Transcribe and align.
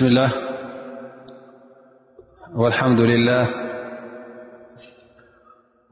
بس 0.00 0.06
الله 0.06 0.30
والحمد 2.56 3.00
لله 3.00 3.46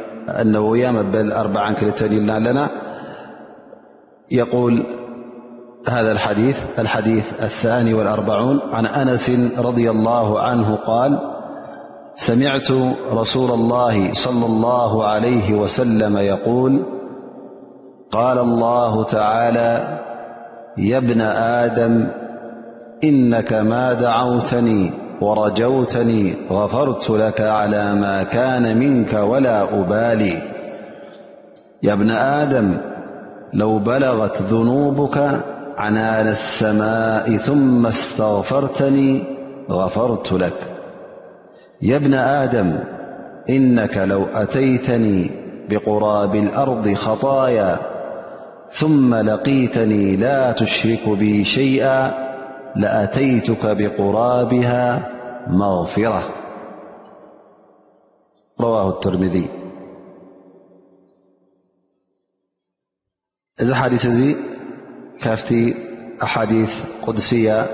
النوويا 0.29 0.91
مبل 0.91 1.31
أربعا 1.31 1.73
كلتا 1.73 2.03
لنا 2.05 2.67
يقول 4.31 4.83
هذا 5.87 6.11
الحديث 6.11 6.61
الحديث 6.79 7.43
الثاني 7.43 7.93
والأربعون 7.93 8.59
عن 8.73 8.85
أنس- 8.85 9.29
رضي 9.67 9.89
الله 9.91 10.39
عنه- 10.39 10.75
قال 10.87 11.19
سمعت 12.15 12.71
رسول 13.13 13.51
الله- 13.51 14.13
صلى 14.25 14.45
الله 14.45 15.07
عليه 15.07 15.53
وسلم- 15.53 16.17
يقول 16.33 16.83
قال 18.11 18.37
الله 18.37 19.03
تعالى 19.03 19.99
يا 20.77 20.97
ابن 20.97 21.21
آدم 21.61 22.07
إنك 23.03 23.53
ما 23.53 23.93
دعوتني 23.93 24.93
ورجوتني 25.21 26.35
غفرت 26.51 27.09
لك 27.09 27.41
على 27.41 27.93
ما 27.95 28.23
كان 28.23 28.77
منك 28.77 29.13
ولا 29.13 29.63
أبالي 29.79 30.41
يا 31.83 31.93
ابن 31.93 32.09
آدم 32.11 32.77
لو 33.53 33.79
بلغت 33.79 34.41
ذنوبك 34.41 35.41
عنان 35.77 36.27
السماء 36.27 37.37
ثم 37.37 37.85
استغفرتني 37.87 39.23
غفرت 39.69 40.33
لك 40.33 40.57
يا 41.81 41.97
بن 41.97 42.13
آدم 42.13 42.75
إنك 43.49 43.97
لو 43.97 44.25
أتيتني 44.35 45.31
بقراب 45.69 46.35
الأرض 46.35 46.93
خطايا 46.93 47.77
ثم 48.71 49.15
لقيتني 49.15 50.15
لا 50.15 50.51
تشرك 50.51 51.09
بي 51.09 51.43
شيئا 51.45 52.30
لأتيتك 52.75 53.61
بقرابها 53.65 55.09
مغفرة 55.47 56.29
رواه 58.61 58.89
الترمذي 58.89 59.49
إذ 63.61 63.73
حديث 63.73 64.05
ذي 64.05 64.37
كافت 65.21 65.55
أحاديث 66.23 66.83
قدسية 67.01 67.65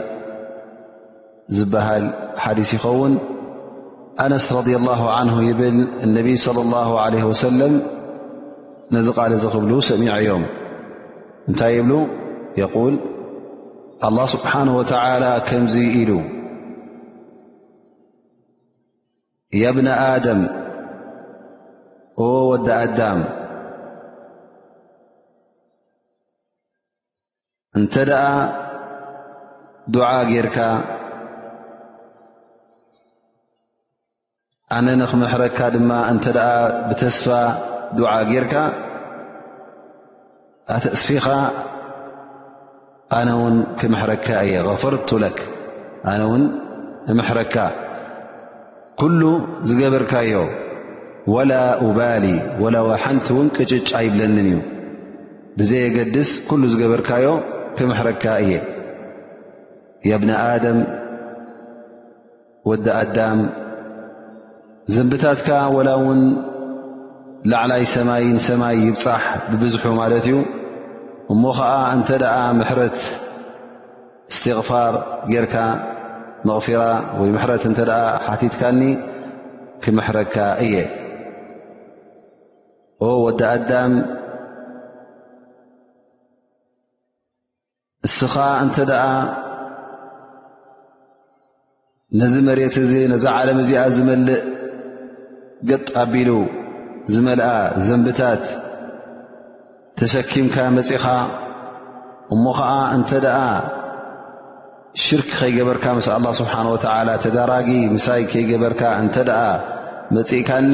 زبهل 1.50 2.14
حديث 2.38 2.74
يخون 2.74 3.20
أنس 4.22 4.54
رضي 4.54 4.76
الله 4.76 5.12
عنه 5.14 5.44
يبل 5.44 5.88
النبي 6.04 6.38
صلى 6.38 6.62
الله 6.62 7.00
عليه 7.02 7.24
وسلم 7.24 7.88
نذ 8.92 9.12
قال 9.12 9.34
ذ 9.34 9.58
بلو 9.60 9.82
سميع 9.82 10.20
يوم 10.20 10.46
أنتا 11.50 11.70
يبلو 11.70 12.08
يقول 12.58 13.00
الله 14.04 14.26
ስبሓنه 14.34 14.74
و 14.78 14.82
ከምዙ 15.48 15.76
ኢሉ 16.02 16.12
የብነ 19.62 19.88
ኣደም 20.14 20.42
ወد 22.48 22.68
ኣዳም 22.82 23.20
እንተ 27.78 27.96
دع 29.94 30.10
ጌርካ 30.32 30.58
ኣነ 34.76 34.88
نኽመሕረካ 35.02 35.60
ድማ 35.74 35.90
እተ 36.12 36.26
ብተስፋ 36.88 37.28
ጌርካ 38.32 38.54
ኣተأስፊኻ 40.76 41.26
ኣነ 43.16 43.30
ውን 43.42 43.56
ክመሕረካ 43.80 44.28
እየ 44.46 44.56
غፈርቱ 44.70 45.10
ለክ 45.24 45.38
ኣነ 46.12 46.22
ውን 46.32 46.42
እምሕረካ 47.12 47.56
ኩሉ 49.02 49.22
ዝገበርካዮ 49.70 50.32
ወላ 51.34 51.52
ውባሊ 51.86 52.26
ወላሓንቲ 52.64 53.28
እውን 53.34 53.48
ቅጭጭ 53.58 53.88
ኣይብለኒን 54.00 54.46
እዩ 54.50 54.58
ብዘ 55.60 55.72
የገድስ 55.84 56.30
ኩሉ 56.50 56.62
ዝገበርካዮ 56.74 57.28
ክመሕረካ 57.78 58.24
እየ 58.46 58.52
የብነ 60.10 60.30
ኣደም 60.50 60.80
ወዲ 62.72 62.86
ኣዳም 63.02 63.40
ዝንብታትካ 64.96 65.50
ወላ 65.78 65.90
ውን 66.06 66.22
ላዕላይ 67.52 67.84
ሰማይ 67.96 68.24
ንሰማይ 68.38 68.76
ይብፃሕ 68.88 69.24
ብብዝሑ 69.52 69.84
ማለት 70.02 70.26
እዩ 70.30 70.38
እሞ 71.34 71.44
ከዓ 71.58 71.70
እንተ 71.96 72.10
ደኣ 72.24 72.38
ምሕረት 72.60 73.00
እስትቕፋር 74.32 74.94
ጌይርካ 75.30 75.56
መቕፊራ 76.48 76.82
ወይ 77.20 77.30
ምሕረት 77.36 77.64
እንተ 77.70 77.80
ኣ 78.00 78.02
ሓቲትካኒ 78.26 78.82
ክመሕረግካ 79.84 80.38
እየ 80.66 80.76
ወዲ 83.24 83.40
ኣዳም 83.52 83.94
እስኻ 88.08 88.34
እንተ 88.66 88.78
ደኣ 88.92 89.04
ነዚ 92.20 92.36
መሬት 92.48 92.76
እዚ 92.84 92.92
ነዛ 93.14 93.26
ዓለም 93.38 93.58
እዚኣ 93.64 93.82
ዝመልእ 93.96 94.40
ገጥ 95.70 95.88
ኣቢሉ 96.04 96.30
ዝመልኣ 97.16 97.48
ዘንብታት 97.88 98.44
ተሰኪምካ 100.00 100.56
መፂእኻ 100.78 101.06
እሞ 102.34 102.44
ኸዓ 102.58 102.72
እንተ 102.96 103.12
ደኣ 103.26 103.40
ሽርክ 105.04 105.30
ከይገበርካ 105.40 105.86
ምስ 105.98 106.08
ኣላ 106.16 106.28
ስብሓን 106.40 106.68
ወተዓላ 106.74 107.10
ተዳራጊ 107.24 107.70
ምሳይ 107.96 108.22
ከይገበርካ 108.32 108.82
እንተ 109.04 109.16
ደኣ 109.30 109.42
መፂእካኒ 110.18 110.74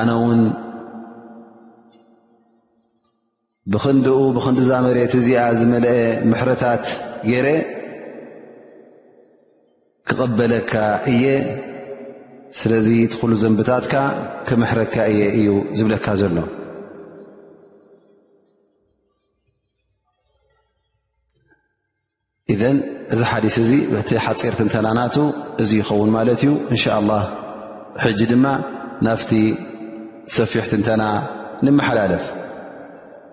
ኣነ 0.00 0.08
ውን 0.24 0.42
ብኽንድኡ 3.72 4.20
ብኽንዲ 4.36 4.58
እዛ 4.66 4.72
መሬት 4.88 5.12
እዚኣ 5.20 5.42
ዝመልአ 5.60 5.96
ምሕረታት 6.30 6.84
ገይረ 7.30 7.46
ክቐበለካ 10.08 10.72
እየ 11.14 11.24
ስለዚ 12.58 12.86
እትኩሉ 13.04 13.32
ዘንብታትካ 13.42 13.94
ክመሕረካ 14.46 14.94
እየ 15.12 15.20
እዩ 15.38 15.46
ዝብለካ 15.78 16.06
ዘሎ 16.20 16.36
ኢዘን 22.54 22.78
እዚ 23.14 23.20
ሓዲስ 23.30 23.56
እዚ 23.64 23.70
ብቲ 23.92 24.10
ሓፂርትእንተና 24.24 24.86
ናቱ 24.98 25.16
እዚ 25.62 25.70
ይኸውን 25.80 26.10
ማለት 26.16 26.40
እዩ 26.44 26.52
እንሻ 26.72 26.84
ላ 27.10 27.12
ሕጂ 28.02 28.20
ድማ 28.30 28.46
ናብቲ 29.06 29.30
ሰፊሕትንተና 30.36 31.02
ንመሓላለፍ 31.66 32.24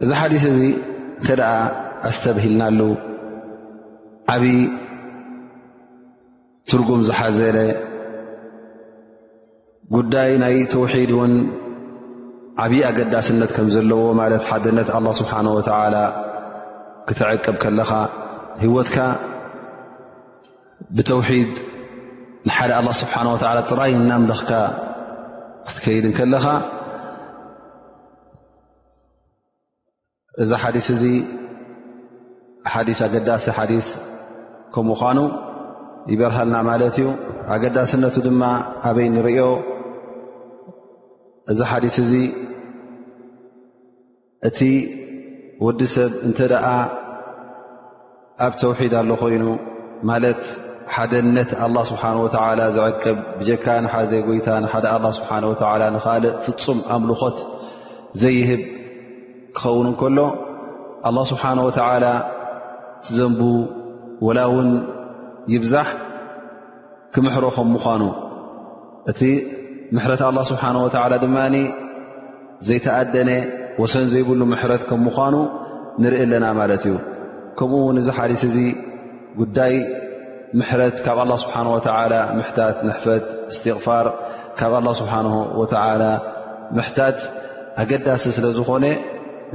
እዚ 0.04 0.10
ሓዲስ 0.20 0.44
እዚ 0.54 0.62
እንተ 1.22 1.30
ደኣ 1.42 1.52
ኣስተብሂልናሉ 2.10 2.80
ዓብዪ 4.34 4.56
ትርጉም 6.70 7.02
ዝሓዘለ 7.08 7.58
ጉዳይ 9.96 10.32
ናይ 10.42 10.56
ተውሒድ 10.72 11.12
እውን 11.16 11.34
ዓብዪ 12.64 12.80
ኣገዳስነት 12.90 13.52
ከም 13.56 13.68
ዘለዎ 13.76 14.02
ማለት 14.20 14.42
ሓደነት 14.50 14.88
ኣላ 14.98 15.08
ስብሓን 15.20 15.48
ወተላ 15.58 15.96
ክትዕቅብ 17.10 17.56
ከለኻ 17.64 17.92
ህወትካ 18.64 18.96
ብተውሒድ 20.98 21.52
ንሓደ 22.48 22.72
ኣላ 22.80 22.88
ስብሓን 23.04 23.28
ወላ 23.34 23.60
ጥራይ 23.70 23.94
እናምለኽካ 24.02 24.52
ክትከይድን 25.70 26.14
ከለኻ 26.20 26.46
እዚ 30.44 30.52
ሓዲስ 30.64 30.88
እዚ 30.96 31.04
ሓዲስ 32.74 33.00
ኣገዳሲ 33.10 33.46
ሓዲስ 33.60 33.88
ከምኡ 34.74 34.98
ኳኑ 35.04 35.20
ይበርሃልና 36.12 36.56
ማለት 36.72 36.96
እዩ 37.00 37.08
ኣገዳስነቱ 37.54 38.16
ድማ 38.28 38.44
ኣበይ 38.90 39.08
ንሪኦ 39.16 39.48
እዚ 41.52 41.60
ሓዲስ 41.72 41.96
እዚ 42.04 42.12
እቲ 44.48 44.60
ወዲ 45.66 45.80
ሰብ 45.94 46.12
እንተ 46.28 46.40
ደኣ 46.52 46.66
ኣብ 48.46 48.54
ተውሒድ 48.62 48.94
ኣሎ 49.00 49.10
ኮይኑ 49.22 49.44
ማለት 50.10 50.42
ሓደነት 50.96 51.50
ኣላ 51.66 51.78
ስብሓን 51.92 52.18
ወተላ 52.24 52.60
ዝዕቅብ 52.78 53.18
ብጀካ 53.40 53.66
ንሓደ 53.84 54.12
ጎይታ 54.28 54.48
ንሓደ 54.64 54.86
ኣላ 54.96 55.06
ስብሓ 55.20 55.30
ወላ 55.72 55.84
ንካልእ 55.96 56.34
ፍፁም 56.48 56.80
ኣምልኾት 56.96 57.38
ዘይህብ 58.24 58.62
ክኸውን 59.60 59.88
እከሎ 59.92 60.20
ኣላ 61.10 61.18
ስብሓን 61.32 61.60
ወተዓላ 61.68 62.06
ቲዘንቡ 63.06 63.42
ወላ 64.28 64.40
እውን 64.50 64.70
ይብዛሕ 65.54 65.88
ክምሕሮከም 67.14 67.68
ምዃኑእ 67.76 68.16
ምሕረት 69.96 70.22
ኣላ 70.28 70.38
ስብሓን 70.50 70.76
ወተዓላ 70.86 71.14
ድማኒ 71.24 71.56
ዘይተኣደነ 72.68 73.30
ወሰን 73.82 74.08
ዘይብሉ 74.14 74.42
ምሕረት 74.54 74.82
ከም 74.90 75.00
ምዃኑ 75.08 75.36
ንርኢ 76.04 76.20
ኣለና 76.26 76.46
ማለት 76.60 76.84
እዩ 76.88 76.96
ከምኡ 77.60 77.82
ንዚ 77.98 78.08
ሓሊስ 78.18 78.44
እዙ 78.50 78.56
ጉዳይ 79.40 79.74
ምሕረት 80.60 80.96
ካብ 81.06 81.20
ኣላ 81.24 81.32
ስብሓን 81.44 81.68
ወተዓላ 81.76 82.14
ምሕታት 82.40 82.78
ንሕፈት 82.88 83.26
እስትቕፋር 83.54 84.06
ካብ 84.60 84.74
ኣላ 84.80 84.88
ስብሓን 85.02 85.28
ወተዓላ 85.62 86.04
ምሕታት 86.80 87.20
ኣገዳሲ 87.84 88.24
ስለ 88.38 88.46
ዝኾነ 88.58 88.86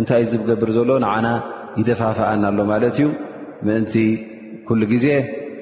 እንታይ 0.01 0.23
እ 0.27 0.29
ዝገብር 0.33 0.71
ዘሎ 0.77 0.91
ንዓና 1.05 1.27
ይደፋፋአና 1.81 2.45
ኣሎ 2.53 2.59
ማለት 2.73 2.97
እዩ 3.01 3.07
ምእንቲ 3.67 3.95
ኩሉ 4.69 4.81
ግዜ 4.93 5.07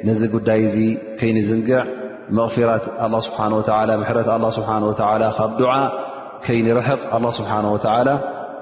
ነዚ 0.09 0.21
ጉዳይ 0.37 0.61
እዚ 0.69 0.77
ከይንዝንግዕ 1.21 1.73
መغፊራት 2.39 2.85
ه 3.03 3.21
ስብሓه 3.27 3.49
ምሕረት 4.03 4.29
ስብሓه 4.57 4.83
ካብ 5.39 5.51
ዱዓ 5.61 5.73
ከይንርሕጥ 6.45 7.01
ስብሓه 7.39 8.09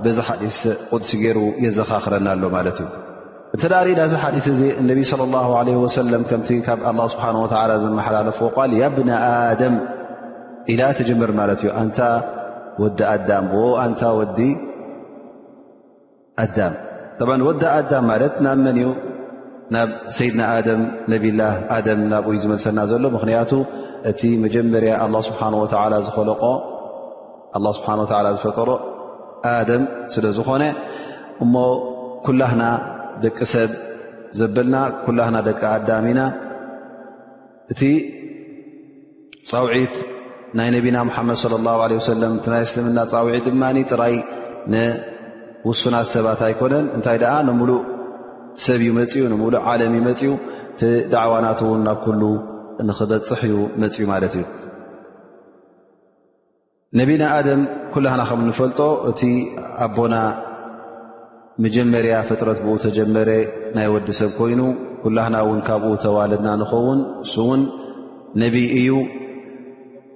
ብዚ 0.04 0.16
ሓጢስ 0.28 0.58
ቁሲ 0.96 1.10
ገይሩ 1.20 1.38
የዘኻኽረናኣሎ 1.64 2.42
ማለት 2.56 2.76
እዩ 2.82 2.88
እተዳሪእና 3.56 4.00
ዚ 4.10 4.14
ሓጢስ 4.22 4.46
ነቢ 4.90 4.98
صى 5.12 5.24
ه 5.82 6.06
ለም 6.12 6.22
ከምቲ 6.30 6.50
ካብ 6.68 6.78
ስብሓه 7.12 7.70
ዘመሓላለፍዎ 7.84 8.46
ቋል 8.56 8.72
ያ 8.82 8.88
ብነ 8.96 9.10
ኣደም 9.50 9.76
ኢላ 10.72 10.82
ተጀምር 10.98 11.30
ማለት 11.40 11.60
እዩ 11.64 11.70
አንታ 11.82 11.98
ወዲ 12.82 12.98
ኣዳም 13.14 13.46
ኣንታ 13.84 14.02
ወዲ 14.20 14.38
ኣዳም 16.44 16.74
ወዲ 17.48 17.62
ኣዳም 17.78 18.04
ማለት 18.12 18.34
ናብ 18.44 18.58
መን 18.66 18.76
እዩ 18.82 18.88
ናብ 19.74 19.88
ሰይድና 20.16 20.42
ኣም 20.66 20.82
ነቢላ 21.12 21.40
ኣደም 21.76 22.00
ናብ 22.12 22.26
ኡይ 22.30 22.36
ዝመልሰልና 22.42 22.80
ዘሎ 22.90 23.04
ምክንያቱ 23.16 23.50
እቲ 24.10 24.20
መጀመርያ 24.44 24.92
ኣ 25.04 25.20
ስብሓ 25.28 25.40
ወ 25.62 25.64
ዝፈለቆ 26.06 26.42
ስብሓ 27.78 28.10
ላ 28.26 28.30
ዝፈጠሮ 28.36 28.70
ኣደም 29.52 29.82
ስለዝኮነ 30.14 30.64
እሞ 31.44 31.54
ኩላህና 32.28 32.62
ደቂ 33.24 33.38
ሰብ 33.52 33.70
ዘበልና 34.38 34.76
ኩላህና 35.04 35.36
ደቂ 35.48 35.60
ኣዳሚ 35.76 36.06
ኢና 36.14 36.22
እቲ 37.74 37.82
ፃውዒት 39.50 39.94
ናይ 40.58 40.68
ነቢና 40.76 40.98
ሙሓመድ 41.10 41.38
ለ 41.52 41.60
ላ 41.66 41.76
ለ 41.92 42.00
ወሰለም 42.00 42.32
እ 42.38 42.48
ናይ 42.54 42.62
እስልምና 42.68 42.98
ፃውዒት 43.12 43.44
ድማ 43.52 43.62
ጥራይ 43.92 44.16
ንውሱናት 44.74 46.08
ሰባት 46.16 46.40
ኣይኮነን 46.48 46.86
እንታይ 46.96 47.16
ደኣ 47.24 47.34
ንሙሉእ 47.48 47.80
ሰብ 48.64 48.80
ዩ 48.86 48.90
መፅኡ 48.98 49.18
ንምሉእ 49.32 49.60
ዓለም 49.72 49.92
መፅኡ 50.06 50.30
ዳዕዋናት 51.12 51.60
ውን 51.68 51.80
ናብ 51.88 51.98
ኩሉ 52.04 52.22
ንክበፅሕ 52.88 53.40
እዩ 53.48 53.54
መፅኡ 53.82 54.00
ማለት 54.12 54.32
እዩ 54.38 54.44
ነቢን 57.00 57.22
ኣደም 57.36 57.60
ኩላህና 57.94 58.22
ከም 58.28 58.40
ንፈልጦ 58.48 58.78
እቲ 59.10 59.20
ኣቦና 59.86 60.14
መጀመርያ 61.64 62.14
ፍጥረት 62.28 62.58
ብኡ 62.64 62.74
ተጀመረ 62.84 63.30
ናይ 63.76 63.86
ወዲ 63.94 64.08
ሰብ 64.20 64.30
ኮይኑ 64.40 64.60
ኩላህና 65.04 65.34
እውን 65.44 65.60
ካብኡ 65.68 65.90
ተዋልድና 66.04 66.48
ንኸውን 66.60 67.00
ንሱእውን 67.20 67.62
ነብይ 68.42 68.66
እዩ 68.80 68.88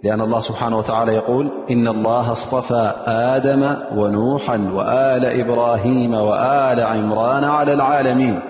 لأن 0.03 0.21
الله 0.21 0.41
سبحانه 0.41 0.79
وتعالى 0.79 1.15
يقول 1.15 1.49
إن 1.71 1.89
الله 1.89 2.33
اصطفى 2.33 2.93
آدم 3.07 3.77
ونوحا 3.97 4.71
وآل 4.75 5.25
إبراهيم 5.41 6.15
وآل 6.15 6.81
عمران 6.81 7.45
على 7.45 7.73
العالمين 7.73 8.41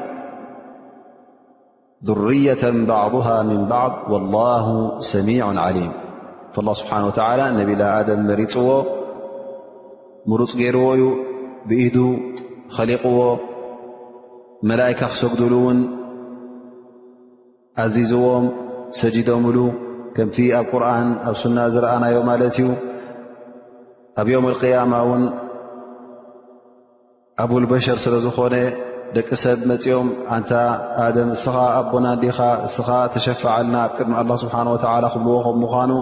ذرية 2.04 2.86
بعضها 2.86 3.42
من 3.42 3.64
بعض 3.64 3.92
والله 4.10 4.96
سميع 5.00 5.60
عليم 5.60 5.92
فالله 6.54 6.74
سبحانه 6.74 7.06
وتعالى 7.06 7.62
نبي 7.62 7.72
الله 7.72 8.00
آدم 8.00 8.46
مرو 8.56 8.84
مرجري 10.26 11.12
بئدو 11.66 12.16
خلقو 12.70 13.36
ملائك 14.62 15.04
خسقدلون 15.04 15.76
أززوم 17.78 18.52
سجدملو 18.90 19.70
ከምቲ 20.16 20.36
ኣብ 20.58 20.64
ቁርኣን 20.72 21.08
ኣብ 21.28 21.36
ሱና 21.40 21.58
ዝረኣናዮም 21.74 22.24
ማለት 22.30 22.56
እዩ 22.60 22.66
ኣብ 24.20 24.26
ዮም 24.32 24.44
ኣልቅያማ 24.50 24.92
እውን 25.04 25.22
ኣብልበሸር 27.44 27.98
ስለ 28.04 28.14
ዝኾነ 28.24 28.54
ደቂ 29.16 29.28
ሰብ 29.42 29.58
መፅኦም 29.70 30.08
ኣንታ 30.36 30.52
ኣደም 31.06 31.30
እስኻ 31.36 31.54
ኣቦና 31.78 32.06
ንዲኻ 32.16 32.38
እስኻ 32.68 32.88
ተሸፈዓልና 33.14 33.76
ኣብ 33.86 33.92
ቅጥሚ 33.96 34.12
ኣላ 34.24 34.30
ስብሓን 34.44 34.68
ወላ 34.74 34.92
ክብልዎኹም 35.14 35.56
ምኳኑ 35.62 35.92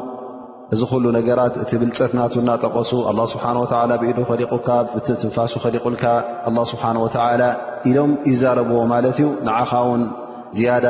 እዚ 0.74 0.80
ኩሉ 0.90 1.04
ነገራት 1.18 1.54
እቲ 1.62 1.70
ብልፀት 1.82 2.12
ናቱ 2.18 2.34
እናጠቐሱ 2.42 2.90
ኣ 3.12 3.14
ስብሓን 3.32 3.56
ወላ 3.62 3.92
ብኢዱ 4.02 4.18
ኸሊቁካ 4.30 4.68
ብትንፋሱ 4.92 5.54
ከሊቁልካ 5.64 6.04
ኣላ 6.50 6.58
ስብሓን 6.74 6.98
ወተላ 7.04 7.42
ኢዶም 7.90 8.12
ይዛረብዎ 8.32 8.78
ማለት 8.94 9.16
እዩ 9.22 9.28
ንዓኻ 9.48 9.72
ውን 9.90 10.04
ዝያዳ 10.58 10.86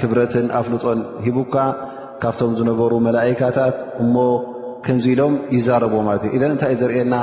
ክብረትን 0.00 0.46
ኣፍሉጦን 0.58 0.98
ሂቡካ 1.26 1.54
ካብቶም 2.22 2.52
ዝነበሩ 2.58 2.92
መላእካታት 3.08 3.76
እሞ 4.04 4.16
ከምዚ 4.84 5.06
ኢሎም 5.14 5.34
ይዛረብዎ 5.56 5.98
ማለት 6.06 6.22
እዩ 6.26 6.32
እዘን 6.36 6.52
እንታይእ 6.54 6.78
ዘርእየና 6.80 7.14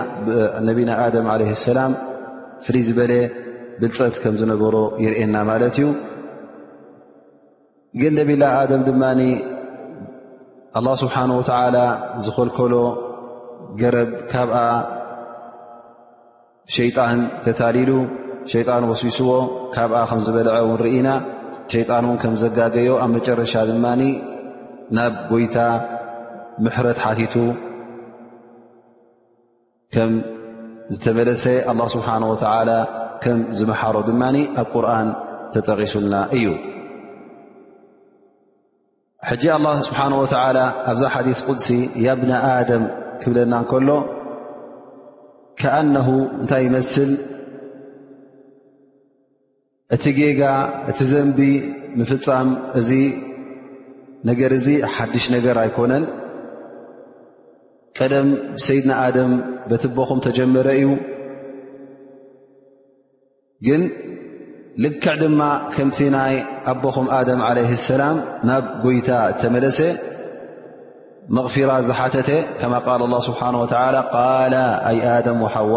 ነቢና 0.68 0.90
ኣደም 1.06 1.28
ዓለ 1.34 1.42
ሰላም 1.68 1.94
ፍልይ 2.66 2.84
ዝበለ 2.88 3.14
ብልፀት 3.82 4.16
ከም 4.24 4.36
ዝነበሮ 4.42 4.76
ይርእየና 5.06 5.36
ማለት 5.50 5.76
እዩ 5.78 5.88
ግን 8.02 8.14
ነቢና 8.20 8.44
ኣደም 8.62 8.82
ድማ 8.88 9.04
ኣላ 10.78 10.88
ስብሓን 11.04 11.32
ወተዓላ 11.40 11.78
ዝኸልከሎ 12.26 12.74
ገረብ 13.82 14.10
ካብኣ 14.32 14.58
ሸይጣን 16.76 17.20
ተታሊሉ 17.46 17.92
ሸይጣን 18.52 18.84
ወሲስዎ 18.92 19.30
ካብኣ 19.76 20.00
ከም 20.10 20.20
ዝበልዐ 20.26 20.56
ውን 20.70 20.78
ርኢና 20.86 21.10
ሸይጣን 21.74 22.04
እውን 22.08 22.18
ከም 22.24 22.34
ዘጋገዮ 22.44 22.92
ኣብ 23.04 23.10
መጨረሻ 23.16 23.54
ድማ 23.70 23.86
ናብ 24.96 25.14
ጎይታ 25.30 25.58
ምሕረት 26.66 26.98
ሓቲቱ 27.06 27.34
ከም 29.94 30.12
ዝተመለሰ 30.94 31.44
ኣላ 31.72 31.80
ስብሓን 31.96 32.24
ወተላ 32.32 32.70
ከም 33.24 33.38
ዝመሓሮ 33.58 33.96
ድማ 34.10 34.22
ኣብ 34.62 34.68
ቁርን 34.76 35.10
ተጠቒሱልና 35.54 36.16
እዩ 36.38 36.46
ሕጂ 39.30 39.44
ኣላ 39.58 39.68
ስብሓነ 39.88 40.14
ወተላ 40.24 40.58
ኣብዛ 40.92 41.04
ሓዲስ 41.16 41.40
ቅሲ 41.48 41.68
የብነኣደም 42.06 42.84
ክብለና 43.22 43.54
ከሎ 43.70 43.90
ከኣነሁ 45.60 46.10
እንታይ 46.42 46.62
ይመስል 46.68 47.12
እቲ 49.96 50.04
ጌጋ 50.20 50.42
እቲ 50.90 51.00
ዘንቢ 51.14 51.40
ምፍፃም 52.00 52.48
እዚ 52.80 52.90
ነገር 54.30 54.52
እዚ 54.60 54.68
ሓድሽ 54.96 55.26
ነገር 55.36 55.56
ኣይኮነን 55.64 56.04
ቀደም 58.00 58.30
ሰይድና 58.66 58.92
ኣደም 59.06 59.32
በትቦኹም 59.70 60.20
ተጀመረ 60.26 60.68
እዩ 60.80 60.88
ግን 63.68 63.84
ልክዕ 64.84 65.14
ድማ 65.22 65.42
ከምቲ 65.76 66.00
ናይ 66.16 66.36
ኣቦኹም 66.72 67.08
ኣደም 67.20 67.40
عለ 67.48 67.58
ሰላም 67.90 68.18
ናብ 68.50 68.66
ጎይታ 68.84 69.10
ተመለሰ 69.42 69.80
መغፊራ 71.38 71.70
ዝሓተተ 71.88 72.30
ከማ 72.60 72.74
قል 72.86 73.02
الله 73.08 73.22
ስብሓه 73.30 73.54
و 73.64 73.66
ቃላ 73.74 73.96
ኣይ 74.90 74.98
ደም 75.26 75.38
وحዋ 75.46 75.76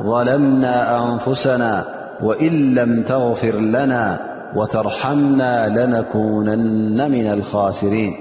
ظለምና 0.05 0.65
ኣንፍሰና 1.05 1.63
ወኢ 2.27 2.43
ለም 2.75 2.91
ተغፍር 3.11 3.55
ለና 3.73 3.93
ወተርሓምና 4.57 5.41
ለነኩነና 5.75 6.99
ምن 7.13 7.25
ልካስሪን 7.39 8.13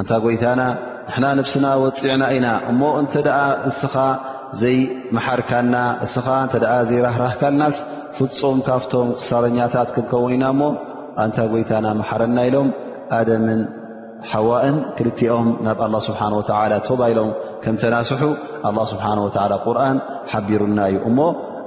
እንታ 0.00 0.10
ጎይታና 0.24 0.60
ንሕና 1.08 1.24
ንብስና 1.38 1.66
ወፂዕና 1.82 2.22
ኢና 2.36 2.46
እሞ 2.70 2.80
እንተ 3.00 3.14
ደኣ 3.26 3.40
እስኻ 3.70 3.94
ዘይመሓርካና 4.62 5.74
እስኻ 6.06 6.26
እተ 6.46 6.56
ዘይራህራህካልናስ 6.90 7.76
ፍፁም 8.16 8.58
ካብቶም 8.66 9.08
ክሳረኛታት 9.18 9.88
ክንከውን 9.96 10.32
ኢና 10.36 10.44
እሞ 10.54 10.62
እንታ 11.24 11.38
ጎይታና 11.52 11.86
መሓረና 12.00 12.38
ኢሎም 12.48 12.68
ኣደምን 13.18 13.60
ሓዋእን 14.30 14.76
ክልትኦም 14.96 15.48
ናብ 15.66 15.78
ኣላه 15.86 16.00
ስብሓን 16.08 16.34
ወተላ 16.40 16.72
ቶባ 16.88 17.00
ኢሎም 17.12 17.30
ናስ 17.66 18.10
ه 18.20 18.22
ስሓه 18.90 19.10
ርን 19.78 19.98
ሓቢሩና 20.30 20.80
እዩ 20.90 20.96
እሞ 21.08 21.18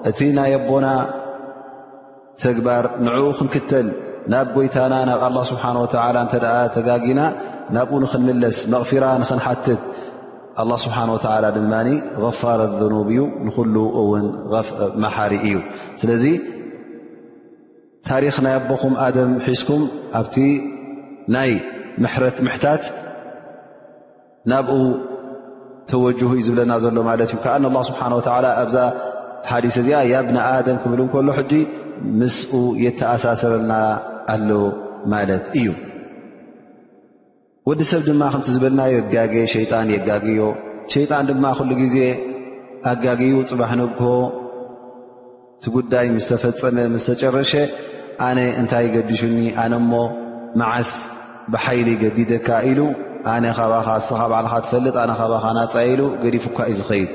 እቲ 0.10 0.20
ናይ 0.38 0.54
ኣቦና 0.60 0.88
ተግባር 2.44 2.84
ን 3.04 3.08
ክንክተል 3.40 3.88
ናብ 4.34 4.48
ጎይታና 4.56 4.94
ናብ 5.10 5.22
ه 5.42 5.46
ስሓ 5.52 5.64
ተጋጊና 6.76 7.22
ናብኡ 7.76 7.92
ንክንምለስ 8.04 8.58
መغፊራ 8.74 9.04
ንክሓትት 9.22 9.82
له 10.70 10.76
ስሓ 10.86 10.96
ድማ 11.58 11.74
غፋረ 12.24 12.60
لብ 12.82 13.10
እዩ 13.14 13.22
ንل 13.46 13.78
ን 15.02 15.04
ሓሪ 15.16 15.34
እዩ 15.48 15.56
ስለዚ 16.02 16.26
ታሪክ 18.10 18.36
ናይ 18.46 18.54
ኣቦኹም 18.60 18.94
ኣም 19.08 19.30
ሒስኩም 19.46 19.84
ኣቲ 20.20 20.36
ናይ 21.36 21.52
ምታት 22.48 22.84
ና 24.52 24.56
ተወጅሁ 25.90 26.30
እዩ 26.38 26.44
ዝብለና 26.48 26.72
ዘሎ 26.84 26.98
ማለት 27.08 27.30
እዩ 27.34 27.40
ከዓን 27.44 27.66
ላ 27.66 27.78
ስብሓን 27.90 28.14
ወተዓላ 28.20 28.46
ኣብዛ 28.62 28.78
ሓዲስ 29.50 29.76
እዚኣ 29.82 29.98
ያብንኣደም 30.12 30.78
ክብል 30.84 31.02
እከሉ 31.06 31.28
ሕጂ 31.40 31.52
ምስኡ 32.20 32.54
የተኣሳሰረና 32.86 33.72
ኣሎ 34.36 34.50
ማለት 35.14 35.44
እዩ 35.60 35.68
ወዲ 37.70 37.82
ሰብ 37.92 38.02
ድማ 38.08 38.24
ከምቲ 38.34 38.48
ዝበልናዮ 38.56 38.96
ጋጌ 39.14 39.36
ሸይጣን 39.56 39.88
የጋግዮ 39.96 40.42
ሸይጣን 40.94 41.28
ድማ 41.30 41.46
ኩሉ 41.60 41.70
ግዜ 41.84 41.98
ኣጋግኡ 42.90 43.36
ፅባሕ 43.52 43.72
ንክ 43.80 43.94
እቲ 45.60 45.66
ጉዳይ 45.78 46.08
ምስተፈፀመ 46.18 46.78
ምስተጨረሸ 46.96 47.54
ኣነ 48.28 48.40
እንታይ 48.62 48.88
ገዲሹኒ 48.96 49.38
ኣነ 49.64 49.74
ሞ 49.92 50.02
መዓስ 50.62 50.92
ብሓይሊ 51.54 51.88
ገዲደካ 52.04 52.48
ኢሉ 52.72 52.80
آن 53.28 53.54
خباخ 53.54 53.88
الصحاب 53.88 54.34
علخا 54.34 54.60
تفلط 54.60 54.98
آناخباخ 54.98 55.46
نا 55.46 55.66
تأيلو 55.66 56.12
جري 56.24 56.40
فكائذ 56.40 56.84
خيل 56.84 57.08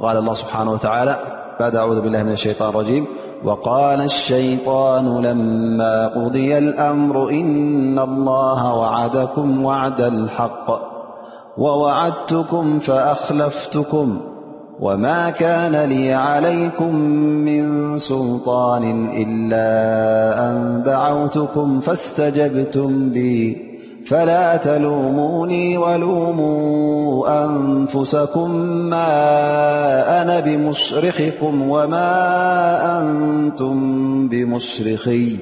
قال 0.00 0.16
الله 0.16 0.34
سبحانه 0.34 0.72
وتعالى 0.72 1.16
بعد 1.60 1.76
أعوذ 1.76 2.00
بالله 2.00 2.22
من 2.22 2.32
الشيطان 2.32 2.70
الرجيم- 2.70 3.06
وقال 3.46 4.00
الشيطان 4.02 5.22
لما 5.26 6.08
قضي 6.08 6.58
الأمر 6.58 7.30
إن 7.30 7.98
الله 7.98 8.74
وعدكم 8.74 9.64
وعد 9.64 10.00
الحق 10.00 10.78
ووعدتكم 11.58 12.78
فأخلفتكم 12.78 14.20
وما 14.80 15.30
كان 15.30 15.76
لي 15.88 16.14
عليكم 16.14 16.96
من 17.46 17.98
سلطان 17.98 18.84
إلا 19.12 20.38
أن 20.50 20.82
بعوتكم 20.86 21.80
فاستجبتم 21.80 23.08
لي 23.12 23.73
فلا 24.06 24.56
تلوموني 24.56 25.78
ولوموا 25.78 27.44
أنفسكم 27.44 28.50
ما 28.64 29.02
أنا 30.22 30.40
بمسرخكم 30.40 31.70
وما 31.70 32.10
أنتم 33.00 34.28
بمسرخي 34.28 35.36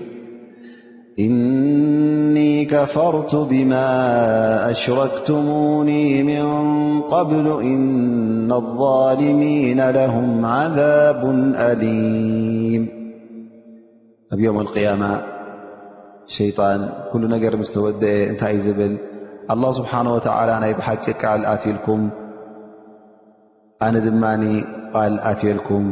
إني 1.18 2.64
كفرت 2.64 3.34
بما 3.34 4.70
أشركتموني 4.70 6.22
من 6.22 6.52
قبل 7.00 7.56
إن 7.62 8.52
الظالمين 8.52 9.90
لهم 9.90 10.44
عذاب 10.44 11.24
أليم 11.58 12.88
يوم 14.32 14.60
القيامة 14.60 15.31
ሸይጣን 16.36 16.80
ኩሉ 17.10 17.22
ነገር 17.34 17.52
ምስ 17.60 17.70
ተወድአ 17.76 18.12
እንታይ 18.30 18.52
እዩ 18.58 18.62
ዝብል 18.66 18.92
ኣላه 19.52 19.70
ስብሓን 19.78 20.06
ወትዓላ 20.14 20.50
ናይ 20.62 20.72
ብሓቂ 20.78 21.04
ቃል 21.22 21.40
ኣትልኩም 21.52 22.02
ኣነ 23.86 23.94
ድማኒ 24.06 24.44
ቓል 24.94 25.14
ኣትየልኩም 25.30 25.86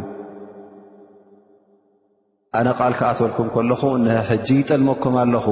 ኣነ 2.58 2.66
ቓል 2.80 2.94
ክኣትልኩም 3.00 3.48
ከለኹ 3.56 3.82
ንሕጂ 4.06 4.48
ጠልመኩም 4.68 5.14
ኣለኹ 5.24 5.46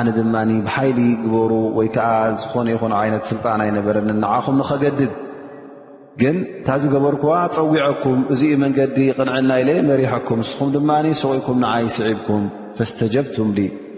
ኣነ 0.00 0.06
ድማ 0.18 0.34
ብሓይሊ 0.66 1.00
ግበሩ 1.24 1.52
ወይ 1.78 1.88
ከዓ 1.94 2.10
ዝኾነ 2.42 2.66
ይኹን 2.74 2.92
ዓይነት 3.02 3.24
ስልጣን 3.32 3.60
ኣይነበረኒን 3.66 4.18
ንዓኹም 4.24 4.56
ንኸገድድ 4.60 5.12
ግን 6.20 6.36
እንታ 6.44 6.68
ዝገበር 6.82 7.14
ክ 7.22 7.26
ፀዊዐኩም 7.56 8.20
እዙኡ 8.34 8.52
መንገዲ 8.64 8.96
ቕንዕና 9.18 9.50
ኢለ 9.62 9.70
መሪሐኩም 9.90 10.38
ንስኹም 10.44 10.70
ድማኒ 10.76 11.06
ሰቑኢኩም 11.22 11.56
ንዓይ 11.64 11.82
ይስዒብኩም 11.88 12.44
ፈእስተጀብቱም 12.78 13.48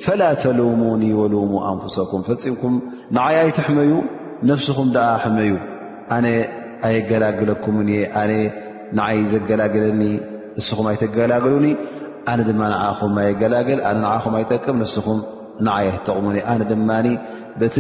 ፈላ 0.05 0.23
ተልሙኒ 0.43 1.05
ወሉሙ 1.21 1.53
ኣንፍሰኩም 1.71 2.21
ፈፂምኩም 2.29 2.75
ንዓይ 3.17 3.37
ኣይትሕመዩ 3.45 3.93
ነፍስኹም 4.51 4.89
ድኣ 4.97 5.07
ሕመዩ 5.23 5.51
ኣነ 6.17 6.27
ኣየገላግለኩምን 6.87 7.89
እየ 7.95 8.03
ኣነ 8.23 8.33
ንዓይ 8.99 9.17
ዘገላግለኒ 9.33 10.03
ንስኹም 10.59 10.87
ኣይተገላግሉኒ 10.93 11.67
ኣነ 12.31 12.39
ድማ 12.51 12.63
ንዓኹም 12.75 13.15
ኣየገላግል 13.25 13.81
ኣነ 13.89 13.97
ንዓኹም 14.07 14.35
ኣይጠቅም 14.41 14.77
ነስኹም 14.83 15.19
ንዓይ 15.67 15.85
ኣይትጠቕሙን 15.91 16.37
እ 16.41 16.45
ኣነ 16.55 16.61
ድማ 16.73 16.91
በቲ 17.61 17.77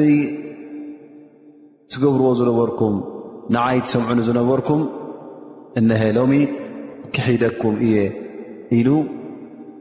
ትገብርዎ 1.92 2.26
ዝነበርኩም 2.38 2.96
ንዓይ 3.56 3.76
ሰምዑኒ 3.92 4.18
ዝነበርኩም 4.28 4.80
እነሀ 5.80 6.02
ሎሚ 6.18 6.32
ክሒደኩም 7.16 7.76
እየ 7.88 7.96
ኢሉ 8.78 8.88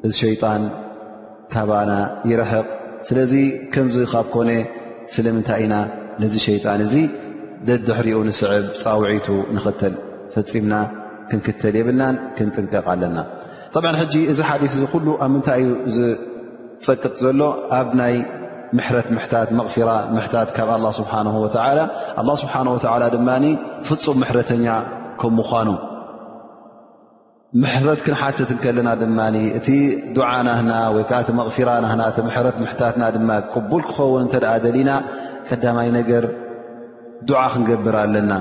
እዚ 0.07 0.13
ሸይጣን 0.25 0.63
ካባና 1.53 1.91
ይረሕቕ 2.29 2.67
ስለዚ 3.07 3.33
ከምዚ 3.73 3.97
ካብ 4.13 4.25
ኮነ 4.35 4.49
ስለምንታይ 5.15 5.61
ኢና 5.65 5.75
ነዚ 6.21 6.33
ሸይጣን 6.45 6.81
እዚ 6.87 6.95
ደድሕሪኡ 7.67 8.17
ንስዕብ 8.29 8.65
ፃውዒቱ 8.81 9.27
ንኽተል 9.55 9.93
ፈፂምና 10.33 10.75
ክንክተል 11.29 11.75
የብናን 11.79 12.15
ክንጥንቀቕ 12.37 12.85
ኣለና 12.93 13.17
ጠብዓ 13.75 13.91
ሕጂ 14.01 14.13
እዚ 14.31 14.39
ሓዲፍ 14.49 14.73
እዚ 14.77 14.83
ኩሉ 14.93 15.07
ኣብ 15.25 15.31
ምንታይ 15.33 15.63
እዩ 15.63 15.73
ዝፀቅጥ 16.83 17.13
ዘሎ 17.23 17.41
ኣብ 17.79 17.89
ናይ 18.01 18.15
ምሕረት 18.77 19.07
ምሕታት 19.15 19.49
መቕፊራ 19.57 19.89
ምሕታት 20.15 20.49
ካብ 20.55 20.69
ኣላ 20.77 20.85
ስብሓን 20.99 21.27
ወላ 21.43 21.55
ኣላ 22.21 22.29
ስብሓነ 22.45 22.67
ወዓላ 22.77 23.03
ድማ 23.17 23.29
ፍፁም 23.89 24.17
ምሕረተኛ 24.23 24.65
ከም 25.21 25.33
ምኳኑ 25.39 25.67
ምሕረት 27.61 27.99
ክንሓትት 28.05 28.49
ንከለና 28.55 28.89
ድማ 29.01 29.19
እቲ 29.57 29.67
ዱዓ 30.15 30.29
ናህና 30.47 30.71
ወይከዓ 30.95 31.17
እቲ 31.23 31.29
መቕፊራ 31.37 31.69
ናና 31.85 32.01
እቲ 32.11 32.17
ምሕረት 32.27 32.55
ምሕታትና 32.63 33.03
ድማ 33.15 33.29
ቅቡል 33.53 33.83
ክኸውን 33.89 34.21
እንተደኣ 34.25 34.51
ደሊና 34.65 34.89
ቀዳማይ 35.47 35.87
ነገር 35.97 36.23
ዱዓ 37.29 37.43
ክንገብር 37.53 37.95
ኣለና 38.01 38.31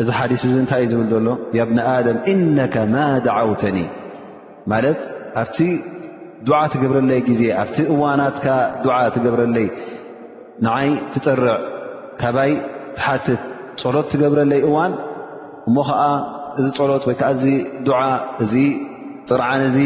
እዚ 0.00 0.08
ሓዲስ 0.18 0.42
እዚ 0.48 0.54
እንታይ 0.64 0.82
እዩ 0.86 0.90
ዝብል 0.92 1.08
ዘሎ 1.14 1.28
ያ 1.58 1.64
ብንኣደም 1.70 2.18
ኢነከ 2.32 2.76
ማ 2.94 3.06
ድዓውተኒ 3.26 3.78
ማለት 4.72 5.00
ኣብቲ 5.44 5.58
ዱዓ 6.46 6.60
ትገብረለይ 6.72 7.20
ግዜ 7.30 7.42
ኣብቲ 7.62 7.76
እዋናትካ 7.96 8.46
ዱዓ 8.84 8.96
ትገብረለይ 9.16 9.66
ንዓይ 10.66 10.88
ትጠርዕ 11.12 11.56
ካባይ 12.22 12.52
ትሓትት 12.96 13.42
ፀሎት 13.82 14.08
ትገብረለይ 14.12 14.60
እዋን 14.68 14.92
እሞ 15.68 15.76
ኸዓ 15.88 16.02
እዚ 16.58 16.66
ፀሎት 16.78 17.04
ወይ 17.08 17.14
ከዓ 17.20 17.28
እዚ 17.34 17.44
ዱዓ 17.86 18.00
እዚ 18.44 18.54
ጥርዓን 19.28 19.60
እዚ 19.68 19.78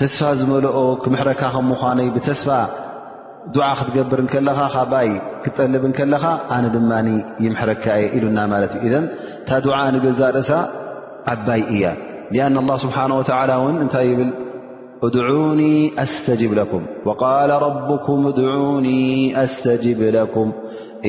ተስፋ 0.00 0.20
ዝመልኦ 0.40 0.76
ክምሕረካ 1.02 1.42
ከምዃነይ 1.54 2.08
ብተስፋ 2.16 2.48
ዱዓ 3.54 3.66
ክትገብርከለኻ 3.78 4.58
ካባይ 4.74 5.08
ክትጠልብ 5.42 5.84
ን 5.90 5.92
ከለኻ 5.98 6.24
ኣነ 6.54 6.64
ድማኒ 6.74 7.08
ይምሕረካ 7.44 7.84
የ 8.02 8.06
ኢሉና 8.16 8.38
ማለት 8.52 8.72
እዩ 8.76 8.82
እዘን 8.88 9.04
እንታ 9.40 9.50
ዱዓ 9.66 9.76
ንገዛ 9.94 10.20
ርእሳ 10.36 10.50
ዓባይ 11.32 11.60
እያ 11.74 11.84
አን 12.46 12.54
ላ 12.70 12.76
ስብሓን 12.84 13.12
ወተላ 13.20 13.50
እውን 13.60 13.76
እንታይ 13.84 14.06
ይብል 14.12 14.30
እድዑኒ 15.06 15.60
ኣስተጅብ 16.04 16.52
ለኩም 16.60 16.84
ወቃል 17.08 17.50
ረብኩም 17.64 18.22
እድዑኒ 18.32 18.86
ኣስተጅብ 19.42 20.00
ለኩም 20.18 20.48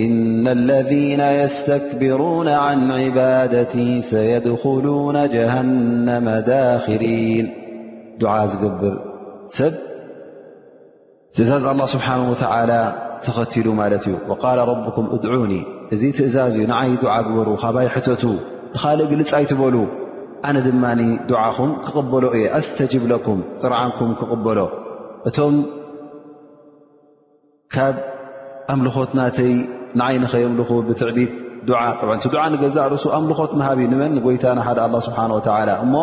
ኢነ 0.03 0.45
اለذነ 0.57 1.21
የስተክብሩን 1.39 2.47
عን 2.65 2.79
ዕባዳቲ 3.05 3.73
ሰየድኹሉነ 4.11 5.17
ጀሃነመ 5.35 6.27
ዳክሊን 6.49 7.47
ዱዓ 8.21 8.35
ዝገብር 8.51 8.95
ሰብ 9.57 9.73
ትእዛዝ 11.35 11.63
ኣላه 11.71 11.87
ስብሓንه 11.95 12.23
ወተላ 12.33 12.71
ተኸቲሉ 13.25 13.67
ማለት 13.81 14.03
እዩ 14.09 14.15
ወቃል 14.31 14.59
ረብኩም 14.69 15.07
እድዑኒ 15.15 15.53
እዚ 15.95 16.01
ትእዛዝ 16.17 16.51
እዩ 16.59 16.63
ንዓይ 16.71 16.91
ዱዓ 17.03 17.15
ግበሩ 17.27 17.49
ካባይ 17.63 17.87
ሕተቱ 17.95 18.23
ኻል 18.81 18.99
እግልጻይትበሉ 19.07 19.75
ኣነ 20.47 20.57
ድማ 20.67 20.85
ዱዓኹም 21.29 21.71
ክቕበሎ 21.85 22.23
እየ 22.37 22.45
ኣስተጅብ 22.59 23.03
ለኩም 23.11 23.39
ጥርዓንኩም 23.61 24.11
ክቕበሎ 24.19 24.59
እቶም 25.27 25.55
ካብ 27.73 27.95
ኣምልኾትናተይ 28.73 29.53
ንዓይ 29.99 30.15
ንኸየምልኹ 30.23 30.69
ብትዕቢት 30.87 31.31
ቲ 31.67 31.69
ዱዓ 32.33 32.43
ንገዛእ 32.53 32.87
ርእሱ 32.91 33.05
ኣምልኾት 33.17 33.51
ምሃብ 33.59 33.79
ንበን 33.91 34.13
ጎይታ 34.25 34.45
ናሓደ 34.57 34.79
ስብሓ 35.07 35.17
ወላ 35.37 35.69
እሞ 35.83 35.93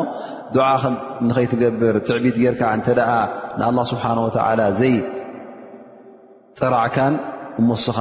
ንከይትገብር 1.28 1.94
ትዕቢት 2.08 2.36
ጌርካ 2.42 2.62
እተ 2.80 2.88
ኣ 3.14 3.16
ንኣላ 3.60 3.78
ስብሓንወላ 3.92 4.60
ዘይጠራዕካን 4.80 7.14
እመስኻ 7.62 7.98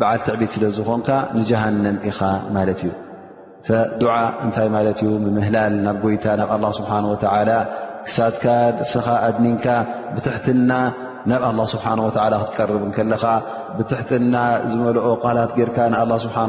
በዓል 0.00 0.20
ትዕቢት 0.26 0.50
ስለ 0.54 0.64
ዝኮንካ 0.78 1.08
ንጀሃንም 1.38 1.96
ኢኻ 2.10 2.20
ማለት 2.56 2.80
እዩ 2.86 2.90
ድዓ 4.00 4.14
እንታይ 4.44 4.68
ማለት 4.76 4.98
እዩ 5.04 5.10
ምህላል 5.38 5.72
ናብ 5.86 5.96
ጎይታ 6.04 6.24
ናብ 6.40 6.50
ኣ 6.70 6.72
ስብሓ 6.80 6.90
ወላ 7.12 7.50
ክሳትካ 8.08 8.44
ደስኻ 8.80 9.06
ኣድኒንካ 9.28 9.66
ብትሕትና 10.14 10.70
ናብ 11.28 11.42
ه 11.60 11.64
ስብሓه 11.72 11.94
ወላ 12.06 12.32
ክትቀርብ 12.42 12.82
ከለኻ 12.96 13.22
ብትሕትና 13.76 14.34
ዝመልኦ 14.70 15.06
ቃላት 15.24 15.50
ጌርካ 15.58 15.78
ን 15.92 15.94
ስብሓه 16.24 16.44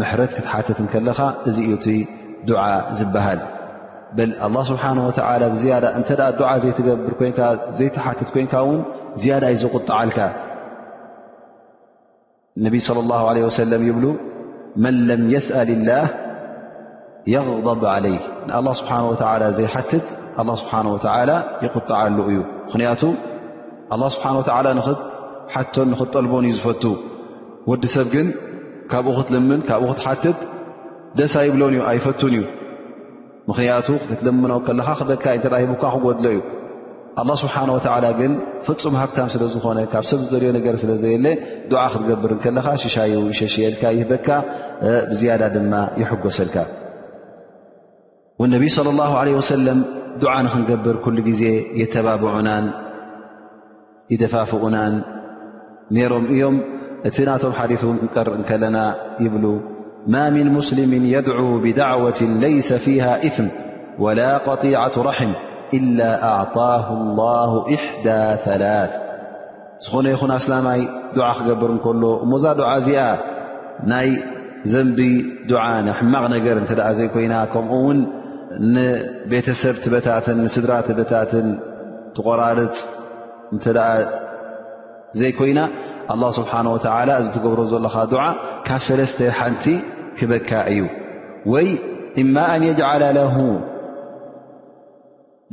ምሕረት 0.00 0.32
ክትሓትትከለኻ 0.36 1.18
እዚዩ 1.48 1.68
እቲ 1.78 1.86
ዱዓ 2.48 2.62
ዝበሃል 2.98 3.40
ስብ 4.70 4.78
እተ 5.08 5.18
ብር 7.06 7.14
ዘይተሓትት 7.78 8.28
ኮንካ 8.36 8.54
ውን 8.68 8.80
ዝያዳ 9.22 9.44
ዩ 9.54 9.56
ዘቁጣዓልካ 9.62 10.18
ነብ 12.64 12.74
صى 12.88 12.92
اله 13.30 13.42
ሰለም 13.60 13.82
ይብሉ 13.88 14.04
መን 14.82 14.94
ለም 15.08 15.22
يስአ 15.34 15.56
ላህ 15.90 16.06
የغضብ 17.34 17.82
ለይ 18.04 18.16
ን 18.48 18.50
ስብሓه 18.80 19.04
ዘይሓትት 19.58 20.06
ስብሓه 20.40 21.34
ይቁጣዓሉ 21.64 22.18
እዩ 22.32 22.38
ምክንያ 22.68 22.88
ኣላ 23.94 24.02
ስብሓን 24.14 24.34
ወተዓላ 24.40 24.66
ንኽትሓቶን 24.78 25.86
ንኽትጠልቦን 25.92 26.44
እዩ 26.46 26.54
ዝፈቱ 26.58 26.82
ወዲ 27.70 27.84
ሰብ 27.94 28.06
ግን 28.14 28.26
ካብኡ 28.90 29.14
ክትልምን 29.18 29.60
ካብኡ 29.68 29.88
ክትሓትት 29.94 30.38
ደስ 31.18 31.34
ኣይብሎን 31.42 31.72
እዩ 31.76 31.82
ኣይፈትን 31.90 32.34
እዩ 32.38 32.42
ምኽንያቱ 33.48 33.88
ከትለምኖ 34.08 34.52
ከለኻ 34.66 34.88
ክበካ 34.98 35.24
እ 35.36 35.38
ንተ 35.40 35.44
ሂቡካ 35.62 35.82
ክጎድሎ 35.94 36.26
እዩ 36.34 36.40
ኣላ 37.20 37.30
ስብሓን 37.42 37.70
ወተዓላ 37.76 38.04
ግን 38.18 38.32
ፍፁም 38.66 38.94
ሃብታም 39.00 39.28
ስለ 39.34 39.42
ዝኾነ 39.54 39.78
ካብ 39.92 40.04
ሰብ 40.10 40.18
ዝዘልዮ 40.24 40.50
ነገር 40.58 40.74
ስለ 40.82 40.90
ዘየለ 41.04 41.26
ዱዓ 41.70 41.84
ክትገብርን 41.94 42.40
ከለካ 42.44 42.66
ሽሻዩ 42.82 43.14
ይሸሽየልካ 43.32 43.82
ይህበካ 43.98 44.28
ብዝያዳ 45.12 45.42
ድማ 45.54 45.72
ይሕጐሰልካ 46.02 46.56
ወነቢይ 48.42 48.72
ስለ 48.76 48.86
ኣላሁ 48.94 49.12
ዓለ 49.22 49.28
ወሰለም 49.40 49.80
ዱዓ 50.24 50.34
ንክንገብር 50.46 50.96
ኩሉ 51.06 51.16
ግዜ 51.28 51.42
የተባብዑናን 51.82 52.64
ይደፋፍኡናን 54.12 54.94
ነይሮም 55.96 56.24
እዮም 56.34 56.56
እቲ 57.08 57.16
ናቶም 57.28 57.52
ሓዲث 57.58 57.82
እ 57.88 57.90
ክንቀርእ 58.00 58.34
ከለና 58.48 58.76
ይብሉ 59.24 59.44
ማ 60.12 60.16
ምن 60.36 60.46
ሙስልም 60.58 60.90
የድع 61.14 61.38
ብዳዕወት 61.64 62.18
ለይሰ 62.44 62.68
ፊሃ 62.84 63.04
እፍም 63.28 63.48
ወላ 64.04 64.20
قጢعة 64.48 64.94
ራሒም 65.08 65.32
إላ 65.78 66.00
ኣዕطه 66.34 66.86
الላه 67.00 67.52
ኢሕዳى 67.76 68.22
ثላث 68.46 68.92
ዝኾነ 69.84 70.04
ይኹን 70.14 70.30
ኣስላማይ 70.40 70.80
ዱዓ 71.16 71.26
ክገብር 71.38 71.70
እንከሎ 71.76 72.02
እሞዛ 72.24 72.44
ዱዓ 72.60 72.68
እዚኣ 72.80 73.00
ናይ 73.90 74.08
ዘንቢ 74.72 74.98
ዱዓ 75.50 75.62
ንሕማቕ 75.86 76.24
ነገር 76.36 76.56
እንተ 76.60 76.70
ደኣ 76.78 76.88
ዘይ 76.98 77.08
ኮይና 77.14 77.34
ከምኡ 77.52 77.72
ውን 77.86 77.98
ንቤተሰብ 78.74 79.76
ትበታትን 79.84 80.38
ንስድራ 80.46 80.72
ትበታትን 80.86 81.48
ትቆራርፅ 82.16 82.72
እንተ 83.54 83.64
ኣ 83.88 83.92
ዘይኮይና 85.20 85.60
له 86.20 86.28
ስብሓه 86.38 86.60
ወ 86.72 86.74
እዚ 87.20 87.26
ትገብሮ 87.36 87.58
ዘለኻ 87.72 87.94
ዱዓ 88.12 88.22
ካብ 88.66 88.80
ሰለስተ 88.88 89.18
ሓንቲ 89.38 89.64
ክበካ 90.18 90.50
እዩ 90.72 90.80
ወይ 91.52 91.66
እማ 92.22 92.34
ኣን 92.54 92.62
የجላ 92.68 93.02
ለ 93.18 93.20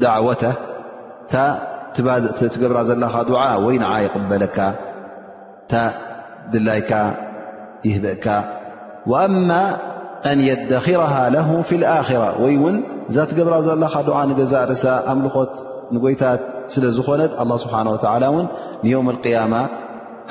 ዳዕወተ 0.03 0.43
እትገብራ 2.47 2.77
ዘለኻ 2.89 3.13
ድዓ 3.29 3.41
ወይ 3.65 3.75
ንዓ 3.83 3.91
ይቕበለካ 4.05 4.57
ታ 5.71 5.73
ድላይካ 6.51 6.91
ይህብአካ 7.87 8.25
እማ 9.35 9.49
ኣን 10.31 10.39
يደኪረ 10.49 11.01
ለ 11.35 11.37
ፍ 11.69 11.69
ኣራ 11.95 12.09
ወይ 12.43 12.55
ውን 12.63 12.75
እዛ 13.09 13.17
ትገብራ 13.29 13.53
ዘለኻ 13.67 13.93
ድዓ 14.07 14.17
ንገዛ 14.29 14.53
ርእሳ 14.71 14.85
ኣምልኾት 15.13 15.53
ንጎይታት 15.93 16.41
ስለዝኾነት 16.73 17.31
ኣ 17.41 17.45
ስብሓን 17.63 17.87
ወላ 17.93 18.23
ውን 18.35 18.45
ንዮም 18.85 19.07
اقያማ 19.13 19.53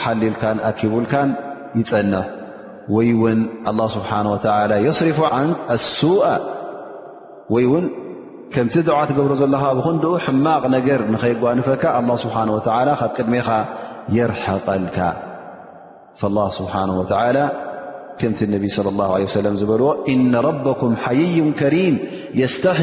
ሓልልካን 0.04 0.56
ኣኪቡልካን 0.70 1.28
ይፀንሕ 1.80 2.24
ወይ 2.94 3.08
ውን 3.22 3.38
ስብሓንه 3.96 4.30
ወ 4.34 4.36
የስሪፉ 4.86 5.18
ን 5.46 5.50
ኣሱء 5.74 6.22
ወይ 7.54 7.64
ውን 7.72 7.84
ከምቲ 8.54 8.74
ድዓ 8.88 8.98
ትገብሮ 9.10 9.32
ዘለኻ 9.42 9.62
ብኹንኡ 9.78 10.04
ሕማቕ 10.24 10.62
ነገር 10.76 11.00
ንኸይጓንፈካ 11.14 11.84
ኣ 11.98 12.00
ስብሓንه 12.24 12.50
ወላ 12.56 12.88
ካብ 13.00 13.10
ቅድሜኻ 13.18 13.48
የርሐቐልካ 14.16 14.98
ላ 16.36 16.40
ስብሓንه 16.58 16.94
ወላ 17.02 17.38
ከምቲ 18.20 18.40
ነቢ 18.54 18.64
صለ 18.76 18.86
ላه 19.00 19.10
ه 19.22 19.28
ሰለም 19.38 19.54
ዝበልዎ 19.60 19.88
ኢነ 20.12 20.32
ረበኩም 20.48 20.92
ሓይዩን 21.04 21.48
ከሪም 21.60 21.94
የስተሕ 22.40 22.80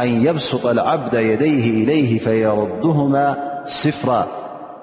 ኣን 0.00 0.10
የብስጠ 0.26 0.64
ዓብዳ 0.92 1.14
የደይህ 1.30 1.64
إለይه 1.82 2.10
فየረድهማ 2.24 3.14
ስፍራ 3.80 4.10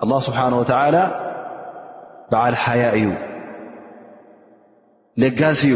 لله 0.05 0.19
ስብሓነه 0.27 0.57
ወ 0.61 0.65
በዓል 2.31 2.55
ሓያ 2.63 2.83
እዩ 2.99 3.07
ለጋሲ 5.21 5.61
እዩ 5.69 5.75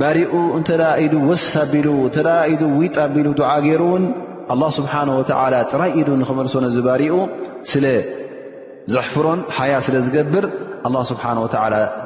ባሪኡ 0.00 0.32
እንተ 0.58 0.68
ኢ 1.04 1.06
ወሳ 1.30 1.52
ሉ 1.86 1.88
እ 2.52 2.64
ዊጣ 2.80 2.96
ቢሉ 3.14 3.28
ዱዓ 3.40 3.52
ገይሩ 3.66 3.82
እውን 3.90 4.04
ኣلله 4.54 4.68
ስብሓه 4.78 5.08
ወ 5.18 5.22
ጥራይ 5.72 5.92
ኢዱ 6.00 6.08
ንክመልሶ 6.22 6.54
ነዚ 6.66 6.76
ባሪኡ 6.88 7.14
ስለዘሕፍሮን 7.72 9.40
ሓያ 9.56 9.72
ስለ 9.86 9.96
ዝገብር 10.06 10.44
لل 10.92 10.96
ስብሓه 11.12 11.30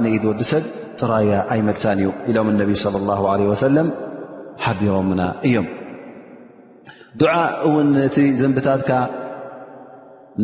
ንኢድ 0.05 0.23
ወዲ 0.31 0.41
ሰብ 0.53 0.65
ጥራያ 1.01 1.33
ኣይመልሳን 1.53 1.99
እዩ 2.03 2.09
ኢሎም 2.31 2.47
ነብ 2.61 2.71
صለى 2.85 3.01
له 3.11 3.21
ለ 3.41 3.43
ወሰለ 3.53 3.77
ሓቢሮምና 4.65 5.23
እዮም 5.49 5.67
ዱዓ 7.21 7.35
እውን 7.69 7.87
ነቲ 7.97 8.17
ዘንብታትካ 8.41 8.91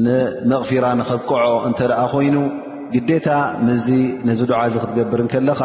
ንመቕፊራ 0.04 0.86
ንኸብቅዖ 1.00 1.44
እንተ 1.68 1.78
ደኣ 1.90 2.00
ኮይኑ 2.14 2.36
ግዴታ 2.94 3.28
ምዚ 3.66 3.88
ነዚ 4.28 4.40
ዱዓ 4.50 4.60
እዚ 4.70 4.74
ክትገብር 4.82 5.20
ከለኻ 5.34 5.60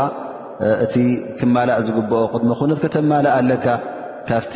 እቲ 0.86 0.95
ክማላእ 1.39 1.79
ዝግብኦ 1.88 2.21
ቅድሞ 2.34 2.49
ኹነት 2.60 2.79
ከተማልእ 2.84 3.34
ኣለካ 3.39 3.65
ካፍቲ 4.29 4.53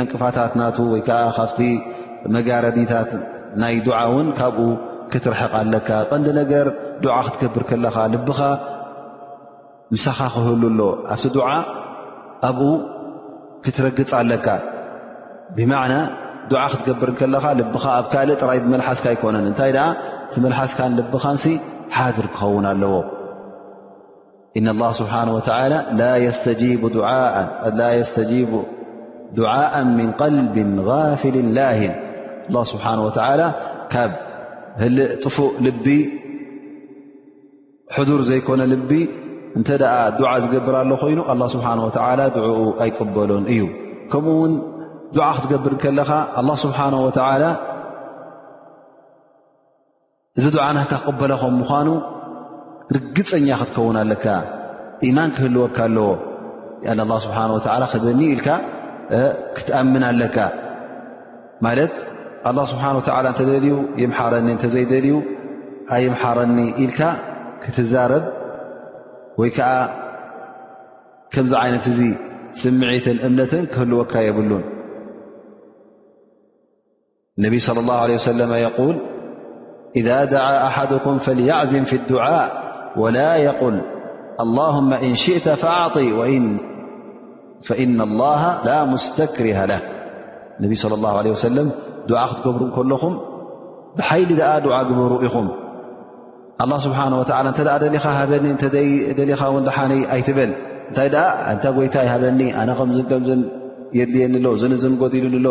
ዕንቅፋታት 0.00 0.52
ናቱ 0.60 0.76
ወይከዓ 0.92 1.20
ካፍቲ 1.38 1.60
መጋረዲታት 2.34 3.10
ናይ 3.62 3.74
ዱዓ 3.86 3.98
እውን 4.10 4.28
ካብኡ 4.38 4.68
ክትርሕቕ 5.12 5.52
ኣለካ 5.62 5.88
ቀንዲ 6.10 6.26
ነገር 6.40 6.66
ዱዓ 7.04 7.14
ክትገብር 7.28 7.64
ከለኻ 7.70 7.96
ልብኻ 8.14 8.40
ምሳኻ 9.92 10.20
ክህሉ 10.34 10.62
ሎ 10.78 10.82
ኣብቲ 11.14 11.24
ዓ 11.48 11.50
ኣብኡ 12.48 12.62
ክትረግፅ 13.64 14.10
ኣለካ 14.20 14.48
ብማዕና 15.56 15.94
ዱዓ 16.50 16.62
ክትገብር 16.72 17.10
ከለኻ 17.18 17.44
ልብኻ 17.60 17.84
ኣብ 17.98 18.06
ካልእ 18.12 18.36
ጥራይ 18.42 18.58
መልሓስካ 18.72 19.06
ኣይኮነን 19.12 19.46
እንታይ 19.50 19.70
ደኣ 19.76 19.86
እቲ 20.28 20.36
መልሓስካን 20.46 20.92
ልብኻን 20.98 21.38
ሓድር 21.98 22.26
ክኸውን 22.34 22.66
ኣለዎ 22.72 22.94
እነ 24.58 24.66
ه 24.88 24.92
ስብሓንه 25.00 25.32
ላ 25.46 25.90
ላ 27.80 27.86
የስተጂቡ 27.98 28.52
ድዓء 29.38 29.72
ምን 29.98 30.08
ቀልቢ 30.20 30.56
غፊል 30.88 31.36
ላሂን 31.56 31.94
ስብሓን 32.72 33.00
ላ 33.40 33.44
ካብ 33.92 34.12
ህልእ 34.82 35.08
ጥፉእ 35.22 35.52
ልቢ 35.66 35.86
ሕዱር 37.96 38.20
ዘይኮነ 38.28 38.60
ልቢ 38.74 38.90
እንተደኣ 39.58 39.92
ዱዓ 40.18 40.32
ዝገብር 40.42 40.74
ኣሎ 40.80 40.90
ኾይኑ 41.02 41.20
ኣላ 41.32 41.42
ስብሓን 41.54 41.78
ወተዓላ 41.84 42.20
ድዑኡ 42.34 42.58
ኣይቅበሎን 42.84 43.44
እዩ 43.52 43.62
ከምኡ 44.12 44.34
ውን 44.42 44.52
ዱዓ 45.16 45.26
ክትገብርከለኻ 45.36 46.10
ኣላ 46.40 46.48
ስብሓን 46.64 46.94
ወተዓላ 47.06 47.44
እዚ 50.38 50.44
ድዓ 50.56 50.64
ናካ 50.78 50.92
ክቕበላኸም 51.02 51.54
ምዃኑ 51.62 51.88
ርግፀኛ 52.96 53.48
ክትከውን 53.60 53.96
ኣለካ 54.04 54.26
ኢማን 55.10 55.30
ክህልወካ 55.36 55.78
ኣለዎ 55.88 56.08
ኣን 56.92 56.98
ኣላ 57.04 57.12
ስብሓን 57.26 57.50
ወዓላ 57.56 57.82
ከደኒ 57.92 58.20
ኢልካ 58.34 58.48
ክትኣምን 59.56 60.04
ኣለካ 60.12 60.36
ማለት 61.66 61.94
ኣላ 62.48 62.58
ስብሓን 62.72 62.96
ወተዓላ 63.00 63.26
እንተደልዩ 63.32 63.74
ይምሓረኒ 64.02 64.46
እንተዘይደልዩ 64.56 65.14
ኣይምሓረኒ 65.96 66.56
ኢልካ 66.84 67.00
ክትዛረብ 67.62 68.24
وي 69.38 69.50
كዓ 69.58 69.68
كمዚ 71.34 71.52
عينت 71.62 71.84
سمዒة 72.62 73.06
እمنة 73.26 73.54
كህلوك 73.74 74.12
يبلن 74.16 74.62
النبي 77.38 77.60
صلى 77.60 77.80
الله 77.80 77.94
عليه 77.98 78.14
وسلم 78.14 78.52
يقول 78.52 78.96
إذا 79.96 80.24
دعا 80.24 80.66
أحدكم 80.66 81.18
فليعزم 81.18 81.84
في 81.84 81.96
الدعاء 81.96 82.48
ولا 82.96 83.36
يقل 83.36 83.80
اللهم 84.40 84.92
إن 84.92 85.14
شئت 85.14 85.48
فأعط 85.48 85.98
فإن 87.68 88.00
الله 88.00 88.64
لا 88.64 88.84
مستكره 88.84 89.64
له 89.64 89.80
النبي 90.60 90.74
صلى 90.76 90.94
الله 90.94 91.18
عليه 91.18 91.30
وسلم 91.30 91.70
دعا 92.08 92.26
ክتبر 92.26 92.70
كلኹم 92.76 93.14
بحيل 93.96 94.28
د 94.36 94.38
دعا 94.64 94.82
جبر 94.82 95.12
ኹم 95.34 95.48
ላ 96.70 96.76
ስብሓንላ 96.84 97.14
እንተ 97.48 97.58
ደሊኻ 97.82 98.04
ሃበኒ 98.18 98.46
እተዘይደሊኻ 98.54 99.42
ውን 99.54 99.64
ድሓነይ 99.68 100.00
ኣይትበል 100.14 100.50
እንታይ 100.90 101.08
እንታይ 101.52 101.70
ጎይታይ 101.76 102.06
ሃበኒ 102.12 102.40
ኣነ 102.60 102.70
ከምከምን 102.78 103.40
የድልየኒሎ 103.98 104.46
ንዝን 104.72 104.94
ጎዲሉኒሎ 105.02 105.46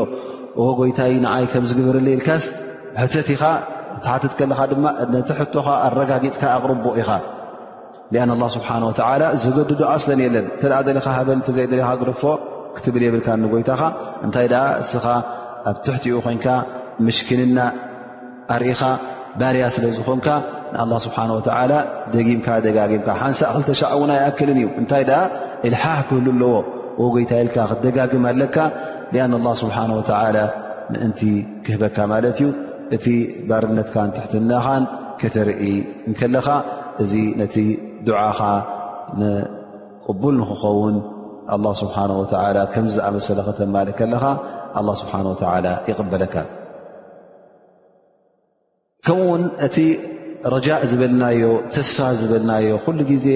ዎ 0.63 0.67
ጎይታይ 0.79 1.13
ንዓይ 1.25 1.45
ከምዝግበርለ 1.53 2.07
ኢልካስ 2.15 2.45
ሕተት 3.01 3.29
ኢኻ 3.35 3.43
እትሓትት 3.97 4.33
ከለኻ 4.39 4.59
ድማ 4.71 4.85
ነተሕቶኻ 5.13 5.67
ኣረጋጊፅካ 5.85 6.43
ኣቕርቦ 6.57 6.85
ኢኻ 7.01 7.09
ኣን 8.23 8.31
ላ 8.41 8.45
ስብሓንላ 8.57 9.23
ዘገድድኣ 9.45 9.89
ስለን 10.05 10.21
የለን 10.27 10.47
ተ 10.61 10.73
ኻበኒ 11.15 11.39
ተዘይ 11.47 11.67
ኻ 11.87 11.91
ግድፎ 12.01 12.23
ክትብል 12.77 13.03
የብልካ 13.07 13.29
ጎይታኻ 13.53 13.81
እንታይ 14.25 14.47
እስኻ 14.83 15.05
ኣብ 15.69 15.77
ትሕትኡ 15.85 16.15
ኮይንካ 16.27 16.47
ምሽክንና 17.05 17.59
ኣርኢኻ 18.57 18.81
ባርያ 19.39 19.65
ስለ 19.75 19.85
ዝኾንካ 19.97 20.27
ንኣላ 20.73 20.93
ስብሓን 21.05 21.31
ወተዓላ 21.37 21.73
ደጊምካ 22.13 22.47
ደጋጊምካ 22.65 23.07
ሓንሳእ 23.21 23.51
ክልተሻዕውና 23.55 24.11
ይኣክልን 24.19 24.57
እዩ 24.61 24.67
እንታይ 24.81 25.03
ድኣ 25.09 25.19
ኢልሓሕ 25.67 25.99
ክህሉ 26.07 26.27
ኣለዎ 26.35 26.49
ወጎይታኢልካ 27.01 27.57
ክትደጋግም 27.71 28.25
ኣለካ 28.31 28.57
ኣን 29.25 29.33
ላ 29.45 29.49
ስብሓን 29.61 29.91
ወላ 29.99 30.37
ንእንቲ 30.93 31.21
ክህበካ 31.65 31.97
ማለት 32.13 32.37
እዩ 32.41 32.47
እቲ 32.95 33.05
ባርነትካን 33.49 34.09
ትሕትናኻን 34.17 34.83
ከተርኢ 35.21 35.63
ከለኻ 36.19 36.47
እዚ 37.05 37.13
ነቲ 37.41 37.55
ድዓኻ 38.09 38.39
ንቅቡል 39.21 40.35
ንክኸውን 40.43 40.95
ላ 41.65 41.73
ስብሓን 41.81 42.11
ወላ 42.21 42.57
ከምዝኣመሰለ 42.75 43.39
ኸተማልእ 43.49 43.97
ከለኻ 43.99 44.23
ኣላ 44.79 44.87
ስብሓን 45.01 45.27
ወላ 45.31 45.67
ይቕበለካ 45.89 46.35
ከምኡ 49.07 49.23
ውን 49.31 49.43
እቲ 49.65 49.77
ረጃእ 50.53 50.81
ዝበልናዮ 50.91 51.43
ተስፋ 51.75 51.97
ዝበልናዮ 52.19 52.69
ኩሉ 52.85 52.99
ግዜ 53.11 53.27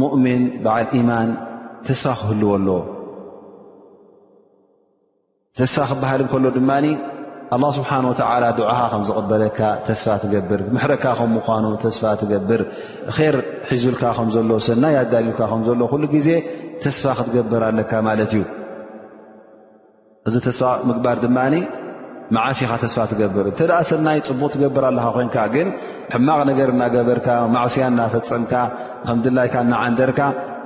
ሙእምን 0.00 0.42
በዓል 0.64 0.86
ኢማን 0.98 1.28
ተስፋ 1.86 2.04
ክህልወ 2.20 2.50
ኣለዎ 2.58 2.78
ተስፋ 5.58 5.76
ክበሃል 5.90 6.20
እንከሎ 6.24 6.44
ድማ 6.56 6.70
ኣላ 7.54 7.64
ስብሓን 7.78 8.04
ወዓላ 8.10 8.44
ድዓኻ 8.58 8.80
ከም 8.92 9.02
ዝቕበለካ 9.08 9.58
ተስፋ 9.88 10.06
ትገብር 10.22 10.60
ምሕረካ 10.76 11.04
ከም 11.18 11.30
ምኳኑ 11.38 11.64
ተስፋ 11.84 12.02
ትገብር 12.20 12.60
ር 13.16 13.36
ሒዙልካ 13.70 14.02
ከም 14.18 14.28
ዘሎ 14.36 14.50
ሰናይ 14.68 14.96
ኣዳልዩልካ 15.04 15.40
ከምዘሎ 15.52 15.80
ኩሉ 15.92 16.04
ግዜ 16.16 16.28
ተስፋ 16.84 17.04
ክትገብር 17.18 17.62
ኣለካ 17.70 17.92
ማለት 18.08 18.32
እዩ 18.36 18.42
እዚ 20.28 20.34
ተስፋ 20.48 20.62
ምግባር 20.88 21.18
ድማ 21.26 21.36
መዓስኻ 22.34 22.70
ተስፋ 22.82 22.98
ትገብር 23.10 23.46
እንተደኣ 23.50 23.78
ሰናይ 23.90 24.18
ፅቡቕ 24.26 24.48
ትገብር 24.54 24.84
ኣለካ 24.90 25.06
ኮይንካ 25.16 25.36
ግን 25.54 25.68
ሕማቕ 26.14 26.38
ነገር 26.50 26.68
እናገበርካ 26.74 27.26
ማዕስያን 27.54 27.92
እናፈፅንካ 27.94 28.52
ከም 29.08 29.18
ድላይካ 29.24 29.54
ናዓንደርካ 29.72 30.20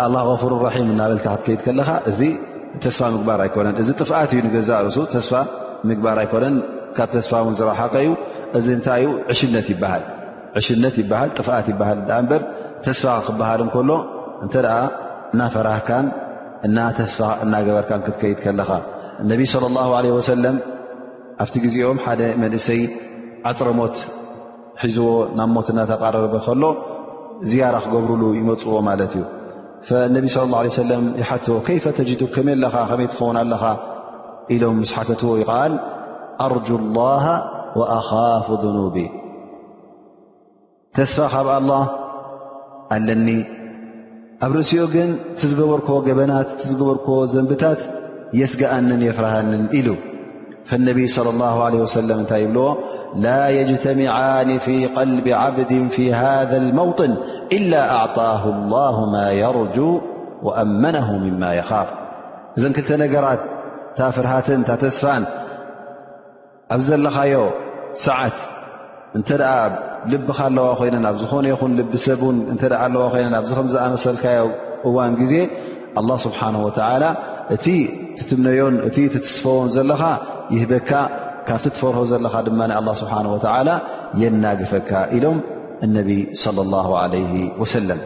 ኣላ 0.04 0.16
ፉር 0.42 0.52
ራሒም 0.66 0.88
እናበልካ 0.94 1.26
ክትከይድ 1.40 1.60
ከለኻ 1.66 1.90
እዚ 2.10 2.20
ተስፋ 2.84 3.00
ምግባር 3.16 3.40
ኣይኮነን 3.46 3.76
እዚ 3.82 3.88
ጥፍኣት 4.00 4.30
እዩ 4.34 4.40
ንገዛርሱ 4.46 4.96
ተስፋ 5.14 5.32
ምግባር 5.90 6.18
ኣይኮነን 6.22 6.54
ካብ 6.96 7.10
ተስፋ 7.16 7.32
እውን 7.42 7.54
ዝረሓኸ 7.60 7.92
እዩ 8.04 8.10
እዚ 8.60 8.66
እንታይ 8.78 9.02
እዩ 9.06 9.10
ዕሽነት 9.34 9.66
ይሃል 9.74 10.04
ዕሽነት 10.58 10.94
ይበሃል 11.02 11.30
ጥፍኣት 11.38 11.66
ይበሃል 11.72 11.98
ኣ 12.16 12.20
እምበር 12.22 12.42
ተስፋ 12.86 13.06
ክበሃል 13.26 13.60
እንከሎ 13.66 13.90
እንተደኣ 14.44 14.78
እናፈራህካን 15.34 16.06
እናተስፋ 16.66 17.20
እናገበርካን 17.44 18.00
ክትከይድ 18.06 18.38
ከለኻ 18.44 18.70
እነቢ 19.22 19.40
ሳለ 19.52 19.64
ላ 19.76 19.84
ለ 20.04 20.08
ወሰለም 20.18 20.56
ኣብቲ 21.42 21.56
ጊዜኦም 21.64 21.98
ሓደ 22.04 22.20
መንእሰይ 22.42 22.80
ዓፅረ 23.48 23.68
ሞት 23.80 23.96
ሒዝዎ 24.86 25.08
ናብ 25.38 25.50
ሞት 25.56 25.68
እናተቓረረበ 25.72 26.34
ከሎ 26.46 26.64
ዝያራ 27.50 27.76
ክገብሩሉ 27.84 28.22
ይመፅዎ 28.38 28.74
ማለት 28.88 29.12
እዩ 29.18 29.24
ፈነቢ 29.88 30.24
ሳለ 30.34 30.48
ላ 30.54 30.80
ሰለም 30.80 31.04
ይሓትዎ 31.22 31.56
ከይፈ 31.68 31.84
ተጅዱ 31.98 32.22
ከመይለኻ 32.34 32.74
ኸመይ 32.90 33.08
ትኸውን 33.12 33.36
ኣለኻ 33.42 33.62
ኢሎም 34.54 34.76
ምስ 34.82 34.90
ሓተትዎ 34.96 35.32
ይቃኣል 35.42 35.74
ኣርጁ 36.48 36.68
ላሃ 36.98 37.24
ወኣኻፉ 37.80 38.46
ዘኑቢ 38.64 38.96
ተስፋ 40.98 41.18
ካብ 41.34 41.48
ኣላ 41.58 41.70
ኣለኒ 42.96 43.28
ኣብ 44.46 44.52
ርእሲኡ 44.58 44.82
ግን 44.96 45.10
እቲ 45.32 45.40
ዝገበርኮዎ 45.50 45.98
ገበናት 46.08 46.48
ቲዝገበርኮዎ 46.60 47.20
ዘንብታት 47.34 47.80
የስግአንን 48.40 49.00
የፍርሃንን 49.08 49.62
ኢሉ 49.78 49.88
فالنبي 50.68 51.08
صلى 51.16 51.30
الله 51.30 51.54
عله 51.64 51.76
وسل 51.84 52.08
እታይ 52.20 52.42
ይብዎ 52.46 52.66
لا 53.26 53.42
يجتمعن 53.58 54.48
في 54.66 54.76
قلب 54.98 55.26
عبድ 55.42 55.70
في 55.96 56.04
هذا 56.22 56.56
الموطن 56.64 57.10
إلا 57.58 57.80
أعطاه 57.98 58.42
الله 58.56 58.96
م 59.12 59.14
يرجو 59.44 59.88
وأመنه 60.46 61.08
مم 61.26 61.42
يخاፍ 61.60 61.88
እዘ 62.56 62.62
كልተ 62.76 62.90
ነገራት 63.04 63.40
ታ 63.96 63.98
ፍርሃት 64.16 64.48
ታ 64.68 64.70
ተስፋን 64.82 65.22
ኣ 66.76 66.78
ዘለኻዮ 66.88 67.34
ሰዓት 68.06 68.38
እተ 69.18 69.28
ልبኻ 70.12 70.38
ኣለዋ 70.50 70.66
ኮይ 70.80 70.88
ኣብ 71.10 71.16
ዝኾነ 71.22 71.44
ይኹን 71.52 71.72
ል 71.78 71.82
ሰب 72.06 72.22
እ 72.52 72.56
ኣለዋ 72.84 73.02
ይ 73.22 73.26
ዚ 73.48 73.54
ኣመሰልካዮ 73.86 74.42
እዋን 74.88 75.12
ጊዜ 75.22 75.34
الله 76.00 76.16
ስبሓنه 76.26 76.60
و 76.66 76.70
እ 77.54 77.70
ነን 78.46 78.74
ትስፈዎን 79.24 79.68
ዘኻ 79.76 80.02
ይህበካ 80.56 80.90
ካብቲ 81.48 81.64
ትፈርሆ 81.74 81.98
ዘለካ 82.12 82.34
ድማ 82.46 82.60
ኣላ 82.80 82.88
ስብሓን 83.00 83.26
ወተላ 83.34 83.68
የናግፈካ 84.22 84.90
ኢሎም 85.16 85.38
እነቢይ 85.86 86.20
صለ 86.42 86.58
ላ 86.72 86.82
ለ 87.12 87.14
ወሰለም 87.62 88.00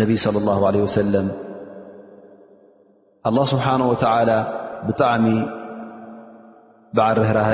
ነቢይ 0.00 0.18
صለ 0.26 0.34
ላ 0.48 0.52
ለ 0.74 0.82
ወሰለም 0.86 1.26
ኣላ 3.30 3.36
ስብሓን 3.52 3.82
ወተዓላ 3.92 4.30
ብጣዕሚ 4.88 5.26
ባዓል 6.96 7.16
ርህራህ 7.22 7.50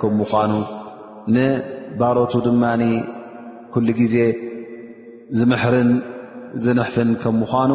ከም 0.00 0.12
ምኳኑ 0.22 0.52
ንባሮቱ 1.36 2.32
ድማ 2.46 2.64
ኩሉ 3.74 3.88
ግዜ 4.02 4.16
ዝምሕርን 5.38 5.90
ዝንሕፍን 6.64 7.10
ከም 7.22 7.34
ምኳኑ 7.42 7.72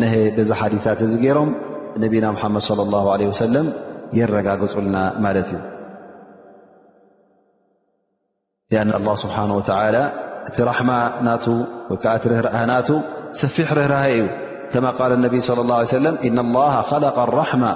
ነሀ 0.00 0.14
በዛ 0.36 0.50
ሓዲት 0.60 0.86
እዚ 1.06 1.12
ገይሮም 1.24 1.50
ነቢና 2.02 2.24
ሙሓመድ 2.36 2.66
ላ 2.94 2.98
ለ 3.20 3.28
ወሰለም 3.32 3.68
لن 4.12 5.10
مالت 5.20 5.46
لأن 8.70 8.90
الله 8.94 9.14
سبحانه 9.14 9.56
وتعالى 9.56 10.10
رحمنات 10.60 12.90
سفح 13.32 13.72
رهر 13.72 14.26
كما 14.72 14.90
قال 14.90 15.12
النبي 15.12 15.40
صلى 15.40 15.60
الله 15.60 15.74
عليه 15.74 15.84
وسلم 15.86 16.18
إن 16.24 16.38
الله 16.38 16.82
خلق 16.82 17.18
الرحم 17.18 17.66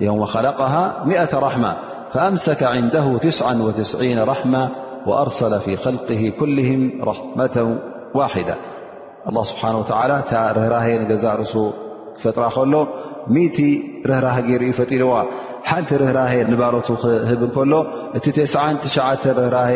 يوم 0.00 0.24
خلقها 0.24 1.02
مئة 1.06 1.38
رحمة 1.42 1.74
فأمسك 2.12 2.62
عنده 2.62 3.18
ع 3.40 3.54
وين 4.00 4.22
رحمة 4.24 4.68
وأرسل 5.06 5.60
في 5.60 5.76
خلقه 5.76 6.32
كلهم 6.40 6.92
رحمة 7.04 7.78
واحدة 8.14 8.56
الله 9.28 9.44
سبحانه 9.44 9.78
وتعالى 9.78 10.22
هرزر 10.32 11.44
فتر 12.22 12.64
له 12.64 12.86
ሚ 13.36 13.42
ርህራህ 14.10 14.36
ገይር 14.46 14.62
እዩ 14.66 14.72
ፈጢልዋ 14.80 15.12
ሓንቲ 15.68 15.90
ርህራህ 16.02 16.32
ንባሮቱ 16.52 16.88
ክህብ 17.02 17.40
ንከሎ 17.46 17.72
እቲ 18.18 18.26
ተስ9ሽዓተ 18.38 19.24
ርህራህ 19.38 19.72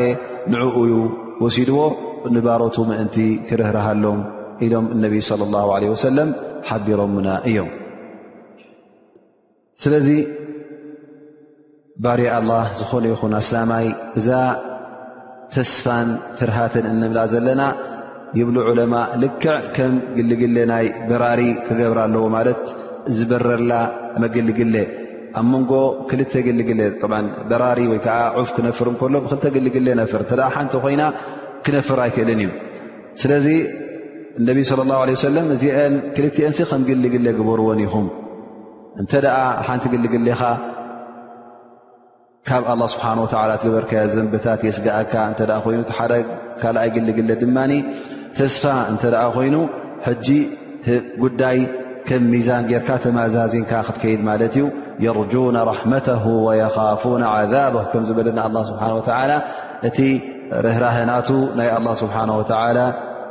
ንዕኡዩ 0.52 0.92
ወሲድዎ 1.44 1.78
ንባሮቱ 2.36 2.76
ምእንቲ 2.90 3.16
ክርህርሃሎም 3.48 4.20
ኢሎም 4.64 4.86
እነቢይ 4.94 5.22
ለ 5.40 5.50
ላ 5.54 5.60
ለ 5.82 5.90
ወሰለም 5.94 6.28
ሓቢሮሙና 6.68 7.28
እዮም 7.50 7.70
ስለዚ 9.84 10.08
ባር 12.04 12.20
ኣላህ 12.38 12.64
ዝኾነ 12.80 13.04
ይኹን 13.12 13.32
ኣስላማይ 13.42 13.86
እዛ 14.18 14.28
ተስፋን 15.54 16.08
ፍርሃትን 16.38 16.84
እንምላ 16.92 17.20
ዘለና 17.32 17.62
ይብሉ 18.38 18.56
ዑለማ 18.70 18.94
ልክዕ 19.22 19.56
ከም 19.76 19.94
ግልግል 20.18 20.54
ናይ 20.70 20.86
ብራሪ 21.10 21.40
ክገብር 21.66 21.98
ኣለዎ 22.04 22.22
ማለት 22.36 22.60
ዝበረላ 23.18 23.72
መግልግለ 24.22 24.74
ኣብ 25.40 25.46
መንጎ 25.52 25.72
ክልተ 26.08 26.32
ግልግ 26.46 26.68
በራሪ 27.50 27.80
ወይከዓ 27.92 28.16
ዑፍ 28.38 28.48
ክነፍር 28.56 28.88
እከሎ 28.94 29.14
ብክልተግልግ 29.24 29.76
ነፍር 30.02 30.22
እ 30.32 30.48
ሓንቲ 30.56 30.72
ኮይና 30.84 31.02
ክነፍር 31.66 31.98
ኣይክእለን 32.04 32.40
እዩ 32.44 32.50
ስለዚ 33.22 33.46
ነብይ 34.48 34.62
صለ 34.70 34.80
ላه 34.90 34.98
ه 35.14 35.16
ሰለም 35.28 35.46
እዚአን 35.54 35.94
ክልትንስ 36.16 36.58
ከም 36.70 36.82
ግልግለ 36.90 37.26
ግበርዎን 37.38 37.80
ይኹም 37.86 38.06
እንተኣ 39.00 39.26
ሓንቲ 39.66 39.84
ግልግሌኻ 39.94 40.40
ካብ 42.48 42.62
ኣላه 42.72 42.88
ስብሓን 42.94 43.18
ወላ 43.24 43.50
ትገበርከ 43.62 43.92
ዘንብታት 44.14 44.60
የስጋኣካ 44.68 45.12
እተ 45.32 45.42
ኮይኑ 45.64 45.80
ሓደ 45.98 46.12
ካኣይ 46.60 46.88
ግልግለ 46.96 47.30
ድማ 47.42 47.58
ተስፋ 48.38 48.62
እንተ 48.90 49.02
ኣ 49.22 49.26
ኮይኑ 49.36 49.56
ሕጂጉዳይ 50.08 51.58
ሚዛን 52.32 52.62
ጌርካ 52.70 52.88
ተማዛዚንካ 53.02 53.72
ክትከይድ 53.86 54.20
ማለት 54.28 54.52
እዩ 54.58 54.64
የርጁነ 55.04 55.56
ራሕመተ 55.72 56.06
ወየኻፉ 56.46 57.02
ذብሁ 57.52 57.82
ከም 57.92 58.02
ዝበለና 58.08 58.40
ስብሓ 58.70 58.82
ላ 59.30 59.34
እቲ 59.88 59.98
ርህራህናቱ 60.66 61.28
ናይ 61.58 61.68
ላ 61.86 61.94
ስብሓه 62.02 62.24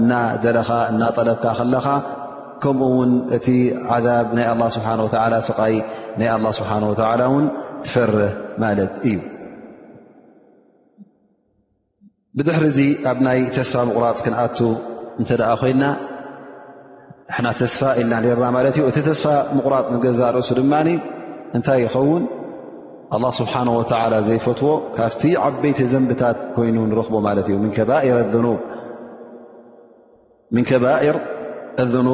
እና 0.01 0.13
ደረኻ 0.43 0.69
እና 0.91 1.01
ጠለብካ 1.15 1.43
ከለኻ 1.57 1.85
ከምኡ 2.63 2.87
ውን 2.99 3.11
እቲ 3.37 3.47
ብ 4.27 4.29
ናይ 4.37 4.51
ስብሓ 4.77 4.89
ስቃይ 5.49 5.75
ናይ 6.21 6.29
ስብሓ 6.59 6.71
ላ 7.21 7.25
ውን 7.33 7.45
ትፈርህ 7.85 8.31
ማለት 8.63 8.93
እዩ 9.09 9.17
ብድሕሪ 12.37 12.65
ዚ 12.77 12.81
ኣብ 13.11 13.17
ናይ 13.27 13.39
ተስራ 13.55 13.77
ምቁራፅ 13.89 14.19
ክንኣቱ 14.25 14.59
እንተ 15.19 15.29
ደኣ 15.41 15.49
ኮይና 15.61 15.83
ንና 17.33 17.47
ተስፋ 17.61 17.81
ኢና 18.01 18.13
ና 18.23 18.47
ማት 18.55 18.75
ዩ 18.79 18.83
እቲ 18.91 18.97
ተስፋ 19.07 19.25
ምቁራፅ 19.57 19.85
ንገዛ 19.95 20.21
ርእሱ 20.37 20.49
ድማ 20.59 20.73
እንታይ 21.57 21.79
ይኸውን 21.85 22.23
له 23.23 23.29
ስብሓه 23.39 24.13
ዘይፈትዎ 24.27 24.71
ካብቲ 24.97 25.21
ዓበይቲ 25.45 25.79
ዘንብታት 25.93 26.37
ይኑ 26.67 26.77
ንረኽቦ 26.91 27.15
እ 30.59 30.63
ከባር 30.69 31.05
لብ 31.93 32.05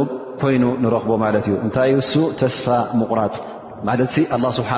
ኮይኑ 0.41 0.63
ንረኽቦ 0.83 1.11
ማ 1.23 1.27
እዩ 1.41 1.47
እታይ 1.67 1.93
ሱ 2.11 2.13
ተስፋ 2.41 2.65
ቁራፅ 3.11 3.35
ማለ 3.89 3.99
ስብሓ 4.57 4.71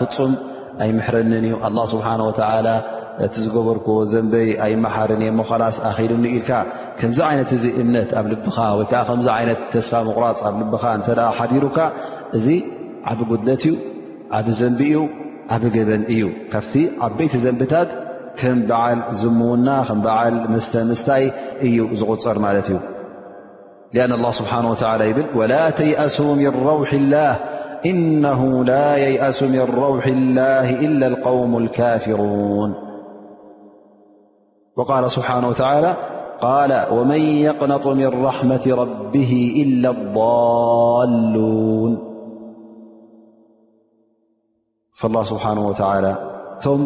ፍፁም 0.00 0.32
ኣይምሕረኒን 0.84 1.44
እዩ 1.50 1.56
እቲ 3.24 3.34
ዝገበርክዎ 3.44 3.96
ዘንበይ 4.12 4.48
ኣይ 4.64 4.72
መሓርን 4.84 5.20
የሞኸላስ 5.26 5.76
ኣኽሉኒ 5.90 6.24
ኢልካ 6.36 6.50
ከምዚ 7.00 7.18
ዓይነት 7.30 7.50
እዚ 7.56 7.64
እምነት 7.82 8.10
ኣብ 8.20 8.26
ልብኻ 8.32 8.56
ወይከዓ 8.78 9.00
ከምዚ 9.08 9.28
ዓይነት 9.38 9.60
ተስፋ 9.74 9.92
ምቑራፅ 10.08 10.40
ኣብ 10.48 10.56
ልብኻ 10.62 10.84
እንተ 10.98 11.06
ሓዲሩካ 11.38 11.78
እዚ 12.38 12.46
ዓብ 13.12 13.18
ጉድለት 13.30 13.62
እዩ 13.68 13.74
ዓብ 14.38 14.46
ዘንቢ 14.60 14.80
እዩ 14.92 15.02
ዓብ 15.56 15.62
ገበን 15.76 16.02
እዩ 16.14 16.22
ካብቲ 16.54 16.74
ዓበይቲ 17.06 17.34
ዘንብታት 17.46 17.90
ከም 18.40 18.58
በዓል 18.68 19.00
ዝምውና 19.20 19.68
ከም 19.88 19.98
በዓል 20.06 20.34
መስተምስታይ 20.54 21.24
እዩ 21.68 21.78
ዝቕፅር 22.00 22.38
ማለት 22.46 22.68
እዩ 22.72 22.78
ኣን 24.04 24.12
ላ 24.24 24.28
ስብሓን 24.40 24.64
ወላ 24.70 25.02
ይብል 25.10 25.28
ወላ 25.40 25.52
ተሱ 25.80 26.16
ረው 26.66 26.80
ላ 27.14 27.26
እነ 27.90 28.24
ላ 28.70 28.76
የእሱ 29.04 29.38
ምን 29.54 29.68
ረውሒ 29.82 30.06
ላ 30.38 30.40
ኢላ 30.88 31.02
قውም 31.26 31.52
ካፊሩን 31.78 32.70
وقل 34.78 35.04
سبሓنه 35.16 35.48
وتلى 35.50 35.92
قال 36.46 36.70
ومن 36.96 37.20
يقنط 37.48 37.86
من 38.00 38.10
رحمة 38.26 38.64
ربه 38.82 39.32
إلا 39.62 39.90
الضالون 39.96 41.92
فالله 45.00 45.22
سبሓنه 45.30 45.60
ولى 45.68 46.12
ቶም 46.64 46.80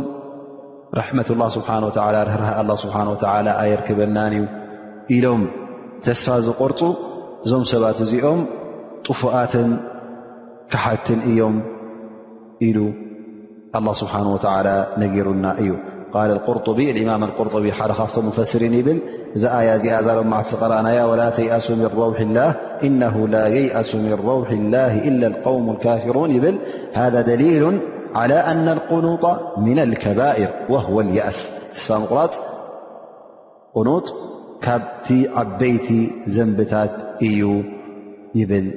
ረحة 0.98 1.28
الله 1.34 1.48
سبنه 1.56 1.86
و 1.88 1.90
ር 2.26 2.28
الله 2.62 2.76
سه 2.84 2.88
و 3.12 3.14
ኣየርكበና 3.62 4.16
እዩ 4.36 4.40
إሎም 5.16 5.42
ተስፋ 6.06 6.26
ዝቆርፁ 6.46 6.80
እዞም 7.44 7.62
ሰባት 7.72 7.98
እዚኦም 8.04 8.40
طفኣት 9.06 9.52
كሓትን 10.72 11.20
እዮም 11.30 11.56
ሉ 12.76 12.78
الله 13.78 13.94
سبሓنه 14.02 14.30
ول 14.36 14.40
ነገሩና 15.02 15.44
እዩ 15.62 15.70
قالالإمام 16.12 17.24
القرطب 17.24 17.58
لخفت 17.62 18.18
مفسر 18.18 18.58
بل 18.68 19.00
لمقرنا 19.84 21.06
ولا 21.06 21.30
تا 21.30 21.60
من 21.68 21.84
الهإنه 21.84 23.28
لا 23.28 23.46
ييأس 23.46 23.94
من 23.94 24.12
روح 24.26 24.50
الله 24.50 24.98
إلا 25.08 25.26
القوم 25.26 25.70
الكافرون 25.70 26.40
بل 26.40 26.58
هذا 26.92 27.20
دليل 27.20 27.78
على 28.14 28.34
أن 28.34 28.68
القنوط 28.68 29.58
من 29.58 29.78
الكبائر 29.78 30.48
وهو 30.68 31.00
اليأس 31.00 31.50
راقنوط 31.90 34.04
بيت 35.58 36.12
زمبتا 36.26 37.16
بل 38.34 38.70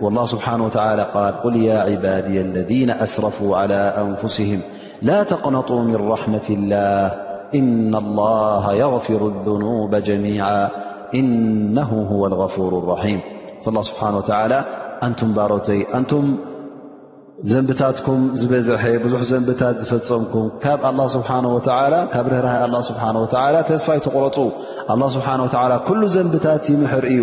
والله 0.00 0.26
سبحانه 0.26 0.64
وتعالى-قال 0.68 1.34
قل 1.34 1.56
يا 1.56 1.78
عبادي 1.78 2.40
الذين 2.40 2.90
أسرفوا 2.90 3.56
على 3.56 3.74
أنفسهم 3.98 4.60
لا 5.02 5.22
تقنطوا 5.22 5.80
من 5.82 6.08
رحمة 6.08 6.42
الله 6.50 7.06
إن 7.54 7.94
الله 7.94 8.74
يغفر 8.74 9.26
الذنوب 9.26 9.94
جميعا 9.94 10.68
إنه 11.14 12.06
هو 12.12 12.26
الغفور 12.26 12.78
الرحيم 12.78 13.20
فالله 13.64 13.82
سبحنه 13.82 14.16
وتلى 14.16 14.64
نتم 15.04 15.34
برتي 15.34 15.86
نتم 15.94 16.36
ዘنبታتكم 17.52 18.16
بزሐ 18.50 18.82
بዙ 19.02 19.32
نبታ 19.42 19.62
فمكم 19.90 20.44
لله 20.64 21.06
سنه 21.08 21.50
و 21.56 21.60
لله 21.68 22.68
سنه 22.86 23.22
ولى 23.22 23.60
س 23.84 23.86
تقر 24.06 24.24
الله 24.92 25.08
سبنه 25.16 25.42
وتل 25.46 25.72
كل 25.88 26.00
ዘنبታت 26.16 26.64
مر 26.82 27.04
እዩ 27.12 27.18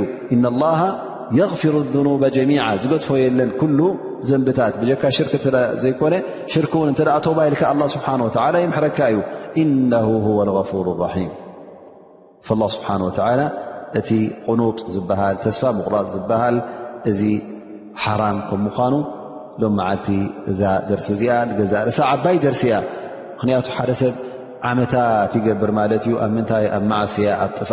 غሩ 1.32 2.08
ጀሚ 2.36 2.52
ዝገድፎ 2.82 3.08
የለን 3.24 3.50
ኩሉ 3.60 3.80
ዘንብታት 4.30 4.74
ብካ 4.82 5.04
ሽርክ 5.18 5.34
ዘይኮነ 5.84 6.14
ሽርክ 6.54 6.74
ን 6.88 6.90
እተ 6.96 7.02
ተባይልካ 7.26 7.62
ስብሓه 7.96 8.58
ይሕረካ 8.66 9.00
እዩ 9.12 9.18
እነ 9.64 9.92
لغፍር 10.48 10.88
ራም 11.00 12.60
ل 12.60 12.62
ስብሓه 12.76 13.50
እቲ 14.00 14.10
ቕኑጥ 14.46 14.78
ተስፋ 15.44 15.64
ምቁላጥ 15.78 16.06
ዝበሃል 16.14 16.56
እዚ 17.10 17.22
ሓራም 18.04 18.38
ከ 18.50 18.58
ኳኑ 18.78 18.94
ሎ 19.62 19.70
መዓልቲ 19.80 20.08
እዛ 20.52 20.62
ደርሲ 20.90 21.08
እዚኣ 21.16 21.34
ገዛ 21.60 21.74
ርሳ 21.88 22.00
ዓባይ 22.14 22.38
ደርሲ 22.46 22.62
ያ 22.74 22.78
ምክንያቱ 23.36 23.66
ሓደ 23.76 23.90
ሰብ 24.00 24.16
ዓመታት 24.70 25.32
ይገብር 25.40 25.72
ማለት 25.80 26.04
እዩ 26.08 26.16
ኣብ 26.26 26.32
ምታይ 26.38 26.66
ኣብ 26.78 26.84
ማዓስያ 26.94 27.30
ኣ 27.44 27.48
ጥት 27.58 27.70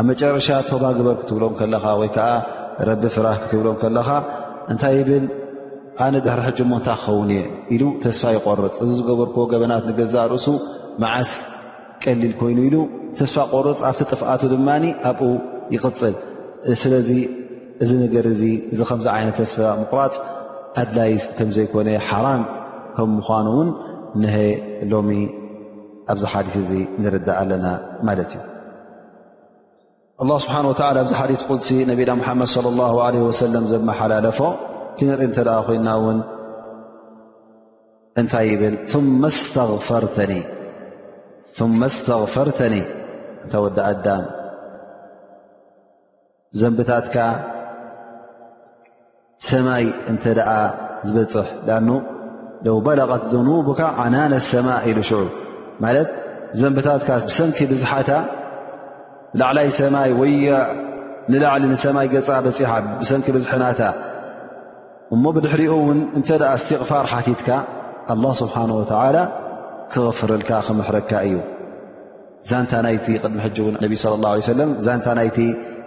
ኣብ 0.00 0.06
መጨረሻ 0.08 0.46
ቶባ 0.70 0.84
ግበር 0.98 1.14
ክትብሎም 1.20 1.54
ከለካ 1.60 1.84
ወይ 2.00 2.10
ከዓ 2.16 2.28
ረቢ 2.88 3.02
ፍራህ 3.14 3.36
ክትብሎም 3.42 3.76
ከለካ 3.82 4.08
እንታይ 4.72 4.98
ብል 5.08 5.24
ኣነ 6.04 6.14
ድሕሪ 6.26 6.40
ሕጅ 6.48 6.58
ሞ 6.70 6.74
እንታይ 6.78 6.96
ክኸውን 7.00 7.30
የ 7.36 7.40
ኢሉ 7.74 7.82
ተስፋ 8.04 8.22
ይቆርፅ 8.36 8.76
እዚ 8.82 8.90
ዝገበርክዎ 8.98 9.42
ገበናት 9.52 9.84
ንገዛ 9.90 10.14
ርእሱ 10.32 10.46
መዓስ 11.02 11.32
ቀሊል 12.04 12.32
ኮይኑ 12.40 12.58
ኢሉ 12.68 12.76
ተስፋ 13.18 13.36
ቆርፅ 13.54 13.80
ኣብቲ 13.88 14.02
ጥፍኣቱ 14.12 14.42
ድማ 14.52 14.68
ኣብኡ 15.10 15.28
ይቅፅል 15.74 16.14
ስለዚ 16.82 17.10
እዚ 17.84 17.90
ነገር 18.04 18.24
እዚ 18.32 18.42
እዚ 18.72 18.80
ከምዚ 18.90 19.06
ዓይነት 19.16 19.36
ተስፋ 19.42 19.58
ምቁራፅ 19.80 20.16
ኣድላይ 20.82 21.12
ከም 21.38 21.50
ዘይኮነ 21.56 21.88
ሓራም 22.08 22.42
ከም 22.96 23.10
ምኳኑ 23.18 23.46
እውን 23.56 23.68
ንሀ 24.22 24.34
ሎሚ 24.92 25.10
ኣብዚ 26.14 26.22
ሓሊት 26.34 26.56
እዚ 26.64 26.70
ንርዳእ 27.02 27.36
ኣለና 27.42 27.66
ማለት 28.08 28.30
እዩ 28.36 28.40
الله 30.20 30.38
ስብሓ 30.44 30.56
ዚ 31.10 31.14
ሓዲث 31.20 31.42
قሲ 31.50 31.68
ነቢና 31.90 32.10
ሓመድ 32.26 32.48
ص 32.54 32.56
الله 32.72 32.92
وس 33.28 33.40
ዘመሓላለፎ 33.72 34.40
ክንርኢ 34.96 35.24
እተ 35.30 35.38
ኮና 35.66 35.88
ውን 36.04 36.18
እንታይ 38.20 38.48
ብል 38.60 38.74
ث 38.90 38.94
ስተغፈርተኒ 41.94 42.74
እታ 43.44 43.52
ወ 43.64 43.68
ኣዳ 43.90 44.06
ዘንብታትካ 46.60 47.16
ሰማይ 49.48 49.84
እተ 50.12 50.24
ኣ 50.56 50.58
ዝበፅሕ 51.08 51.48
ኣ 51.78 51.80
ለው 52.64 52.76
በለቐት 52.86 53.24
ذኑبካ 53.32 53.80
ዓናነ 54.02 54.32
ሰማ 54.50 54.68
ኢሉ 54.88 54.98
ሽዑ 55.08 55.22
ማለት 55.84 56.08
ዘንብታትካ 56.60 57.08
ብሰንኪ 57.28 57.58
ብዝሓታ 57.70 58.10
ላዕላይ 59.40 59.68
ሰማይ 59.80 60.10
ወ 60.20 60.26
ንላዕሊ 61.32 61.62
ንሰማይ 61.72 62.06
ገፃ 62.14 62.28
በፂሓ 62.46 62.70
ብሰንኪ 63.00 63.26
ብዝሕናታ 63.36 63.80
እሞ 65.14 65.22
ብድሕሪኡ 65.36 65.72
ውን 65.86 66.00
እንተ 66.18 66.28
ኣ 66.50 66.52
እስትቕፋር 66.60 67.04
ሓቲትካ 67.12 67.48
ኣلله 68.12 68.32
ስብሓንه 68.42 68.74
ወላ 68.80 69.16
ክغፍረልካ 69.92 70.50
ክመሕረካ 70.66 71.10
እዩ 71.26 71.36
ዛንታ 72.50 72.72
ናይቲ 72.86 73.06
ቅድሚ 73.22 73.38
ሕጂ 73.46 73.56
እውን 73.64 73.74
ነቢ 73.84 73.92
صى 74.02 74.08
ه 74.34 74.62
ዛንታ 74.86 75.06
ናይቲ 75.18 75.38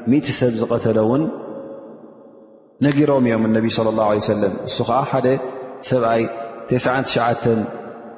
10 0.10 0.36
ሰብ 0.40 0.52
ዝቐተለ 0.62 0.98
ውን 1.12 1.24
ነጊሮም 2.86 3.26
እዮም 3.30 3.44
እነቢ 3.50 3.66
صለ 3.78 3.88
اላه 3.94 4.08
عه 4.12 4.24
ሰለ 4.32 4.44
እሱ 4.70 4.78
ከዓ 4.90 5.00
ሓደ 5.12 5.28
ሰብኣይ 5.90 6.24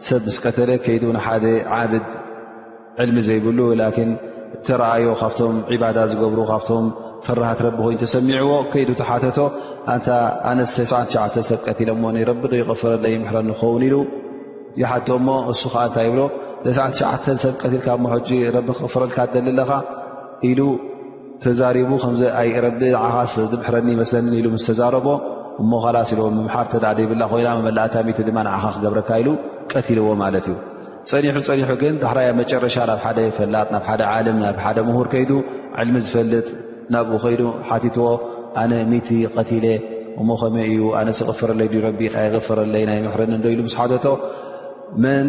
ሰብ 0.07 0.21
ምስ 0.27 0.37
ቀተለ 0.45 0.69
ከይዱ 0.85 1.03
ንሓደ 1.17 1.45
ዓብድ 1.81 2.03
ዕልሚ 3.03 3.17
ዘይብሉ 3.27 3.59
ተረኣዮ 4.67 5.07
ካብቶም 5.21 5.55
ዒባዳ 5.73 5.97
ዝገብሩ 6.11 6.39
ካብቶም 6.51 6.85
ፍራሃት 7.25 7.59
ረቢ 7.67 7.77
ኮይኑ 7.85 7.97
ተሰሚዕዎ 8.03 8.51
ከይዱ 8.71 8.89
ተሓተቶ 9.01 9.37
ኣነ 10.49 10.59
ሰብ 10.75 11.59
ቀትሞ 11.67 12.03
ዶ 12.51 12.53
ይቀፈረይምሕረኒ 12.61 13.49
ክኸውን 13.55 13.83
ኢሉ 13.87 13.95
ይሓቶ 14.81 15.07
ሞ 15.27 15.29
እሱ 15.53 15.61
ከዓ 15.73 15.83
እንታይ 15.87 16.05
ይብሎ 16.09 16.21
ዘ 16.75 16.77
ሰብ 17.43 17.53
ቀትልካ 17.61 17.87
ቢ 18.03 18.61
ክቕፈረልካ 18.79 19.17
ደልኣለካ 19.35 19.71
ኢሉ 20.49 20.59
ተዛሪቡ 21.43 21.91
ከዚቢ 22.03 22.91
ኻ 23.01 23.25
ምሕረኒ 23.59 23.87
ይመሰኒ 23.95 24.27
ሉ 24.45 24.53
ስተዛረቦ 24.67 25.07
እሞ 25.61 25.71
ካላሲ 25.83 26.11
ምምሓር 26.39 26.65
ተ 26.73 26.95
ይብላ 27.03 27.23
ኮይና 27.33 27.47
መላእታ 27.67 27.95
ድማ 28.29 28.37
ንኻ 28.49 28.63
ክገብረካ 28.77 29.09
ኢሉ 29.21 29.29
ቀትልዎ 29.71 30.09
ማለት 30.23 30.45
እዩ 30.53 30.57
ፀኒሑ 31.09 31.35
ፀኒሑ 31.47 31.69
ግን 31.81 31.93
ዳሕራያ 32.05 32.29
መጨረሻ 32.39 32.75
ናብ 32.89 32.99
ሓደ 33.03 33.19
ፈላጥ 33.35 33.67
ናብ 33.73 33.83
ሓደ 33.89 34.01
ዓለም 34.13 34.37
ናብ 34.45 34.57
ሓደ 34.63 34.77
ምሁር 34.87 35.07
ከይዱ 35.13 35.31
ዕልሚ 35.81 35.95
ዝፈልጥ 36.05 36.47
ናብኡ 36.93 37.15
ከይ 37.25 37.35
ሓቲትዎ 37.69 38.07
ኣነ 38.61 38.71
ሚት 38.91 39.07
ቀቲለ 39.35 39.65
እሞኸመ 40.21 40.55
እዩ 40.71 40.81
ኣነስቅፈረለይ 41.01 41.69
ረቢይቅፈረለይ 41.87 42.83
ናይ 42.89 42.99
ምሕርን 43.05 43.31
እዶ 43.37 43.45
ኢሉ 43.53 43.61
ምስ 43.67 43.75
ሓተቶ 43.81 44.05
መን 45.03 45.27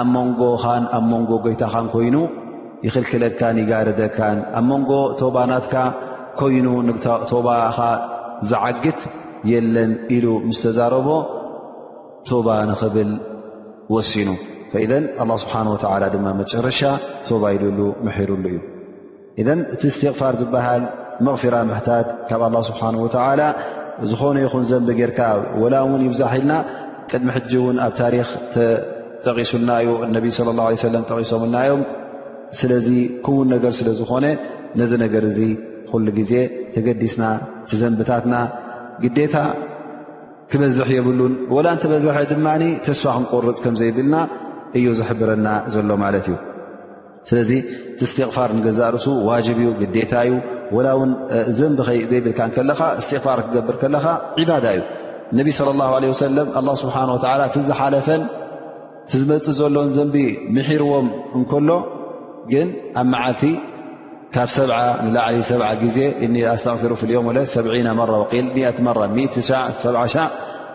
ኣብ 0.00 0.08
መንጎኻን 0.16 0.84
ኣብ 0.96 1.04
ሞንጎ 1.12 1.30
ጎይታኻን 1.44 1.86
ኮይኑ 1.94 2.16
ይኽልክለካን 2.86 3.56
ይጋርደካን 3.64 4.38
ኣብ 4.58 4.64
ሞንጎ 4.72 4.90
ቶባ 5.22 5.36
ናትካ 5.52 5.74
ኮይኑ 6.42 6.66
ቶባኻ 7.30 7.78
ዝዓግት 8.50 9.00
የለን 9.52 9.92
ኢሉ 10.16 10.26
ምስ 10.50 10.60
ተዛረቦ 10.66 11.08
ቶባ 12.28 12.48
ንክብል 12.70 13.10
ስብሓه 14.12 15.74
ወላ 15.94 16.04
ድማ 16.14 16.26
መጨረሻ 16.40 16.80
ተባይደሉ 17.26 17.78
መሕሩሉ 18.06 18.44
እዩ 18.52 18.58
እን 19.40 19.60
እቲ 19.74 19.82
እስትቕፋር 19.92 20.34
ዝበሃል 20.40 20.82
መቕፊራ 21.26 21.54
ምሕታት 21.70 22.08
ካብ 22.28 22.42
ላه 22.54 22.62
ስብሓንه 22.70 23.00
ላ 23.40 23.44
ዝኾነ 24.10 24.36
ይኹን 24.44 24.64
ዘንቢ 24.70 24.88
ጌርካ 25.00 25.18
ወላ 25.62 25.74
እውን 25.84 26.00
ይብዛሒልና 26.06 26.52
ቅድሚ 27.10 27.28
ሕጂ 27.36 27.52
ውን 27.66 27.76
ኣብ 27.86 27.92
ታሪክ 28.00 28.28
ጠቂሱልና 29.26 29.70
እዩ 29.82 29.88
ነቢ 30.16 30.24
ለ 30.46 30.50
ላه 30.58 30.88
ለ 30.94 30.98
ጠቂሶምናዮም 31.10 31.82
ስለዚ 32.60 32.88
ክውን 33.26 33.48
ነገር 33.54 33.72
ስለዝኾነ 33.80 34.26
ነዚ 34.80 34.92
ነገር 35.04 35.22
እዚ 35.30 35.40
ኩሉ 35.90 36.06
ግዜ 36.18 36.32
ተገዲስና 36.74 37.24
እቲ 37.64 37.70
ዘንብታትና 37.82 38.34
ግዴታ 39.04 39.34
ክበዝሕ 40.50 40.88
የብሉን 40.96 41.32
ወላ 41.54 41.68
እንተበዛሐ 41.76 42.18
ድማ 42.32 42.48
ተስፋ 42.86 43.04
ክንቆርፅ 43.14 43.58
ከም 43.64 43.74
ዘይብልና 43.80 44.16
እዩ 44.78 44.86
ዘሕብረና 45.00 45.46
ዘሎ 45.74 45.88
ማለት 46.04 46.26
እዩ 46.30 46.36
ስለዚ 47.28 47.50
እስትቕፋር 48.06 48.50
ንገዛርሱ 48.58 49.06
ዋጅብ 49.28 49.58
እዩ 49.62 49.68
ግዴታ 49.80 50.12
እዩ 50.28 50.34
ወላ 50.76 50.88
ውን 51.00 51.10
ዘንቢዘይብልካ 51.58 52.40
ከለካ 52.56 52.80
እስትቕፋር 53.00 53.40
ክገብር 53.46 53.76
ከለካ 53.82 54.06
ዕባዳ 54.42 54.66
እዩ 54.78 54.82
ነቢ 55.38 55.48
ስለ 55.58 55.68
ላ 55.80 55.86
ለ 56.04 56.10
ወሰለም 56.14 56.48
ላ 56.66 56.74
ስብሓን 56.84 57.10
ወላ 57.16 57.42
ትዝሓለፈን 57.54 58.22
ዝመፅ 59.18 59.46
ዘሎን 59.60 59.90
ዘንቢ 59.96 60.16
ምሕርዎም 60.54 61.08
እንከሎ 61.38 61.68
ግን 62.52 62.68
ኣብ 63.00 63.06
መዓልቲ 63.14 63.42
علجز 64.38 65.98
أني 66.22 66.46
أستغفر 66.54 66.94
في 66.96 67.02
اليوم 67.04 67.26
مرلمرة 67.26 67.42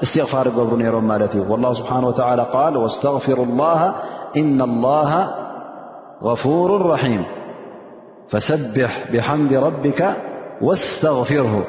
استغفار 0.04 0.48
جبرنيرمالت 0.58 1.36
والله 1.36 1.74
سبحانه 1.74 2.08
وتعالى 2.08 2.48
قال 2.54 2.78
واستغفر 2.78 3.44
الله 3.44 3.96
إن 4.38 4.62
الله 4.62 5.36
غفور 6.24 6.86
رحيم 6.90 7.24
فسبح 8.30 9.06
بحمد 9.14 9.54
ربك 9.54 10.14
واستغفره 10.62 11.68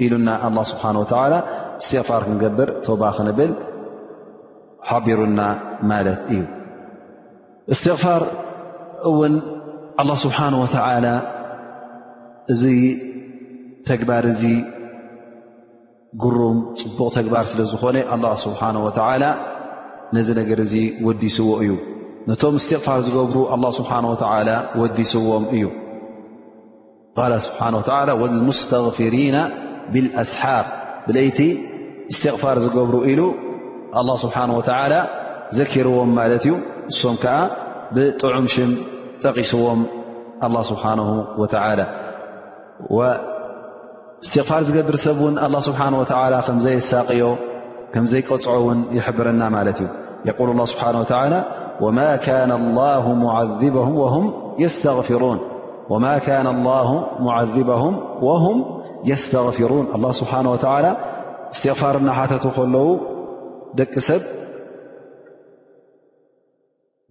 لن 0.00 0.28
الله 0.28 0.62
سبحانه 0.62 1.00
وتعالى 1.00 1.42
استغفاركن 1.80 2.44
قبر 2.44 2.70
باخنب 2.88 3.54
ሓቢሩና 4.90 5.40
ማለት 5.90 6.20
እዩ 6.34 6.40
እስትغፋር 7.74 8.22
እውን 9.10 9.34
الله 10.02 10.16
ስብሓنه 10.24 10.56
و 10.62 10.66
እዚ 12.52 12.62
ተግባር 13.88 14.24
እዚ 14.32 14.42
ጉሩም 16.22 16.56
ፅቡቕ 16.80 17.00
ተግባር 17.16 17.44
ስለ 17.52 17.60
ዝኾነ 17.72 17.96
لله 18.18 18.34
ስብሓه 18.46 18.70
ነዚ 20.16 20.28
ነገር 20.40 20.58
እዚ 20.66 20.74
ወዲስዎ 21.06 21.48
እዩ 21.62 21.70
ነቶም 22.28 22.54
እስትቕፋር 22.60 22.98
ዝገብሩ 23.06 23.36
لله 23.58 23.70
ስብሓه 23.80 23.98
و 24.12 24.14
ወዲስዎም 24.80 25.44
እዩ 25.56 25.64
ብሓه 27.16 27.88
ولمስتغፊሪና 28.22 29.36
ብኣስሓር 29.94 30.64
ብለይቲ 31.08 31.38
እስትቕፋር 32.12 32.56
ዝገብሩ 32.64 32.94
ኢሉ 33.10 33.20
ه 33.96 34.00
ስብሓنه 34.24 34.54
وተላ 34.60 34.92
ዘኪርዎም 35.56 36.10
ማለት 36.18 36.42
እዩ 36.48 36.54
ንሶም 36.90 37.16
ከዓ 37.22 37.36
ብጥዑም 37.94 38.46
ሽም 38.54 38.70
ጠቂስዎም 39.22 39.80
اله 40.46 40.60
ስብሓه 40.70 40.98
و 42.96 42.98
እስትغፋር 44.24 44.62
ዝገብር 44.68 44.96
ሰብ 45.04 45.20
ን 45.32 45.36
ስه 45.60 46.40
ከዘይ 46.52 46.76
ሳቅዮ 46.90 47.22
ከምዘይ 47.92 48.22
ቀፅዖ 48.28 48.46
ውን 48.66 48.80
ይሕብረና 48.96 49.42
ማለት 49.56 49.78
እዩ 49.82 49.88
የ 50.28 50.30
ه 50.38 50.66
ስብه 50.68 52.58
و 53.24 53.26
ذበه 53.60 53.88
ه 54.14 54.16
يስتغፊሩን 54.62 55.38
ስብه 59.16 60.62
እስትغፋርና 61.54 62.08
ተቱ 62.30 62.44
ከለው 62.56 62.88
ደቂ 63.78 63.94
ሰብ 64.08 64.22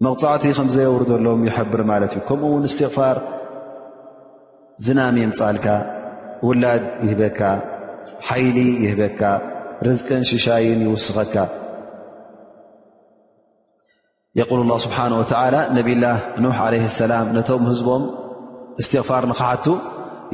መቕፃዕቲ 0.04 0.44
ከምዘውሩ 0.56 1.02
ዘሎዎም 1.10 1.42
ይሕብር 1.48 1.80
ማለት 1.90 2.12
እዩ 2.16 2.22
ከምኡ 2.28 2.50
ውን 2.54 2.64
እስትቕፋር 2.68 3.16
ዝናም 4.86 5.16
ምፃልካ 5.32 5.66
ውላድ 6.46 6.82
ይህበካ 7.04 7.40
ሓይሊ 8.28 8.58
ይህበካ 8.84 9.20
ርዝቅን 9.86 10.22
ሽሻይን 10.30 10.80
ይውስኸካ 10.86 11.34
የቁል 14.38 14.60
ላ 14.70 14.74
ስብሓነ 14.86 15.12
ወተዓላ 15.20 15.56
ነብላህ 15.76 16.16
ኑሕ 16.44 16.56
ዓለ 16.66 16.74
ሰላም 17.02 17.26
ነቶም 17.36 17.64
ህዝቦም 17.72 18.02
እስትቕፋር 18.82 19.24
ንካሓቱ 19.30 19.66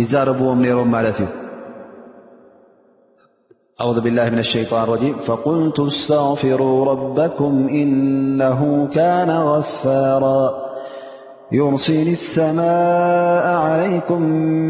ይዛረብዎም 0.03 0.59
ነይሮም 0.65 0.91
ማለት 0.97 1.19
እዩ 1.25 1.29
أعوذ 3.81 4.01
بالله 4.01 4.31
من 4.31 4.39
الشيطان 4.39 4.83
الرجيم 4.85 5.15
فقلت 5.25 5.81
استغفروا 5.81 6.85
ربكم 6.93 7.69
إنه 7.69 8.89
كان 8.95 9.31
غفارا 9.31 10.51
يرسني 11.53 12.13
السماء 12.13 13.47
عليكم 13.57 14.23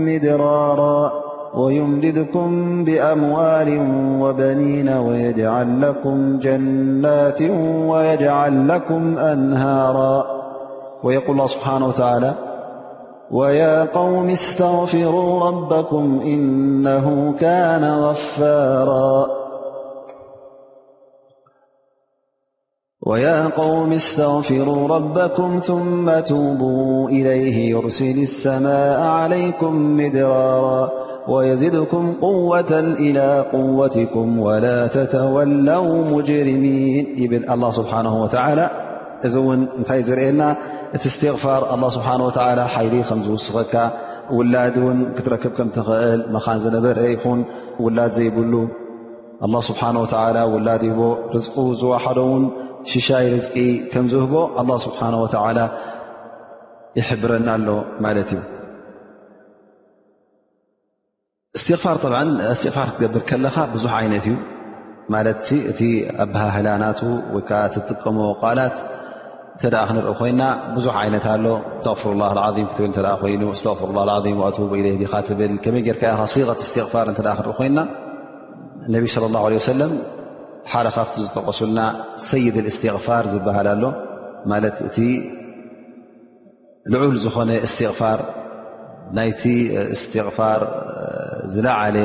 مدرارا 0.06 1.12
ويمددكم 1.54 2.84
بأموال 2.84 3.86
وبنين 4.22 4.88
ويجعل 4.88 5.80
لكم 5.80 6.38
جنات 6.38 7.42
ويجعل 7.88 8.68
لكم 8.68 9.18
أنهارا 9.18 10.26
ويقول 11.04 11.30
الله 11.34 11.46
سبحانه 11.46 11.86
وتعالى 11.88 12.34
ويا 13.32 13.84
قوم 13.94 14.28
استغفروا 23.92 24.88
ربكم 24.88 25.60
ثم 25.66 26.18
توبوا 26.20 27.08
إليه 27.08 27.70
يرسل 27.70 28.18
السماء 28.18 29.00
عليكم 29.00 29.96
مدرارا 29.96 30.90
ويزدكم 31.28 32.12
قوة 32.20 32.80
إلى 32.98 33.44
قوتكم 33.52 34.38
ولا 34.38 34.86
تتولوا 34.86 36.04
مجرمين 36.04 37.06
يبل 37.18 37.50
الله 37.50 37.70
سبحانه 37.70 38.22
وتعالى 38.22 38.70
زون 39.24 39.68
يزر 39.90 40.18
لنا 40.20 40.56
እቲ 40.96 41.04
እስትፋር 41.10 41.62
ه 41.72 41.82
ስብሓه 41.96 42.20
ሓይሊ 42.72 42.94
ከም 43.08 43.20
ዝውስኸካ 43.26 43.74
ውላድ 44.36 44.74
ውን 44.86 44.98
ክትረክብ 45.16 45.52
ከም 45.58 45.68
ትኽእል 45.76 46.20
መኻን 46.34 46.58
ዝነበር 46.64 46.96
ይኹን 47.12 47.40
ውላድ 47.84 48.10
ዘይብሉ 48.16 48.52
ه 49.44 49.46
ስብሓ 49.68 49.82
ውላ 50.54 50.68
ይቦ 50.88 51.00
ር 51.34 51.38
ዝዋሓዶ 51.80 52.18
ውን 52.32 52.44
ሽሻይ 52.92 53.24
ርዝቂ 53.36 53.54
ከም 53.92 54.04
ዝህቦ 54.12 54.32
ه 54.58 54.66
ስብሓه 54.86 55.66
ይሕብረና 56.98 57.48
ኣሎ 57.58 57.68
ማለት 58.04 58.30
እዩ 58.36 58.40
ስትፋር 61.60 61.96
ስትፋር 62.62 62.88
ክትገብር 62.94 63.22
ከለኻ 63.28 63.56
ብዙሕ 63.74 63.92
ዓይነት 64.00 64.24
እዩ 64.28 64.34
ማለ 65.12 65.26
እቲ 65.70 65.80
ኣበሃ 66.24 66.42
ህላናቱ 66.56 67.00
ወይከዓ 67.34 67.62
ጥቀሞ 67.88 68.18
ቃላት 68.42 68.76
ክንርኢ 69.60 70.12
ኮይና 70.18 70.42
ብዙሕ 70.76 70.94
ዓይነት 71.00 71.24
ኣሎ 71.32 71.46
ስተغፍሩላه 71.82 72.46
ም 72.64 72.66
ክትብ 72.76 73.06
ኮይኑ 73.22 73.42
ስፍሩ 73.62 73.88
ም 73.96 73.98
ኣب 74.48 74.72
ለ 74.86 74.88
ካ 75.12 75.18
ትብል 75.26 75.52
ከመይ 75.64 75.82
ጀርካ 75.86 76.02
ቀት 76.48 76.60
እስትፋር 76.66 77.06
እተ 77.12 77.18
ክርኢ 77.38 77.52
ኮይና 77.58 77.78
ነብ 78.92 79.04
صለ 79.14 79.24
الላه 79.28 79.42
ه 79.48 79.64
ሰለም 79.72 79.92
ሓደካብቲ 80.72 81.14
ዝጠቀሱልና 81.26 81.80
ሰይድ 82.30 82.56
እስትቕፋር 82.70 83.24
ዝበሃል 83.32 83.66
ኣሎ 83.74 83.84
ማለት 84.50 84.76
እቲ 84.88 84.96
ልዑል 86.92 87.16
ዝኮነ 87.24 87.50
እስትቕፋር 87.66 88.18
ናይቲ 89.16 89.42
ስትቕፋር 90.02 90.60
ዝለዓለ 91.54 91.96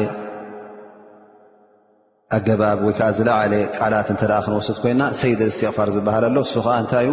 ኣገባብ 2.35 2.79
ወይዓ 2.87 2.99
ዝለዓለ 3.17 3.53
ቃላት 3.77 4.07
እተ 4.13 4.21
ክንወስድ 4.45 4.77
ኮይና 4.83 5.01
ሰይድ 5.21 5.41
ስትቕፋር 5.55 5.89
ዝበሃል 5.97 6.23
ኣሎ 6.29 6.37
እሱ 6.47 6.55
ዓ 6.75 6.77
እንታይእዩ 6.83 7.09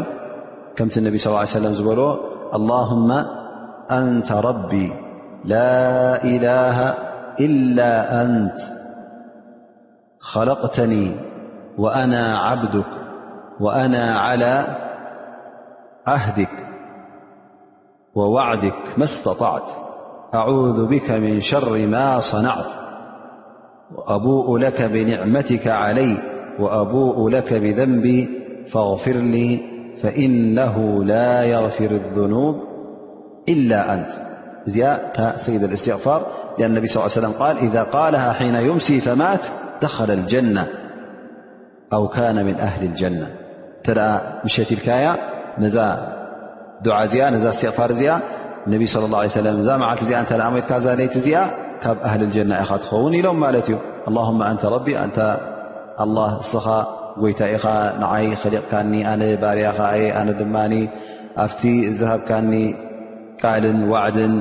كمت 0.76 0.96
النبي 0.98 1.18
صلى 1.18 1.30
اله 1.30 1.38
عليه 1.40 1.50
سلم 1.50 1.74
زلو 1.74 2.18
اللهم 2.54 3.24
أنت 3.90 4.32
ربي 4.32 4.92
لا 5.44 5.76
إله 6.24 6.94
إلا 7.40 8.22
أنت 8.22 8.58
خلقتني 10.20 11.16
وأنا 11.78 12.38
عبدك 12.38 12.86
وأنا 13.60 14.18
على 14.18 14.64
عهدك 16.06 16.50
ووعدك 18.14 18.78
ما 18.96 19.04
استطعت 19.04 19.70
أعوذ 20.34 20.86
بك 20.86 21.10
من 21.10 21.40
شر 21.40 21.86
ما 21.86 22.20
صنعت 22.20 22.72
وأبوء 23.94 24.58
لك 24.58 24.82
بنعمتك 24.82 25.66
عليه 25.66 26.16
وأبوء 26.60 27.28
لك 27.30 27.54
بذنبي 27.54 28.40
فاغفر 28.72 29.12
لي 29.12 29.73
فإنه 30.04 31.04
لا 31.04 31.42
يغفر 31.44 31.84
الذنوب 31.90 32.60
إلا 33.48 33.94
أنت 33.94 34.08
سيد 35.36 35.62
الاستغفار 35.64 36.26
لأن 36.58 36.70
النبي 36.70 36.86
صلى 36.86 36.96
ال 37.02 37.10
ليه 37.10 37.28
وسلم 37.28 37.32
قال 37.40 37.56
إذا 37.58 37.82
قالها 37.82 38.32
حين 38.32 38.54
يمسي 38.54 39.00
فمات 39.00 39.40
دخل 39.82 40.10
الجنة 40.10 40.66
أو 41.92 42.08
كان 42.08 42.44
من 42.44 42.54
أهل 42.60 42.84
الجنة 42.84 43.26
تل 43.84 44.18
مشتلكيا 44.44 45.16
نزى 45.58 45.96
دعا 46.82 47.04
ئنى 47.04 47.48
استغفار 47.48 48.20
النبي 48.66 48.86
صلى 48.86 49.04
الله 49.06 49.18
عليه 49.18 49.28
وسلم 49.28 49.80
معلت 49.80 50.74
تليت 50.84 51.26
ئا 51.26 51.50
أهل 52.04 52.22
الجنة 52.22 52.62
خخني 52.62 53.22
لوم 53.22 53.40
مالت 53.40 53.78
اللهم 54.08 54.42
أنت 54.42 54.64
ربيأنت 54.64 55.36
الله 56.00 56.38
اصخى 56.38 56.86
ጎይታ 57.22 57.40
ኢኻ 57.56 57.64
ንዓይ 58.02 58.24
ኸሊቕካኒ 58.42 58.92
ኣነ 59.10 59.22
ባርያኻ 59.42 59.78
እየ 59.98 60.06
ኣነ 60.20 60.28
ድማኒ 60.40 60.72
ኣብቲ 61.44 61.62
ዝሃብካኒ 61.98 62.50
ቃልን 63.40 63.78
ዋዕድን 63.92 64.34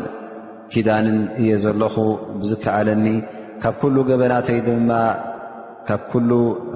ኪዳንን 0.71 1.19
እየ 1.41 1.49
ዘለኹ 1.63 1.95
ብዝከኣለኒ 2.39 3.05
ካብ 3.63 3.76
ኩሉ 3.82 3.95
ገበናተይ 4.09 4.59
ድማ 4.67 4.91
ካብ 5.88 6.01
ኩሉ 6.11 6.30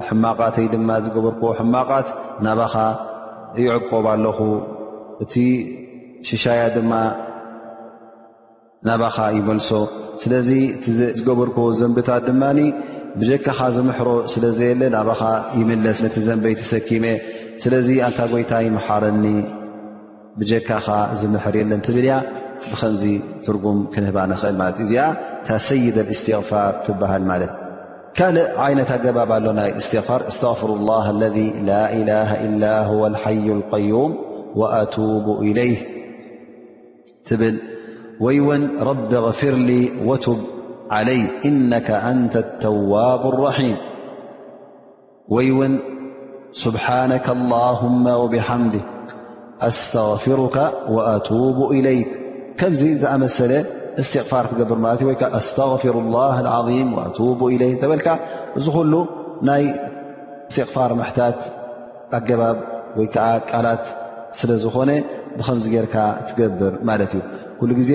ሕማቓተይ 0.08 0.66
ድማ 0.74 0.88
ዝገበርክዎ 1.04 1.50
ሕማቓት 1.60 2.08
ናባኻ 2.46 2.74
ይዕቆብ 3.62 4.06
ኣለኹ 4.14 4.38
እቲ 5.24 5.34
ሽሻያ 6.28 6.62
ድማ 6.76 6.92
ናባኻ 8.90 9.16
ይመልሶ 9.38 9.68
ስለዚ 10.22 10.50
እቲ 10.76 10.84
ዝገበርክዎ 11.18 11.66
ዘንብታት 11.80 12.22
ድማኒ 12.30 12.58
ብጀካኻ 13.20 13.60
ዝምሕሮ 13.76 14.08
ስለዘየለን 14.32 14.94
ኣብኻ 15.00 15.20
ይምለስ 15.60 15.98
ነቲ 16.04 16.16
ዘንበይ 16.26 16.54
ተሰኪመ 16.62 17.04
ስለዚ 17.62 17.88
ኣንታ 18.06 18.18
ጎይታ 18.32 18.52
ይመሓረኒ 18.66 19.24
ብጀካኻ 20.40 20.88
ዝምሕር 21.20 21.54
የለን 21.60 21.80
ትብል 21.86 22.06
እያ 22.08 22.16
ብከምዚ 22.70 23.04
ትርጉም 23.46 23.78
ክንህባ 23.92 24.16
ንኽእል 24.32 24.56
ማለት 24.60 24.78
እዩ 24.82 24.86
ዚኣ 24.92 25.02
ታ 25.46 25.56
ሰይድ 25.68 25.96
እስትغፋር 26.14 26.72
ትብሃል 26.86 27.24
ማለት 27.30 27.52
ካልእ 28.18 28.48
ዓይነት 28.66 28.90
ኣገባብ 28.96 29.30
ኣሎ 29.36 29.46
ናይ 29.60 29.70
ስትغፋር 29.86 30.20
እስተغፍሩ 30.30 30.70
اላه 30.80 31.06
ለذ 31.22 31.36
ላ 31.68 31.72
إላه 31.98 32.30
ላ 32.62 32.66
ይ 33.36 33.48
قዩም 33.72 34.10
وኣቱب 34.60 35.26
إለይ 35.46 35.72
ትብል 37.28 37.56
ወይ 38.24 38.38
ውን 38.46 38.62
ረብ 38.88 39.10
غፍርሊ 39.26 39.68
ወቱብ 40.10 40.38
إነك 40.88 41.90
أنተ 41.90 42.34
الተዋب 42.44 43.22
رحيም 43.46 43.78
ወይ 45.34 45.48
ውን 45.58 45.72
ስብሓنك 46.64 47.26
اللهم 47.36 48.04
وብሓምድ 48.22 48.74
ኣስتغፊሩك 49.68 50.56
وأتوب 50.96 51.58
إለي 51.76 51.98
ከምዚ 52.58 52.80
ዝኣመሰለ 53.02 53.52
እስትቕፋር 54.00 54.44
ትገብር 54.50 54.78
ማት 54.84 55.00
ዓ 55.10 55.30
እስتغፊሩ 55.40 55.94
الله 56.04 56.34
لعظም 56.46 56.88
وب 57.28 57.40
إለ 57.54 57.62
ተበልካ 57.82 58.08
እዚ 58.58 58.66
ኩሉ 58.76 58.92
ናይ 59.48 59.64
እስትቕፋር 60.50 60.90
ሕታት 61.08 61.38
ኣገባብ 62.18 62.56
ወይ 62.98 63.06
ዓ 63.28 63.30
ቃላት 63.50 63.84
ስለ 64.38 64.50
ዝኾነ 64.64 64.90
ብከምዚ 65.38 65.64
ጌርካ 65.74 65.96
ትገብር 66.28 66.72
ማለት 66.88 67.10
እዩ 67.16 67.20
ኩሉ 67.60 67.70
ግዜ 67.78 67.90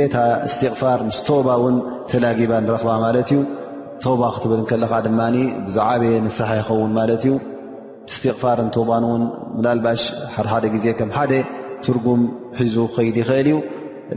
እስትቕፋር 0.48 1.00
ምስ 1.08 1.18
ቶባ 1.28 1.50
ውን 1.64 1.76
ተላጊባ 2.12 2.52
ንረኽባ 2.64 2.90
ማለት 3.04 3.28
እዩ 3.34 3.42
ቶባ 4.04 4.22
ክትብል 4.36 4.62
ከለካ 4.70 4.94
ድማ 5.06 5.20
ብዛዓበየ 5.68 6.14
ንሰሓ 6.26 6.50
ይኸውን 6.60 6.92
ማለት 7.00 7.22
ዩ 7.30 7.34
እስትቕፋርንቶባን 8.12 9.04
ውን 9.12 9.24
ምናልባሽ 9.58 10.02
ሓደሓደ 10.36 10.66
ግዜ 10.76 10.86
ከም 11.00 11.12
ሓደ 11.18 11.34
ትርጉም 11.86 12.22
ሒዙ 12.62 12.76
ከይድ 12.96 13.16
ይኽእል 13.22 13.50
እዩ 13.52 13.60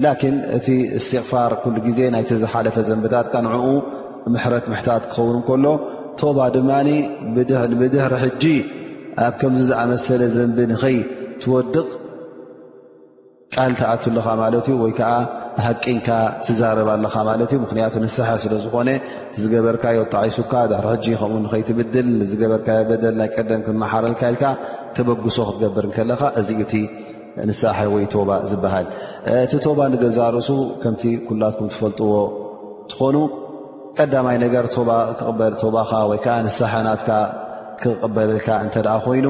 ላን 0.07 0.35
እቲ 0.57 0.67
እስትቕፋር 1.01 1.53
ኩሉ 1.63 1.77
ግዜ 1.87 1.99
ናይተዝሓለፈ 2.15 2.77
ዘንብታት 2.89 3.29
ቀንዕኡ 3.35 3.67
ምሕረት 4.37 4.65
ምሕታት 4.73 5.03
ክኸውን 5.13 5.39
ከሎ 5.51 5.65
ቶባ 6.23 6.39
ድማ 6.57 6.71
ብድሕሪ 7.37 7.93
ሕጂ 8.25 8.45
ኣብ 9.27 9.35
ከምዚ 9.43 9.63
ዝኣመሰለ 9.71 10.23
ዘንቢ 10.39 10.59
ንኸይ 10.73 10.97
ትወድቕ 11.43 11.89
ቃል 13.55 13.73
ተኣትለካ 13.81 14.27
ማለት 14.43 14.67
እዩ 14.71 14.77
ወይ 14.85 14.93
ከዓ 14.99 15.11
ሃቂንካ 15.67 16.09
ትዛረብ 16.47 16.89
ኣለካ 16.95 17.15
ማለት 17.29 17.51
እዩ 17.53 17.59
ምኽንያቱ 17.65 17.95
ንሳሐ 18.05 18.31
ስለዝኾነ 18.45 18.89
ዝገበርካዮ 19.43 19.99
ጣዒሱካ 20.15 20.53
ዳርሕጂ 20.73 21.07
ከምኡ 21.21 21.39
ንከይትብድል 21.45 22.09
ንዝገበርካዮ 22.23 22.81
በደል 22.91 23.15
ናይ 23.21 23.31
ቀደም 23.37 23.61
ክመሓረልካ 23.67 24.21
ኢልካ 24.33 24.45
ተበግሶ 24.99 25.37
ክትገብር 25.49 25.87
ከለካ 25.97 26.23
እዚኡ 26.41 26.59
እቲ 26.67 26.75
ንሳሓ 27.51 27.79
ወይ 27.95 28.05
ቶባ 28.13 28.31
ዝበሃል 28.51 28.87
እቲ 29.45 29.53
ቶባ 29.67 29.79
ንገዛርእሱ 29.95 30.51
ከምቲ 30.85 31.03
ኩላትኩም 31.31 31.71
ትፈልጥዎ 31.75 32.13
እንትኾኑ 32.85 33.17
ቀዳማይ 34.01 34.37
ነገር 34.45 34.65
ቶባካ 35.63 35.93
ወይዓ 36.13 36.27
ንሳሓናትካ 36.49 37.11
ክቅበለልካ 37.81 38.49
እንተ 38.65 38.77
ኮይኑ 39.07 39.27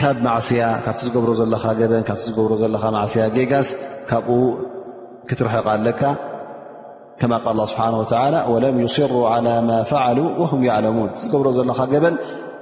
ካብ 0.00 0.16
ማዕስያ 0.24 0.64
ካብቲ 0.84 1.00
ዝገብሮ 1.06 1.30
ዘለካ 1.40 1.64
በን 1.92 2.02
ካብ 2.08 2.18
ዝገብሮ 2.24 2.52
ዘለካ 2.62 2.84
ማስያ 2.96 3.22
ጌጋዝ 3.36 3.68
ካብኡ 4.10 4.36
ክትርሕቃ 5.28 5.66
ኣለካ 5.76 6.02
ከማ 7.20 7.34
ል 7.56 7.60
ስሓን 7.72 7.94
ወለም 8.52 8.76
ስሩ 8.96 9.12
ማ 9.70 9.78
ፈሉ 9.92 10.18
ወም 10.42 10.60
ያለሙን 10.70 11.10
ዝገብሮ 11.22 11.46
ዘለካ 11.58 11.78
ገበን 11.94 12.14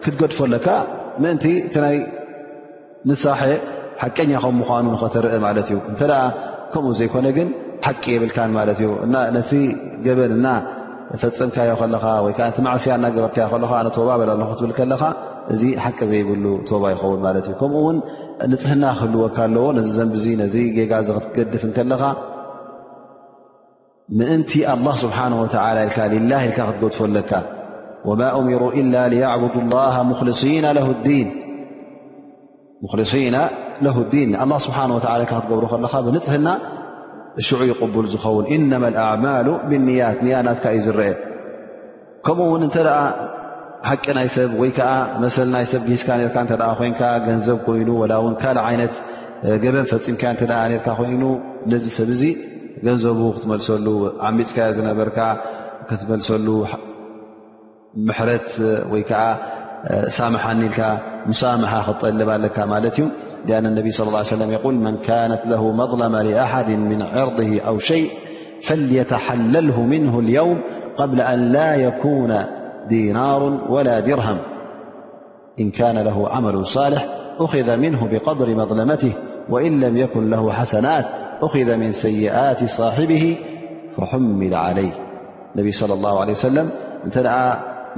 ክትገድፎ 0.05 0.39
ኣለካ 0.49 0.66
ምእንቲ 1.22 1.45
እቲ 1.66 1.74
ናይ 1.84 1.97
ንሳሐ 3.12 3.41
ሓቀኛ 4.03 4.32
ከም 4.47 4.57
ምኑ 4.89 4.95
ኸተርኢ 5.05 5.37
ማለት 5.47 5.68
እዩ 5.74 5.78
እንተ 5.93 6.01
ከምኡ 6.72 6.93
ዘይኮነ 7.01 7.26
ግን 7.37 7.49
ሓቂ 7.87 8.05
የብልካን 8.18 8.51
ማለት 8.59 8.78
እዩ 8.84 8.89
ነቲ 9.37 9.51
ገበን 10.07 10.47
ፈፅምካዮ 11.22 11.70
ከለካ 11.82 12.05
ወይዓ 12.26 12.49
ቲ 12.55 12.59
ማዕስያ 12.66 12.93
እናገበርካዮለ 12.99 13.64
ነተባበል 13.87 14.30
ኣለ 14.34 14.43
ክትብል 14.51 14.72
ከለኻ 14.78 15.03
እዚ 15.55 15.62
ሓቂ 15.82 15.99
ዘይብሉ 16.11 16.44
ቶባ 16.68 16.84
ይኸውን 16.92 17.20
ማለት 17.26 17.44
እዩ 17.51 17.55
ከምኡ 17.61 17.82
ውን 17.86 17.99
ንፅህና 18.53 18.84
ክህልወካ 18.97 19.36
ኣለዎ 19.49 19.66
ነዚ 19.76 19.88
ዘንብ 19.99 20.14
እዚ 20.18 20.26
ነዚ 20.40 20.57
ጌጋ 20.76 20.92
ዚ 21.09 21.11
ክትገድፍከለኻ 21.16 22.03
ምእንቲ 24.18 24.51
ه 24.70 24.92
ስብሓه 25.03 25.26
ወ 25.40 25.44
ል 25.51 26.26
ላ 26.30 26.32
ኢል 26.47 26.51
ክትገድፈ 26.57 26.99
ለካ 27.16 27.32
ወማ 28.09 28.20
أምሩ 28.40 28.62
إላ 28.80 28.94
ብድ 29.42 29.53
ክሊና 30.20 30.66
ዲን 34.14 34.28
ስብሓه 34.66 34.84
ል 35.22 35.24
ክትገብሩ 35.30 35.64
ከለካ 35.72 35.94
ብንፅህና 36.07 36.49
ሽዑ 37.47 37.61
ይቕቡል 37.70 38.07
ዝኸውን 38.12 38.47
እነማ 38.57 38.84
ኣማሉ 39.09 39.47
ብንያት 39.68 40.18
ኣ 40.36 40.38
ናትካ 40.47 40.64
እዩ 40.74 40.78
ዝርአ 40.86 41.01
ከምኡ 42.26 42.47
ውን 42.53 42.62
እተ 42.66 42.74
ሓቂ 43.88 44.04
ናይ 44.18 44.28
ሰብ 44.34 44.50
ወይ 44.60 44.70
ከዓ 44.76 44.90
መሰ 45.22 45.36
ናይ 45.54 45.64
ሰብ 45.72 45.82
ግዝካ 45.90 46.08
ርካ 46.20 46.36
ኮይን 46.80 46.94
ገንዘብ 47.26 47.58
ኮይኑ 47.66 47.88
ላ 48.12 48.16
ውን 48.24 48.34
ካል 48.42 48.56
ዓይነት 48.66 48.94
ገበን 49.64 49.86
ፈፂምካ 49.92 50.22
ርካ 50.74 50.86
ኮይኑ 51.00 51.22
ነዚ 51.72 51.84
ሰብ 51.98 52.10
እዚ 52.16 52.22
ገንዘቡ 52.86 53.20
ክትመልሰሉ 53.36 53.86
ዓሚፅካ 54.28 54.58
ዝነበርካ 54.76 55.18
ክትመልሰሉ 55.90 56.46
ምሕረት 58.08 58.48
ወይ 58.92 59.02
ከዓ 59.10 59.22
ሳምሓ 60.16 60.42
እኒልካ 60.56 60.80
ሙሳምሓ 61.30 61.72
ክጠልባ 61.88 62.30
ለካ 62.44 62.56
ማለት 62.74 62.96
እዩ 62.98 63.06
አ 63.56 63.58
ነብ 63.66 63.86
صى 63.98 64.36
ለ 64.40 64.56
ይል 64.56 64.76
መን 64.86 64.96
ካነት 65.06 65.42
መظለመ 65.80 66.14
ኣሓድ 66.44 66.68
ም 66.90 66.90
ዕርض 67.22 67.38
ኣው 67.70 67.76
ሸይ 67.88 68.02
ፈተሓለል 68.68 69.68
ምን 69.92 70.06
ውም 70.48 70.52
ብ 71.10 71.12
ነ 72.30 72.42
دينار 72.89 73.61
ولا 73.68 74.01
درهم 74.01 74.39
إن 75.61 75.70
كان 75.70 75.99
له 75.99 76.28
عمل 76.28 76.66
صالح 76.66 77.09
أخذ 77.39 77.76
منه 77.76 78.09
بقدر 78.12 78.55
مظلمته 78.55 79.12
وإن 79.51 79.80
لم 79.80 79.97
يكن 79.97 80.30
له 80.30 80.53
حسنات 80.53 81.07
أخذ 81.43 81.76
من 81.76 81.93
سيئت 81.93 82.64
صاحبه 82.70 83.39
فحمل 83.97 84.55
علي 84.55 84.93
انبي 85.59 85.72
صلى 85.72 85.95
الله 85.95 86.20
عليه 86.20 86.32
وسلم 86.32 86.66
እተ 87.09 87.18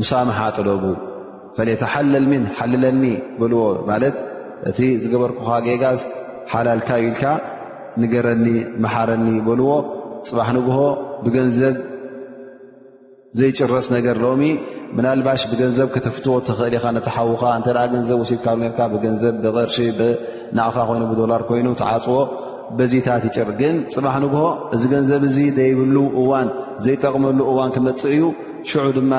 مሳمሓ 0.00 0.38
ጥለب 0.56 0.84
فليتحلل 1.56 2.24
من 2.32 2.42
ሓለኒ 2.58 3.04
لዎ 3.52 3.60
እቲ 4.70 4.78
ዝገበርኩካ 5.02 5.50
ጌጋዝ 5.66 6.00
ሓላልካ 6.52 6.88
ዩ 7.04 7.08
ኢልካ 7.12 7.24
ንገረኒ 8.02 8.44
መሓረኒ 8.84 9.24
ይበልዎ 9.38 9.70
ፅባሕ 10.28 10.48
ንግሆ 10.58 10.78
ብገንዘብ 11.24 11.74
ዘይጭረስ 13.38 13.86
ነገር 13.96 14.16
ሎሚ 14.24 14.42
ምናልባሽ 14.96 15.42
ብገንዘብ 15.50 15.88
ክተፍትዎ 15.94 16.34
ትኽእል 16.46 16.74
ኢኻ 16.78 16.84
ነተሓውካ 16.96 17.42
እንተ 17.58 17.68
ገንዘብ 17.94 18.16
ወሲትካሉርካ 18.22 18.78
ብገንዘብ 18.94 19.34
ብቅርሺ 19.44 19.76
ብናቕኻ 19.98 20.80
ኮይኑ 20.90 21.02
ብዶላር 21.12 21.42
ኮይኑ 21.50 21.68
ተዓፅዎ 21.82 22.18
በዚታት 22.78 23.22
ይጭር 23.28 23.48
ግን 23.60 23.76
ፅባሕ 23.94 24.16
ንግሆ 24.24 24.44
እዚ 24.74 24.82
ገንዘብ 24.94 25.22
እዚ 25.30 25.38
ዘይብሉ 25.58 25.96
እዋን 26.22 26.48
ዘይጠቕመሉ 26.86 27.38
እዋን 27.52 27.70
ክመፅእ 27.76 28.10
እዩ 28.16 28.22
ሽዑ 28.70 28.86
ድማ 28.98 29.12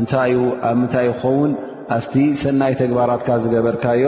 እንታይዩ 0.00 0.40
ኣብ 0.68 0.74
ምንታይ 0.80 1.06
ክኸውን 1.12 1.52
ኣብቲ 1.96 2.14
ሰናይ 2.42 2.74
ተግባራትካ 2.80 3.28
ዝገበርካዮ 3.44 4.02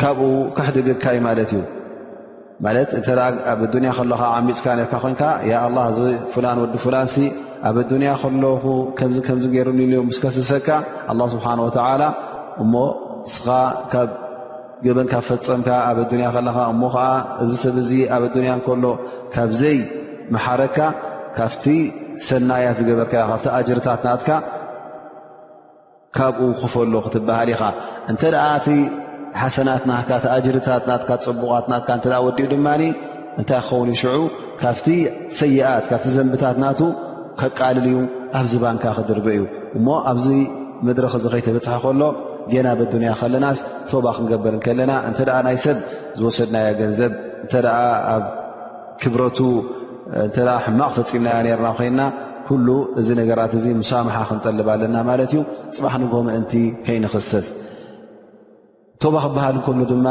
ካብኡ 0.00 0.30
ካሕድግድካ 0.56 1.04
እዩ 1.14 1.18
ማለት 1.26 1.42
እዩ 1.54 1.62
ማለት 2.64 2.90
እንተ 2.98 3.06
ኣብ 3.52 3.60
ኣዱኒያ 3.66 3.90
ከለካ 3.96 4.22
ዓሚፅካ 4.38 4.66
ርካ 4.80 4.92
ኮንካ 5.04 5.22
እዚ 5.92 6.00
ፍላን 6.34 6.58
ወዲ 6.62 6.74
ፍላን 6.84 7.08
ኣብ 7.68 7.76
ኣዱኒያ 7.82 8.12
ከለኹ 8.22 8.64
ከም 9.26 9.38
ገይሩ 9.54 9.68
ንልዮ 9.78 9.98
ምስ 10.10 10.18
ስሰድካ 10.36 10.68
ላ 11.18 11.26
ስብሓን 11.34 11.60
ወተላ 11.66 12.02
እሞ 12.62 12.74
እስኻ 13.28 13.46
ካብ 13.92 14.08
ገበን 14.84 15.06
ካ 15.12 15.20
ፈፀምካ 15.28 15.68
ኣብ 15.88 15.98
ኣዱያ 16.04 16.28
ከለካ 16.36 16.56
እሞ 16.74 16.82
ከዓ 16.94 17.06
እዚ 17.44 17.50
ሰብ 17.64 17.76
ኣብ 18.16 18.22
ኣዱያ 18.30 18.52
ከሎ 18.66 18.84
ካብዘይ 19.34 19.78
መሓረካ 20.36 20.78
ካብቲ 21.36 21.64
ሰናያት 22.28 22.76
ዝገበርካ 22.80 23.14
ካብቲ 23.28 23.44
ኣጅርታት 23.58 24.00
ናትካ 24.06 24.28
ካብኡ 26.16 26.46
ክፈሎ 26.62 26.94
ክትበሃል 27.04 27.48
ኢኻ 27.52 27.62
ሓሰናትናካተኣጅርታት 29.40 30.82
ናትካ 30.90 31.10
ፀቡቃት 31.26 31.66
ናትካ 31.72 31.90
እተ 32.00 32.06
ወዲኡ 32.26 32.46
ድማ 32.52 32.66
እንታይ 33.40 33.60
ክኸውን 33.66 33.90
ይሽዑ 33.94 34.18
ካብቲ 34.60 34.86
ሰይኣት 35.38 35.84
ካብቲ 35.90 36.06
ዘንብታት 36.16 36.56
ናቱ 36.64 36.80
ከቃልል 37.40 37.86
እዩ 37.90 37.98
ኣብዚ 38.38 38.52
ባንካ 38.64 38.84
ክድርበ 38.96 39.26
እዩ 39.36 39.40
እሞ 39.78 39.86
ኣብዚ 40.10 40.26
ምድረክ 40.86 41.14
እዚ 41.18 41.24
ከይተበፅሐ 41.34 41.76
ከሎ 41.84 42.02
ገና 42.52 42.68
በኣዱንያ 42.78 43.10
ከለናስ 43.20 43.58
ቶባ 43.90 44.06
ክንገበልከለና 44.16 44.92
እንተ 45.08 45.18
ናይ 45.46 45.58
ሰብ 45.64 45.78
ዝወሰድናዮ 46.18 46.68
ገንዘብ 46.80 47.12
እንተደ 47.44 47.66
ኣብ 48.14 48.24
ክብረቱ 49.02 49.38
እተ 50.26 50.36
ሕማቕ 50.66 50.90
ፈፂምናዮ 50.98 51.42
ነርና 51.48 51.68
ኮይና 51.80 52.00
ኩሉ 52.46 52.68
እዚ 53.00 53.08
ነገራት 53.20 53.52
እዚ 53.58 53.66
ሙሳምሓ 53.82 54.16
ክንጠልብ 54.30 54.68
ኣለና 54.74 54.96
ማለት 55.10 55.30
እዩ 55.36 55.42
ፅባሕ 55.76 55.94
ንጎመእንቲ 56.02 56.52
ከይንክሰስ 56.86 57.48
ተባ 59.02 59.14
ክበሃል 59.22 59.54
ንከሉ 59.58 59.80
ድማ 59.92 60.06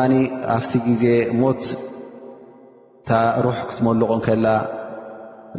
ኣብቲ 0.54 0.72
ግዜ 0.88 1.04
ሞት 1.42 1.62
ታ 3.10 3.20
ሩሕ 3.44 3.60
ክትመልቖ 3.70 4.10
ከላ 4.26 4.48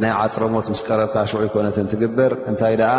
ናይ 0.01 0.11
ዓፅሮ 0.23 0.43
ሞት 0.55 0.67
ምስ 0.73 0.81
ቀረብካ 0.87 1.15
ሽዑ 1.31 1.41
ኮነት 1.53 1.77
ትግበር 1.91 2.31
እንታይ 2.49 2.75
ደኣ 2.81 2.91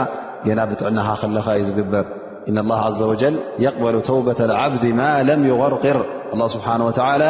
ገና 0.46 0.60
ብጥዕናኻ 0.70 1.08
ከለኻ 1.20 1.46
እዩ 1.60 1.64
ዝግበር 1.68 2.06
እና 2.50 2.56
ላ 2.70 2.78
ዘ 3.00 3.02
ወጀል 3.12 3.34
የقበሉ 3.64 3.96
ተውة 4.08 4.40
ዓብዲ 4.62 4.84
ማ 5.00 5.02
ለም 5.28 5.42
ይغርቅር 5.50 5.98
ኣ 6.34 6.48
ስብሓንه 6.54 6.82
ወላ 6.88 7.22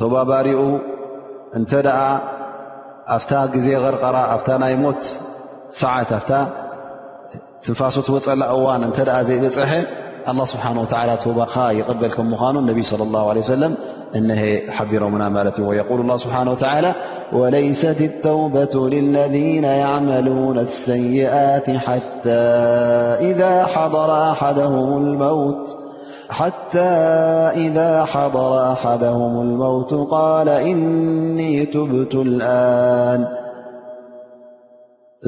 ተባ 0.00 0.12
ባሪኡ 0.30 0.60
እንተ 1.58 1.72
ኣ 2.04 2.06
ኣብታ 3.16 3.32
ግዜ 3.56 3.66
ቅርቐራ 3.84 4.16
ኣብታ 4.36 4.48
ናይ 4.62 4.74
ሞት 4.84 5.02
ሰዓት 5.82 6.10
ኣፍ 6.20 6.28
ትንፋሶ 7.66 7.96
ትወፀላ 8.08 8.42
እዋን 8.56 8.82
እተ 8.88 8.98
ዘይበፅሐ 9.28 9.70
الله 10.28 10.44
سبحانه 10.44 10.80
وتعالى 10.82 11.16
توبخا 11.16 11.68
قبلكم 11.82 12.32
مخان 12.32 12.56
النبي 12.56 12.82
صلى 12.82 13.02
الله 13.02 13.28
عليه 13.30 13.40
وسلم 13.40 13.76
أنه 14.16 14.60
حبرو 14.70 15.08
من 15.10 15.22
عملة 15.22 15.52
ويقول 15.60 16.00
الله 16.00 16.16
سبحانه 16.16 16.50
وتعالى 16.50 16.92
وليست 17.32 18.00
التوبة 18.00 18.88
للذين 18.88 19.64
يعملون 19.64 20.58
السيئات 20.58 21.70
حتى 21.70 22.40
إذا 23.20 23.64
حضر 23.66 24.32
أحدهم 28.72 29.40
الموت 29.40 29.94
قال 30.10 30.48
إني 30.48 31.66
تبت 31.66 32.14
الآن 32.14 33.26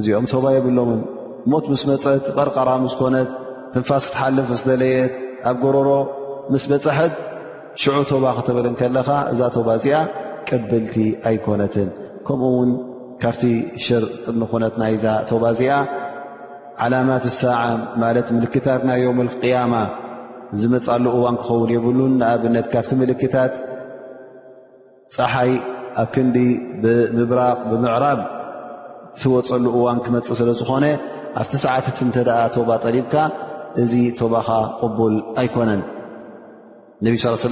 م 0.08 0.24
توبة 0.24 0.50
يلمن 0.50 1.02
موت 1.46 1.70
مسمت 1.70 2.06
رقر 2.38 2.78
مسكنت 2.78 3.26
ትንፋስ 3.76 4.04
ክትሓልፍ 4.10 4.48
እስተለየት 4.56 5.14
ኣብ 5.48 5.56
ገረሮ 5.62 5.88
ምስ 6.52 6.64
በፅሐት 6.70 7.14
ሽዑ 7.82 7.94
ቶባ 8.10 8.24
ክትብልን 8.36 8.74
ከለኻ 8.80 9.08
እዛ 9.32 9.40
ቶባ 9.56 9.68
እዚኣ 9.78 9.96
ቅብልቲ 10.48 10.94
ኣይኮነትን 11.28 11.88
ከምኡ 12.26 12.48
ውን 12.58 12.70
ካብቲ 13.22 13.42
ሽር 13.86 14.04
ጥሚኹነት 14.24 14.74
ናይ 14.82 14.94
ዛ 15.04 15.12
ቶባ 15.30 15.42
እዚኣ 15.56 15.74
ዓላማት 16.84 17.24
ሰዓ 17.40 17.58
ማለት 18.02 18.26
ምልክታት 18.36 18.82
ናይ 18.90 18.98
ዮም 19.06 19.20
ልቅያማ 19.28 19.74
ዝመፃሉ 20.60 21.04
እዋን 21.18 21.36
ክኸውን 21.42 21.70
የብሉን 21.76 22.12
ንኣብነት 22.22 22.66
ካብቲ 22.74 22.90
ምልክታት 23.04 23.52
ፀሓይ 25.16 25.52
ኣብ 26.02 26.08
ክንዲ 26.14 26.36
ብምብራቕ 26.84 27.58
ብምዕራብ 27.72 28.20
ትወፀሉ 29.22 29.66
እዋን 29.80 29.98
ክመፅእ 30.06 30.38
ስለ 30.40 30.50
ዝኾነ 30.62 30.84
ኣብቲ 31.42 31.52
ሰዓትት 31.66 31.98
እንተ 32.06 32.16
ደኣ 32.30 32.40
ቶባ 32.56 32.68
ጠሊብካ 32.84 33.14
እዚ 33.82 33.94
ባኻ 34.32 34.48
قبል 34.82 35.14
ኣይኮነን 35.40 35.80
ነቢ 37.06 37.14
ስ 37.44 37.48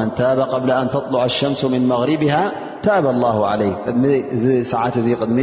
መن 0.00 0.08
ታ 0.18 0.22
قብل 0.54 0.70
ተطلع 0.94 1.22
الሸምس 1.30 1.60
من 1.74 1.82
مغርبه 1.92 2.34
ታب 2.84 3.04
الله 3.14 3.36
علي 3.52 3.70
ሰዓት 4.72 4.94
ድሚ 5.06 5.38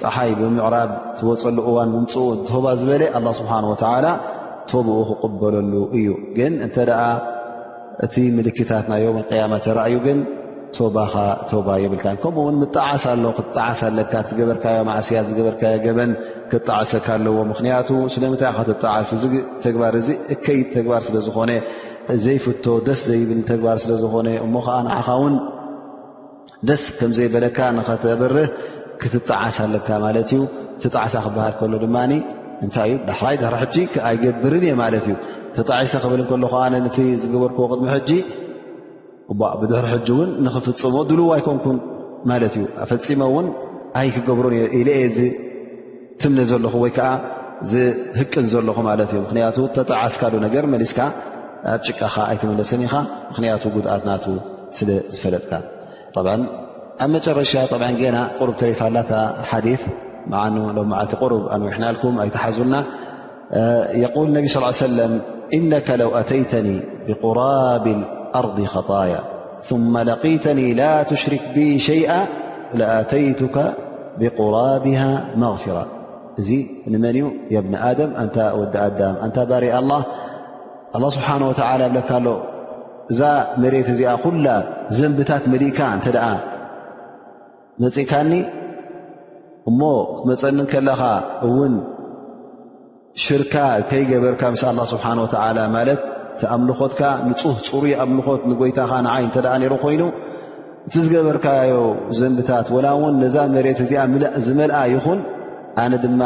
ፀሓይ 0.00 0.30
ብምዕራብ 0.40 0.90
ትወፀሉ 1.18 1.56
እዋን 1.70 1.88
ምፅ 1.94 2.14
ባ 2.64 2.66
ዝበለ 2.80 3.02
الله 3.18 3.32
ስብሓنه 3.40 3.68
و 3.72 3.76
ቶብኡ 4.70 4.98
ክقበለሉ 5.08 5.72
እዩ 5.96 6.06
ግን 6.38 6.52
እተ 6.66 6.76
እቲ 8.04 8.14
ምልክታት 8.36 8.84
ና 8.90 8.92
ዮم 9.04 9.16
يم 9.40 9.52
ርዩ 9.80 9.94
ግ 10.04 10.08
ቶባ 10.76 10.96
ቶባ 11.50 11.68
የብልካ 11.82 12.06
ከምኡውን 12.22 12.56
ምጣዓስ 12.62 13.04
ኣሎ 13.12 13.24
ክትጣዓስ 13.38 13.80
ኣለካ 13.88 14.12
ዝገበርካዮ 14.30 14.78
ማዕስያት 14.88 15.26
ዝገበርካዮ 15.30 15.76
ገበን 15.86 16.10
ክጣዓሰካ 16.52 17.06
ኣለዎ 17.18 17.36
ምክንያቱ 17.52 17.88
ስለምንታይ 18.14 18.54
ትጣዓስ 18.70 19.10
እዚ 19.16 19.24
ተግባር 19.64 19.94
እዚ 20.00 20.08
ከይ 20.44 20.60
ተግባር 20.74 21.02
ስለዝኾነ 21.08 21.50
ዘይፍቶ 22.24 22.64
ደስ 22.88 23.00
ዘይብል 23.10 23.40
ተግባር 23.50 23.78
ስለዝኾነ 23.84 24.28
እሞ 24.46 24.54
ከዓ 24.66 24.78
ንዓኻ 24.86 25.08
ውን 25.22 25.34
ደስ 26.68 26.82
ከምዘይበለካ 27.00 27.58
ንኸተበርህ 27.78 28.48
ክትጣዓስ 29.02 29.58
ኣለካ 29.66 29.88
ማለት 30.06 30.30
እዩ 30.36 30.40
ትጣዕሳ 30.84 31.14
ክበሃል 31.26 31.54
ከሎ 31.60 31.74
ድማ 31.84 31.96
እንታይ 32.64 32.88
እዩ 32.92 32.96
ድሕራይ 33.08 33.36
ድሕሪ 33.42 33.60
ሕጂ 33.62 33.76
ኣይገብርን 34.08 34.64
እየ 34.66 34.72
ማለት 34.82 35.04
እዩ 35.08 35.14
ትጣዕሰ 35.56 35.92
ክብል 36.02 36.20
ከሎ 36.30 36.44
ከ 36.52 36.56
ነ 36.72 36.76
ዝግበርክዎ 37.22 37.64
ቅድሚ 37.72 37.86
ሕጂ 37.94 38.10
ድሪ 39.70 39.82
ሕ 39.90 39.94
እውን 40.12 40.28
ንክፍፅሞ 40.44 40.94
ድልው 41.08 41.28
ኣይኮንኩም 41.34 41.76
ማለት 42.30 42.54
እዩ 42.60 42.64
ፈፂሞ 42.90 43.20
ውን 43.36 43.46
ኣይ 44.00 44.08
ክገብሮ 44.14 44.46
ኢ 44.78 44.82
ትምነ 46.20 46.40
ዘለኹ 46.50 46.74
ወይከዓ 46.84 47.08
ዝህቅን 47.70 48.46
ዘለኹ 48.54 48.76
ማ 48.86 48.90
እ 49.06 49.14
ምክንያቱ 49.24 49.56
ተጠዓስካሉ 49.76 50.34
ነገር 50.46 50.64
መሊስካ 50.74 50.98
ኣብ 51.72 51.80
ጭቃካ 51.86 52.14
ኣይትመለሰን 52.30 52.82
ኢኻ 52.86 52.94
ምክንያቱ 53.30 53.62
ጉድኣት 53.74 54.02
ናቱ 54.10 54.24
ስለ 54.78 54.88
ዝፈለጥካ 55.14 55.52
ኣብ 56.20 56.26
መጨረሻ 57.14 57.52
ና 58.16 58.18
ሩ 58.46 58.50
ተሪፋላ 58.62 58.96
ሓ 59.50 59.62
ዓ 60.42 60.46
ኣንሕናኩም 61.56 62.16
ኣይተሓዙና 62.24 62.74
ል 64.02 64.28
ነብ 64.36 64.46
ስ 64.54 64.58
ሰለ 64.82 64.98
እነ 65.58 65.72
ው 66.08 66.10
ኣተይተ 66.20 66.52
ብቁራብ 67.06 67.86
ثم 69.68 69.92
لقተ 69.98 70.46
ل 70.54 70.80
تሽርክ 71.08 71.44
ብ 71.54 71.56
ሸيئ 71.88 72.10
لኣተይቱك 72.78 73.56
ብقرቢه 74.20 75.02
مغፍራة 75.42 75.86
እዚ 76.40 76.50
መን 77.02 77.16
እ 77.56 77.58
بن 77.66 77.74
ወዲ 78.60 78.74
ኣዳ 78.86 79.00
ታ 79.34 79.38
ባሪ 79.50 79.64
لل 79.74 79.82
لله 79.82 80.00
ስብሓه 81.16 81.42
و 81.50 81.52
ለሎ 81.80 81.96
እዛ 83.12 83.20
መሬት 83.62 83.88
እዚኣ 83.92 84.10
ኩላ 84.24 84.46
ዘንብታት 84.98 85.44
መሊእካ 85.52 85.78
እተ 85.96 86.08
መፅእካኒ 87.82 88.32
እሞ 89.70 89.80
መፀን 90.28 90.58
ከለኻ 90.72 91.00
እውን 91.46 91.74
ሽርካ 93.24 93.54
ከይገበርካ 93.90 94.42
له 94.78 94.84
ስሓه 94.92 95.14
و 95.24 96.09
ኣምልኾትካ 96.54 97.02
ንፁህ 97.28 97.56
ፅሩ 97.68 97.82
ኣምልኾት 98.04 98.40
ንጎይታኻ 98.50 98.90
ንዓይ 99.06 99.24
እተ 99.28 99.36
ይሩ 99.64 99.74
ኮይኑ 99.84 100.02
እቲ 100.88 100.94
ዝገበርካዮ 101.04 101.72
ዘንብታት 102.20 102.66
ወላ 102.74 102.86
እውን 102.96 103.14
ነዛ 103.22 103.36
መሬት 103.54 103.80
ዚ 103.90 103.92
ዝመልኣ 104.46 104.78
ይኹን 104.94 105.20
ኣነ 105.82 105.92
ድማ 106.04 106.22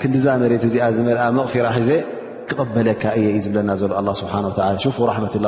ክንዲዛ 0.00 0.26
መሬት 0.42 0.62
እዚ 0.68 0.74
ዝመልኣ 0.96 1.24
መቕፊራ 1.38 1.66
ሒዘ 1.76 1.90
ክቐበለካ 2.48 3.02
እየ 3.18 3.26
እዩ 3.32 3.38
ዝብለና 3.44 3.70
ዘሎ 3.80 3.92
ኣ 4.00 4.14
ስብሓ 4.22 4.34
ሽ 4.84 4.94
ራትላ 5.24 5.46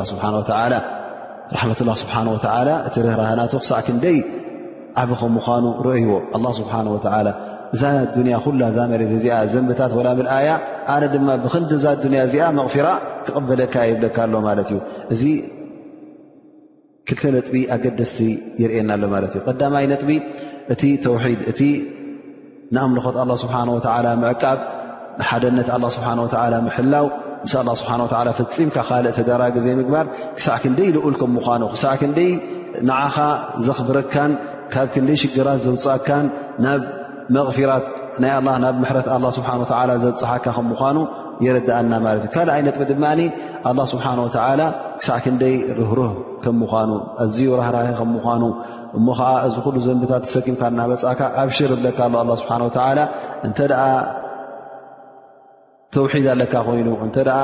ብሓ 1.51 1.65
ራትላ 1.73 1.91
ስብሓ 2.03 2.15
ወላ 2.35 2.71
እቲ 2.89 2.95
ርህራህናት 3.07 3.53
ክሳዕ 3.62 3.81
ክንደይ 3.87 4.19
ዓብ 5.03 5.11
ከም 5.21 5.33
ምዃኑ 5.39 5.65
ረአይዎ 5.87 6.12
ስብሓ 6.61 6.75
ወላ 6.95 7.29
እዛ 7.75 7.83
ንያ 8.27 8.37
ኩላ 8.45 8.62
ዛ 8.77 8.81
መሬ 8.93 9.03
ዚ 9.23 9.27
ዘምብታት 9.53 9.93
ላ 10.07 10.11
ልኣያ 10.27 10.49
ኣነ 10.93 11.05
ድማ 11.14 11.28
ብክንዲዛ 11.45 11.85
ድንያ 12.03 12.20
እዚኣ 12.28 12.45
መቕፊራ 12.59 12.89
ክቐበለካ 13.26 13.74
የብለካ 13.91 14.16
ኣሎ 14.28 14.35
ማለት 14.49 14.68
እዩ 14.72 14.78
እዚ 15.14 15.22
ክልተ 17.09 17.22
ነጥቢ 17.37 17.57
ኣገደስቲ 17.74 18.18
ይርየና 18.62 18.91
ኣሎ 18.97 19.05
ማለት 19.14 19.32
እዩ 19.37 19.43
ቀዳማይ 19.49 19.85
ነጥቢ 19.93 20.11
እቲ 20.74 20.82
ተውሒድ 21.05 21.41
እቲ 21.53 21.61
ንኣምልኾት 22.76 23.16
ኣላ 23.22 23.30
ስብሓ 23.45 23.57
ወ 23.76 23.80
ምዕቃብ 24.24 24.61
ንሓደነት 25.20 25.68
ኣ 25.76 25.78
ስብሓ 25.97 26.09
ወ 26.24 26.61
ምሕላው 26.68 27.07
ምስ 27.45 27.55
ኣ 27.62 27.64
ስብሓ 27.80 27.93
ፈፂምካ 28.43 28.76
ካልእ 28.89 29.14
ተደራገ 29.18 29.57
ዘይ 29.64 29.74
ምግባር 29.80 30.07
ክሳዕ 30.37 30.57
ክ 30.62 30.64
ንደይ 30.72 30.89
ዝኡልኩ 30.95 31.22
ምኳኑ 31.39 31.62
ክሳዕ 31.74 31.95
ክንደይ 32.03 32.30
ንዓኻ 32.89 33.16
ዘኽብረካን 33.66 34.32
ካብ 34.72 34.87
ክንደይ 34.95 35.16
ሽግራት 35.22 35.59
ዘውፅኣካን 35.66 36.26
ናብ 36.64 36.80
መፊራት 37.35 37.85
ናይ 38.23 38.33
ኣላ 38.39 38.49
ናብ 38.65 38.75
ምሕረት 38.83 39.07
ኣላ 39.15 39.25
ስብሓ 39.37 39.49
ላ 39.91 39.95
ዘፅሓካ 40.05 40.45
ከም 40.57 40.67
ምኳኑ 40.73 40.97
የረዳኣና 41.45 41.93
ማለት 42.05 42.23
እዩ 42.27 42.31
ካልእ 42.35 42.53
ኣይ 42.57 42.61
ነጥ 42.67 42.77
ድማ 42.91 43.05
ኣላ 43.71 43.79
ስብሓን 43.93 44.19
ወተላ 44.25 44.61
ክሳዕ 44.99 45.19
ክንደይ 45.25 45.55
ርህሩህ 45.79 46.12
ከም 46.45 46.55
ምኳኑ 46.62 46.91
ኣዝዩ 47.25 47.49
ራህራ 47.61 47.79
ከምምኳኑ 48.01 48.43
እሞ 48.99 49.07
ከዓ 49.19 49.31
እዚ 49.47 49.55
ኩሉ 49.67 49.77
ዘንብታት 49.87 50.23
ተሰኪምካ 50.27 50.62
ናበፃእካ 50.79 51.21
ኣብሽር 51.43 51.71
ብለካ 51.79 51.99
ሎ 52.12 52.19
ኣ 52.31 52.37
ስብሓን 52.43 52.62
ወላ 52.67 53.01
እንተ 53.47 53.59
ደኣ 53.73 53.83
ተውሒድ 55.95 56.27
ኣለካ 56.35 56.55
ኮይኑ 56.69 56.89
እተ 57.09 57.17
ኣ 57.41 57.43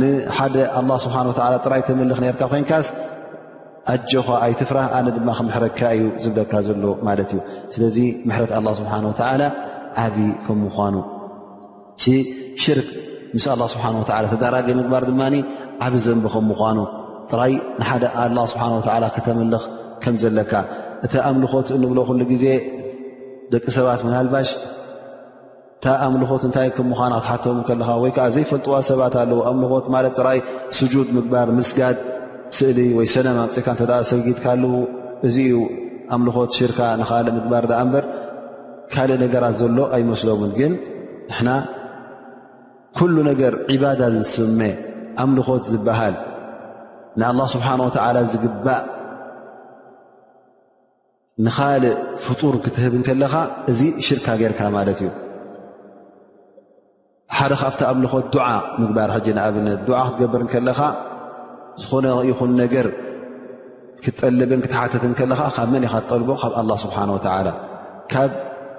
ንሓደ 0.00 0.54
ኣላ 0.80 0.90
ስብሓ 1.04 1.16
ጥራይ 1.64 1.80
ተምልኽ 1.88 2.18
ነርካ 2.24 2.42
ኮይንካስ 2.52 2.86
ኣጀኻ 3.94 4.26
ኣይትፍራህ 4.44 4.86
ኣነ 4.98 5.06
ድማ 5.16 5.28
ክምሕረካ 5.38 5.80
እዩ 5.96 6.04
ዝብለካ 6.24 6.52
ዘሎ 6.66 6.84
ማለት 7.08 7.30
እዩ 7.34 7.40
ስለዚ 7.74 7.96
ምሕረት 8.28 8.52
ኣላ 8.58 8.68
ስብሓን 8.80 9.06
ወላ 9.10 9.42
ዓብ 10.04 10.16
ከምምኳኑ 10.46 10.96
ሽርክ 12.64 12.88
ምስ 13.36 13.44
ኣላ 13.54 13.62
ስብሓን 13.74 13.96
ላ 14.24 14.24
ተዳራጊ 14.34 14.68
ምግባር 14.80 15.04
ድማ 15.10 15.22
ዓብ 15.86 15.94
ዘንቢ 16.04 16.26
ከምምኳኑ 16.34 16.78
ጥራይ 17.30 17.52
ንሓደ 17.80 18.04
ኣላ 18.24 18.38
ስብሓን 18.52 18.72
ላ 19.04 19.08
ከተመልኽ 19.16 19.64
ከም 20.04 20.14
ዘለካ 20.22 20.52
እቲ 21.06 21.14
ኣምልኾት 21.30 21.68
እንብሎ 21.76 21.98
ኩሉ 22.08 22.20
ግዜ 22.32 22.44
ደቂ 23.52 23.64
ሰባት 23.78 24.00
ምናሃልባሽ 24.06 24.50
እታ 25.76 25.86
ኣምልኾት 26.06 26.42
እንታይ 26.48 26.68
ከምምኳኑ 26.76 27.12
ክትሓቶም 27.18 27.60
ከለካ 27.68 27.88
ወይ 28.02 28.10
ከዓ 28.16 28.26
ዘይፈልጥዋ 28.34 28.74
ሰባት 28.90 29.14
ኣለው 29.22 29.38
ኣምልኾት 29.50 29.86
ማለት 29.94 30.14
ጥራይ 30.18 30.38
ስጁድ 30.78 31.08
ምግባር 31.16 31.48
ምስጋድ 31.58 31.96
ስእሊ 32.56 32.78
ወይ 32.98 33.06
ሰነ 33.14 33.28
ብፀካ 33.38 33.66
እተ 33.84 33.92
ሰጊድካ 34.10 34.44
ኣለው 34.54 34.74
እዚእዩ 35.26 35.56
ኣምልኾት 36.16 36.50
ሽርካ 36.58 36.80
ንካልእ 37.00 37.32
ምግባር 37.38 37.64
ዳኣ 37.72 37.80
ምበር 37.88 38.04
ካልእ 38.94 39.16
ነገራት 39.24 39.54
ዘሎ 39.60 39.78
ኣይመስሎምን 39.96 40.50
ግን 40.58 40.72
ንሕና 41.30 41.50
ኩሉ 42.98 43.14
ነገር 43.30 43.52
ዕባዳ 43.74 44.00
ዝስሜ 44.14 44.60
ኣምልኾት 45.22 45.62
ዝበሃል 45.72 46.16
ንኣላ 47.20 47.38
ስብሓን 47.54 47.80
ወተዓላ 47.86 48.16
ዝግባእ 48.32 48.82
ንካልእ 51.46 51.94
ፍጡር 52.24 52.54
ክትህብን 52.64 53.02
ከለኻ 53.08 53.34
እዚ 53.70 53.80
ሽርካ 54.06 54.26
ጌይርካ 54.40 54.60
ማለት 54.76 54.98
እዩ 55.04 55.10
ሓደ 57.36 57.52
ካብቲ 57.62 57.80
ኣምልኾት 57.90 58.26
ዱዓ 58.34 58.46
ምግባር 58.80 59.10
ሕጂ 59.16 59.26
ንኣብነት 59.38 59.88
ዓ 60.00 60.02
ክትገብርከለካ 60.08 60.80
ዝኾነ 61.82 62.06
ይኹን 62.30 62.52
ነገር 62.62 62.86
ክትጠልብን 64.04 64.60
ክትሓተትን 64.64 65.12
ከለካ 65.18 65.40
ካብ 65.56 65.68
መን 65.72 65.84
ኢካ 65.88 65.94
ትጠልቦ 66.04 66.30
ካብ 66.42 66.52
ኣላ 66.60 66.70
ስብሓን 66.84 67.10
ወላ 67.16 67.36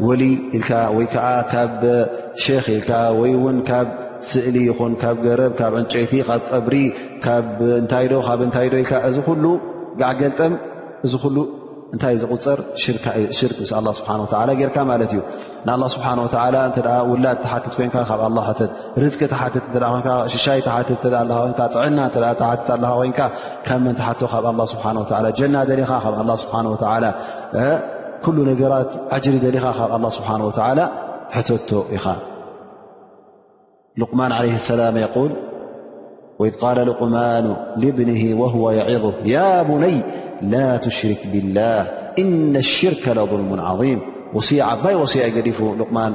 ይ 0.02 0.14
ካብ 0.68 1.84
ክ 2.44 2.46
ካብ 3.70 3.88
ስእሊ 4.30 4.56
ይ 4.68 4.72
ገረብ 5.26 5.52
ዕጨይቲ 5.80 6.12
ቀብሪ 6.52 6.76
ካታታዚ 7.24 8.74
ጋዓገልጠም 10.02 10.54
እዚ 11.06 11.14
ሉ 11.36 11.38
እንታይ 11.94 12.16
ዝቁፅር 12.22 12.58
ጌ 13.04 13.06
እዩ 13.64 13.72
ላ 13.88 13.90
ሽይ 20.36 20.58
ዕ 20.90 20.92
ና 26.46 26.88
ኻ 26.88 26.88
كل 28.26 28.36
نجرت 28.54 28.90
عجر 29.14 29.32
ل 29.44 29.58
الله 29.96 30.10
سبحانه 30.20 30.46
وتعالى 30.50 30.86
حتت 31.36 31.72
لقمان 33.98 34.32
عليه 34.32 34.56
السلام 34.56 34.98
يول 34.98 35.32
وإذ 36.40 36.54
قال 36.64 36.78
لقمان 36.88 37.46
لابنه 37.82 38.24
وهو 38.42 38.72
يعظه 38.72 39.14
يا 39.36 39.64
بني 39.70 39.98
لا 40.54 40.68
تشرك 40.78 41.22
بالله 41.34 41.80
إن 42.20 42.56
الشرك 42.64 43.04
لظلم 43.18 43.52
عظيم 43.70 44.00
وس 44.34 44.54
عبي 44.54 44.96
وسي 44.96 45.20
يجلف 45.28 45.62
لقمان 45.62 46.14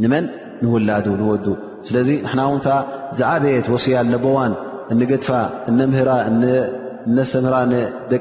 من 0.00 0.28
نولد 0.62 1.08
نودو 1.08 1.54
لذ 1.94 2.08
نحن 2.24 2.38
ن 2.40 2.60
زعبت 3.18 3.66
وسي 3.74 3.94
لبون 4.12 4.50
نقدف 5.00 5.28
نسهر 5.68 7.58
د 8.10 8.12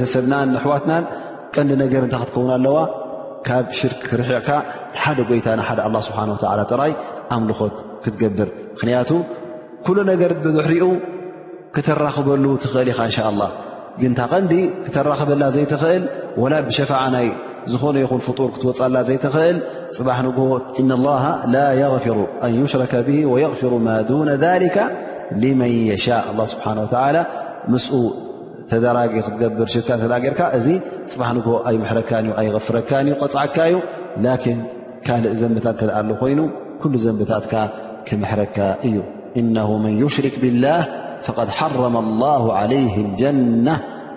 بسب 0.00 0.26
نحون 0.54 0.80
ቀንዲ 1.56 1.70
ነገር 1.82 2.02
እንታይ 2.06 2.20
ክትከውን 2.22 2.50
ኣለዋ 2.56 2.78
ካብ 3.46 3.66
ሽርክ 3.78 4.02
ርሕዕካ 4.20 4.48
ሓደ 5.02 5.18
ጎይታ 5.28 5.48
ሓደ 5.68 5.80
ስብሓን 6.08 6.30
ላ 6.60 6.64
ጥራይ 6.72 6.92
ኣምልኾት 7.36 7.76
ክትገብር 8.04 8.48
ምክንያቱ 8.74 9.10
ኩሉ 9.86 9.98
ነገር 10.12 10.30
ብዙሕ 10.44 10.66
ርኡ 10.72 10.86
ክተራክበሉ 11.76 12.44
ትኽእል 12.62 12.88
ኢኻ 12.92 12.98
እንሻ 13.08 13.18
ላ 13.40 13.46
ግን 14.00 14.12
ታ 14.18 14.26
ቀንዲ 14.32 14.52
ክተራክበላ 14.86 15.42
ዘይትኽእል 15.56 16.04
ወላ 16.42 16.54
ብሸፋ 16.68 16.92
ናይ 17.14 17.28
ዝኾነ 17.72 17.96
ይኹን 18.04 18.20
ፍጡር 18.26 18.50
ክትወፃላ 18.54 18.96
ዘይትኽእል 19.08 19.58
ፅባሕ 19.96 20.18
ን 20.26 20.30
እ 20.82 20.94
ላ 21.06 21.16
ላ 21.54 21.64
غፊሩ 21.94 22.16
ኣን 22.46 22.52
ይሽረከ 22.60 22.94
ብ 23.08 23.18
ወغፊሩ 23.32 23.72
ማ 23.88 23.96
ነ 24.28 24.30
ذሊከ 24.46 24.76
لመን 25.42 25.72
የሻእ 25.90 26.26
ስብሓን 26.52 26.78
ላ 27.16 27.20
ም 27.72 27.76
ተደጊ 28.70 29.12
ክትገብር 29.26 29.68
ሽርካ 29.74 29.88
እተርካ 30.06 30.40
እዚ 30.58 30.66
ፅ 31.12 31.14
ኣይ 31.68 31.76
ረካኣይغፍረካ 31.98 32.90
ፅዓካዩ 33.34 33.74
لን 34.24 34.58
ካእ 35.06 35.24
ዘንبታት 35.40 35.76
ተኣ 35.80 35.96
ሉ 36.08 36.10
ኮይኑ 36.22 36.40
ኩل 36.82 36.94
ዘንبታት 37.06 37.44
ክመሕረካ 38.08 38.58
እዩ 38.88 38.96
እنه 39.40 39.68
መن 39.84 39.92
يሽرክ 40.02 40.34
ብالله 40.42 40.80
فقድ 41.26 41.48
حرم 41.58 41.94
الله 42.04 42.42
علይه 42.60 42.94
الجنة 43.06 43.74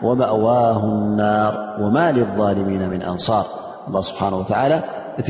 ومእዋه 0.07 0.81
النር 0.95 1.53
وማ 1.81 1.97
للظلمن 2.17 2.81
من 2.93 3.01
ኣንصር 3.11 3.45
لله 3.89 4.01
ስብሓه 4.09 4.33
እቲ 5.21 5.29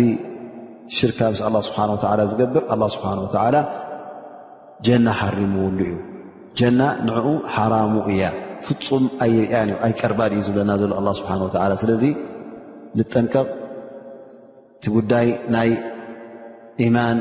ሽርካ 0.97 1.19
له 1.55 1.61
ስه 1.67 2.19
ዝገብር 2.31 2.63
ل 2.81 2.83
ስብه 2.95 3.11
ጀና 4.85 5.05
ሓርሙውሉ 5.19 5.79
እዩ 5.87 5.93
ጀና 6.59 6.79
ንኡ 7.07 7.25
ሓራሙ 7.55 7.93
እያ 8.13 8.21
ፍፁም 8.67 9.03
ኣይርያን 9.25 9.69
እዩ 9.71 9.77
ኣይ 9.85 9.93
ቀርባድ 10.01 10.31
እዩ 10.35 10.41
ዝብለና 10.47 10.71
ዘሎ 10.81 10.91
ኣላ 11.01 11.09
ስብሓን 11.19 11.41
ላ 11.71 11.75
ስለዚ 11.83 12.03
ንጠንቀቕ 12.99 13.47
እቲ 14.75 14.83
ጉዳይ 14.95 15.27
ናይ 15.55 15.69
ኢማን 16.85 17.17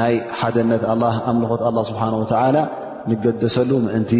ናይ 0.00 0.14
ሓደነት 0.38 0.82
ኣላ 0.92 1.02
ኣምልኾት 1.32 1.62
ኣላ 1.68 1.78
ስብሓን 1.90 2.14
ወተዓላ 2.22 2.56
ንገደሰሉ 3.10 3.70
ምእንቲ 3.86 4.12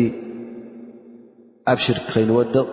ኣብ 1.73 1.79
ሽርክ 1.85 2.07
ከይንወድቕ 2.15 2.67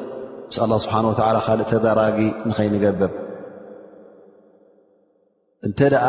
ስ 0.56 0.62
ኣላ 0.66 0.74
ስብሓን 0.86 1.06
ላ 1.36 1.40
ካልእ 1.48 1.68
ተዘራጊ 1.74 2.20
ንከይንገብር 2.50 3.12
እንተ 5.68 5.80
ደኣ 5.94 6.08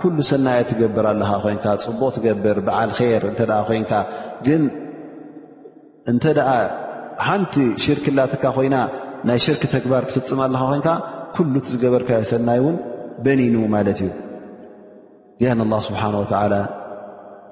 ኩሉ 0.00 0.16
ሰናየት 0.30 0.66
ትገብር 0.70 1.04
ኣለኻ 1.10 1.30
ኮይንካ 1.42 1.66
ፅቡቕ 1.84 2.10
ትገብር 2.16 2.56
በዓል 2.66 2.90
ር 3.22 3.24
እተ 3.32 3.38
ኮንካ 3.68 3.92
ግን 4.46 4.62
እንተ 6.10 6.24
ሓንቲ 7.26 7.54
ሽርክ 7.84 8.04
ላትካ 8.16 8.44
ኾይና 8.56 8.76
ናይ 9.28 9.38
ሽርክ 9.44 9.62
ተግባር 9.74 10.02
ትፍፅመ 10.10 10.40
ለኻ 10.54 10.62
ኮንካ 10.72 10.88
ኩሉ 11.36 11.54
ዝገበርካዮ 11.72 12.22
ሰናይ 12.32 12.60
ውን 12.66 12.76
በنኑ 13.24 13.54
ማለት 13.76 13.98
እዩ 14.06 14.10
لأن 15.42 15.60
الله 15.66 15.80
ስبሓنه 15.88 16.18
وتعل 16.22 16.52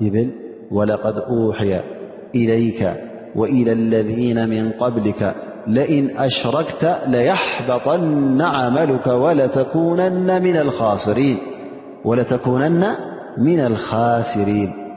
يብል 0.05 0.29
ولقد 0.77 1.17
أوحي 1.35 1.73
إليك 2.41 2.81
وإلى 3.39 3.73
الذين 3.81 4.39
من 4.55 4.65
قبلك 4.83 5.21
لئن 5.77 6.05
أሽረክተ 6.27 6.83
ليحبطن 7.15 8.41
عመلك 8.59 9.07
ولتكونن 9.25 10.29
من 13.47 13.57
الخاስሪيን 13.67 14.71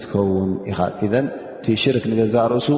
ክትኸውን 0.00 0.50
ኢ 0.70 0.74
ን 1.22 1.26
እቲ 1.60 1.66
ሽርክ 1.82 2.04
ንገዛ 2.12 2.34
ርእሱ 2.52 2.68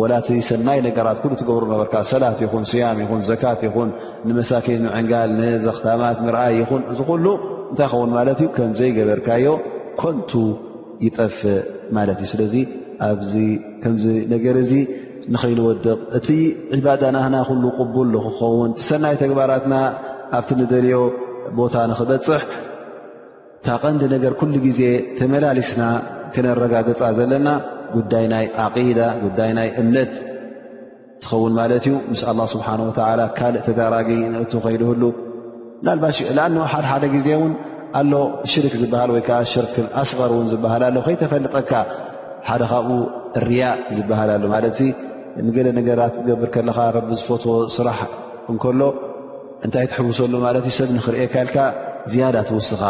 ወላእቲ 0.00 0.28
ሰናይ 0.48 0.78
ነገራት 0.88 1.18
ኩሉ 1.22 1.32
ትገብሩ 1.40 1.62
ነበርካ 1.72 1.94
ሰላት 2.10 2.38
ይኹን 2.44 2.64
ስያም 2.70 2.98
ይኹን 3.02 3.20
ዘካት 3.28 3.60
ይኹን 3.66 3.88
ንመሳኪን 4.28 4.82
ምዕንጋል 4.86 5.30
ንዘኽታማት 5.40 6.18
ምርኣይ 6.24 6.54
ይኹን 6.60 6.82
እዚ 6.92 7.00
ኩሉ 7.10 7.26
እንታይ 7.70 7.86
ክኸውን 7.90 8.10
ማለት 8.16 8.38
እዩ 8.42 8.48
ከምዘይገበርካዮ 8.56 9.46
ኮንቱ 10.02 10.30
ይጠፍእ 11.06 11.46
ማለት 11.96 12.18
እዩ 12.22 12.28
ስለዚ 12.32 12.54
ኣብዚ 13.08 13.34
ከምዚ 13.82 14.04
ነገር 14.34 14.56
እዚ 14.64 14.72
ንኸይንወድቕ 15.34 15.86
እቲ 16.18 16.28
ዕባዳ 16.78 17.02
ናና 17.16 17.34
ኩሉ 17.48 17.64
ቅቡል 17.78 18.08
ንክኸውን 18.16 18.70
ቲ 18.78 18.84
ሰናይ 18.88 19.14
ተግባራትና 19.22 19.74
ኣብቲ 20.38 20.50
ንደልዮ 20.60 20.98
ቦታ 21.58 21.74
ንክበፅሕ 21.90 22.42
ታቐንዲ 23.66 24.02
ነገር 24.16 24.32
ኩሉ 24.40 24.54
ግዜ 24.66 24.80
ተመላሊስና 25.18 25.82
ክነረጋገፃ 26.34 27.00
ዘለና 27.18 27.48
ጉዳይ 27.96 28.24
ናይ 28.32 28.46
ዓቂዳ 28.64 29.00
ጉዳይ 29.24 29.50
ናይ 29.58 29.68
እምነት 29.82 30.12
ትኸውን 31.24 31.52
ማለት 31.58 31.84
እዩ 31.88 31.94
ምስ 32.12 32.22
ኣላ 32.30 32.40
ስብሓን 32.54 32.80
ወላ 32.86 33.20
ካልእ 33.36 33.62
ተዳራጊ 33.66 34.08
ንእቱ 34.32 34.52
ኸይድህሉ 34.64 35.02
ናባሽ 35.86 36.16
ንኣን 36.36 36.56
ሓደ 36.72 36.84
ሓደ 36.90 37.04
ግዜ 37.14 37.28
እውን 37.38 37.52
ኣሎ 38.00 38.12
ሽርክ 38.52 38.74
ዝበሃል 38.82 39.10
ወይከዓ 39.14 39.38
ሽርክ 39.52 39.74
ኣስቀር 40.02 40.30
እውን 40.36 40.46
ዝበሃልኣሎ 40.52 40.96
ከይተፈልጠካ 41.06 41.72
ሓደ 42.48 42.62
ካብኡ 42.70 42.90
እርያ 43.40 43.62
ዝበሃልሉ 43.96 44.44
ማለት 44.54 44.78
ንገለ 45.46 45.68
ነገራት 45.78 46.14
ክገብር 46.20 46.48
ከለኻ 46.54 46.78
ረቢ 46.96 47.08
ዝፈትዎ 47.20 47.54
ስራሕ 47.76 48.00
እንከሎ 48.52 48.80
እንታይ 49.66 49.86
ትሕብሰሉ 49.92 50.34
ማለት 50.46 50.64
እ 50.70 50.72
ሰብ 50.78 50.90
ንኽርእ 50.96 51.22
ካልካ 51.34 51.56
ዝያዳ 52.12 52.36
ትወስኻ 52.48 52.82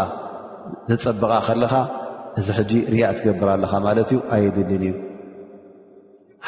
ዝፀብቃ 0.90 1.32
ከለኻ 1.46 1.72
እዚ 2.40 2.48
ሕ 2.56 2.62
ርያእ 2.94 3.12
ትገብር 3.18 3.48
ኣለኻ 3.54 3.72
ማለት 3.86 4.08
እዩ 4.12 4.18
ኣየድልን 4.34 4.80
እዩ 4.88 4.94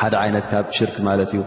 ሓደ 0.01 0.14
ዓይነት 0.22 0.45
ካብ 0.53 0.66
ሽርክ 0.76 0.97
ማለት 1.09 1.30
እዩ 1.34 1.41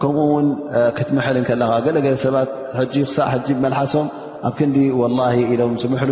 ከምኡ 0.00 0.24
ውን 0.32 0.48
ክትመሐል 0.96 1.36
ከለካ 1.48 1.72
ገለገለ 1.86 2.16
ሰባት 2.24 2.50
ክሳ 2.92 3.18
መልሓሶም 3.64 4.08
ኣብ 4.48 4.54
ክንዲ 4.58 4.76
ወላ 5.00 5.20
ኢሎም 5.54 5.72
ዝምሉ 5.82 6.10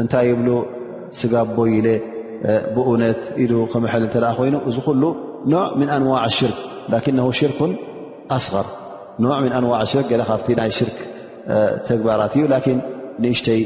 እንታይ 0.00 0.26
ይብ 0.32 0.40
ስጋ 1.20 1.34
ቦ 1.56 1.60
ይለ 1.74 1.88
ብእውነት 2.74 3.20
ኢሉ 3.42 3.52
ክምል 3.72 4.02
እተ 4.08 4.14
ኮይኑ 4.38 4.56
እዚ 4.68 4.76
ኩሉ 4.86 5.02
ኖዕ 5.52 5.66
ምን 5.80 5.88
ኣንዋዕ 5.96 6.24
ሽርክ 6.38 6.58
ላነ 6.92 7.18
ሽርኩን 7.38 7.72
ኣስغር 8.36 8.66
ኖዕ 9.24 9.38
ኣንዋ 9.58 9.72
ሽርክ 9.92 10.08
ካብ 10.30 10.40
ናይ 10.60 10.70
ሽርክ 10.78 10.98
ተግባራት 11.88 12.32
እዩ 12.38 12.44
ላን 12.52 12.78
ንእሽተይ 13.24 13.60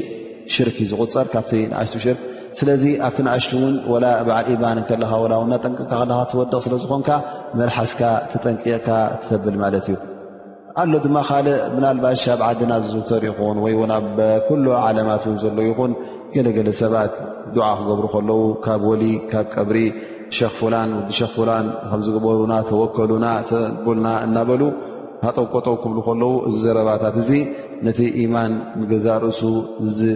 ሽርክ 0.53 0.77
ዝቁፀር 0.91 1.27
ካብ 1.33 1.47
ኣሽ 1.81 1.91
ስለዚ 2.59 2.83
ኣብቲ 3.05 3.19
ንእሽት 3.27 3.51
እውን 3.57 3.75
ወላ 3.91 4.05
በዓል 4.27 4.47
ኢማን 4.53 4.79
ከለካ 4.87 5.11
ው 5.21 5.25
ናጠንቅካ 5.51 5.89
ከለካ 5.99 6.17
ክትወደቕ 6.31 6.59
ስለዝኮንካ 6.65 7.09
መርሓስካ 7.59 8.01
ትጠንቂቕካ 8.31 8.87
ትተብል 9.21 9.55
ማለት 9.63 9.85
እዩ 9.93 9.97
ኣሎ 10.81 10.91
ድማ 11.05 11.17
ካልእ 11.29 11.55
ምናልባሽ 11.75 12.23
ኣብ 12.33 12.41
ዓድና 12.49 12.71
ዝዝውተር 12.83 13.23
ኢኹን 13.31 13.57
ወይውን 13.65 13.91
ኣብ 13.97 14.17
ኩሎ 14.47 14.65
ዓለማት 14.87 15.23
ን 15.33 15.35
ዘሎዉ 15.43 15.59
ይኹን 15.71 15.91
ገለገለ 16.35 16.69
ሰባት 16.81 17.13
ድዓ 17.55 17.65
ክገብሩ 17.79 18.05
ከለው 18.15 18.41
ካብ 18.65 18.83
ወሊ 18.91 19.03
ካብ 19.31 19.47
ቀብሪ 19.55 19.77
ሸክ 20.37 20.53
ፍላን 20.59 20.91
ውዲሸክ 20.99 21.31
ፍላን 21.37 21.65
ከምዝግበሩና 21.89 22.53
ተወከሉና 22.69 23.25
ተብልና 23.49 24.07
እናበሉ 24.27 24.61
ኣጠውቆጠው 25.29 25.75
ክብሉ 25.85 25.97
ከለው 26.09 26.31
እዚ 26.49 26.57
ዘረባታት 26.67 27.17
እዚ 27.23 27.31
ነቲ 27.87 27.99
ኢማን 28.23 28.53
ንገዛእ 28.81 29.19
ርእሱ 29.25 29.41
እ 29.87 30.13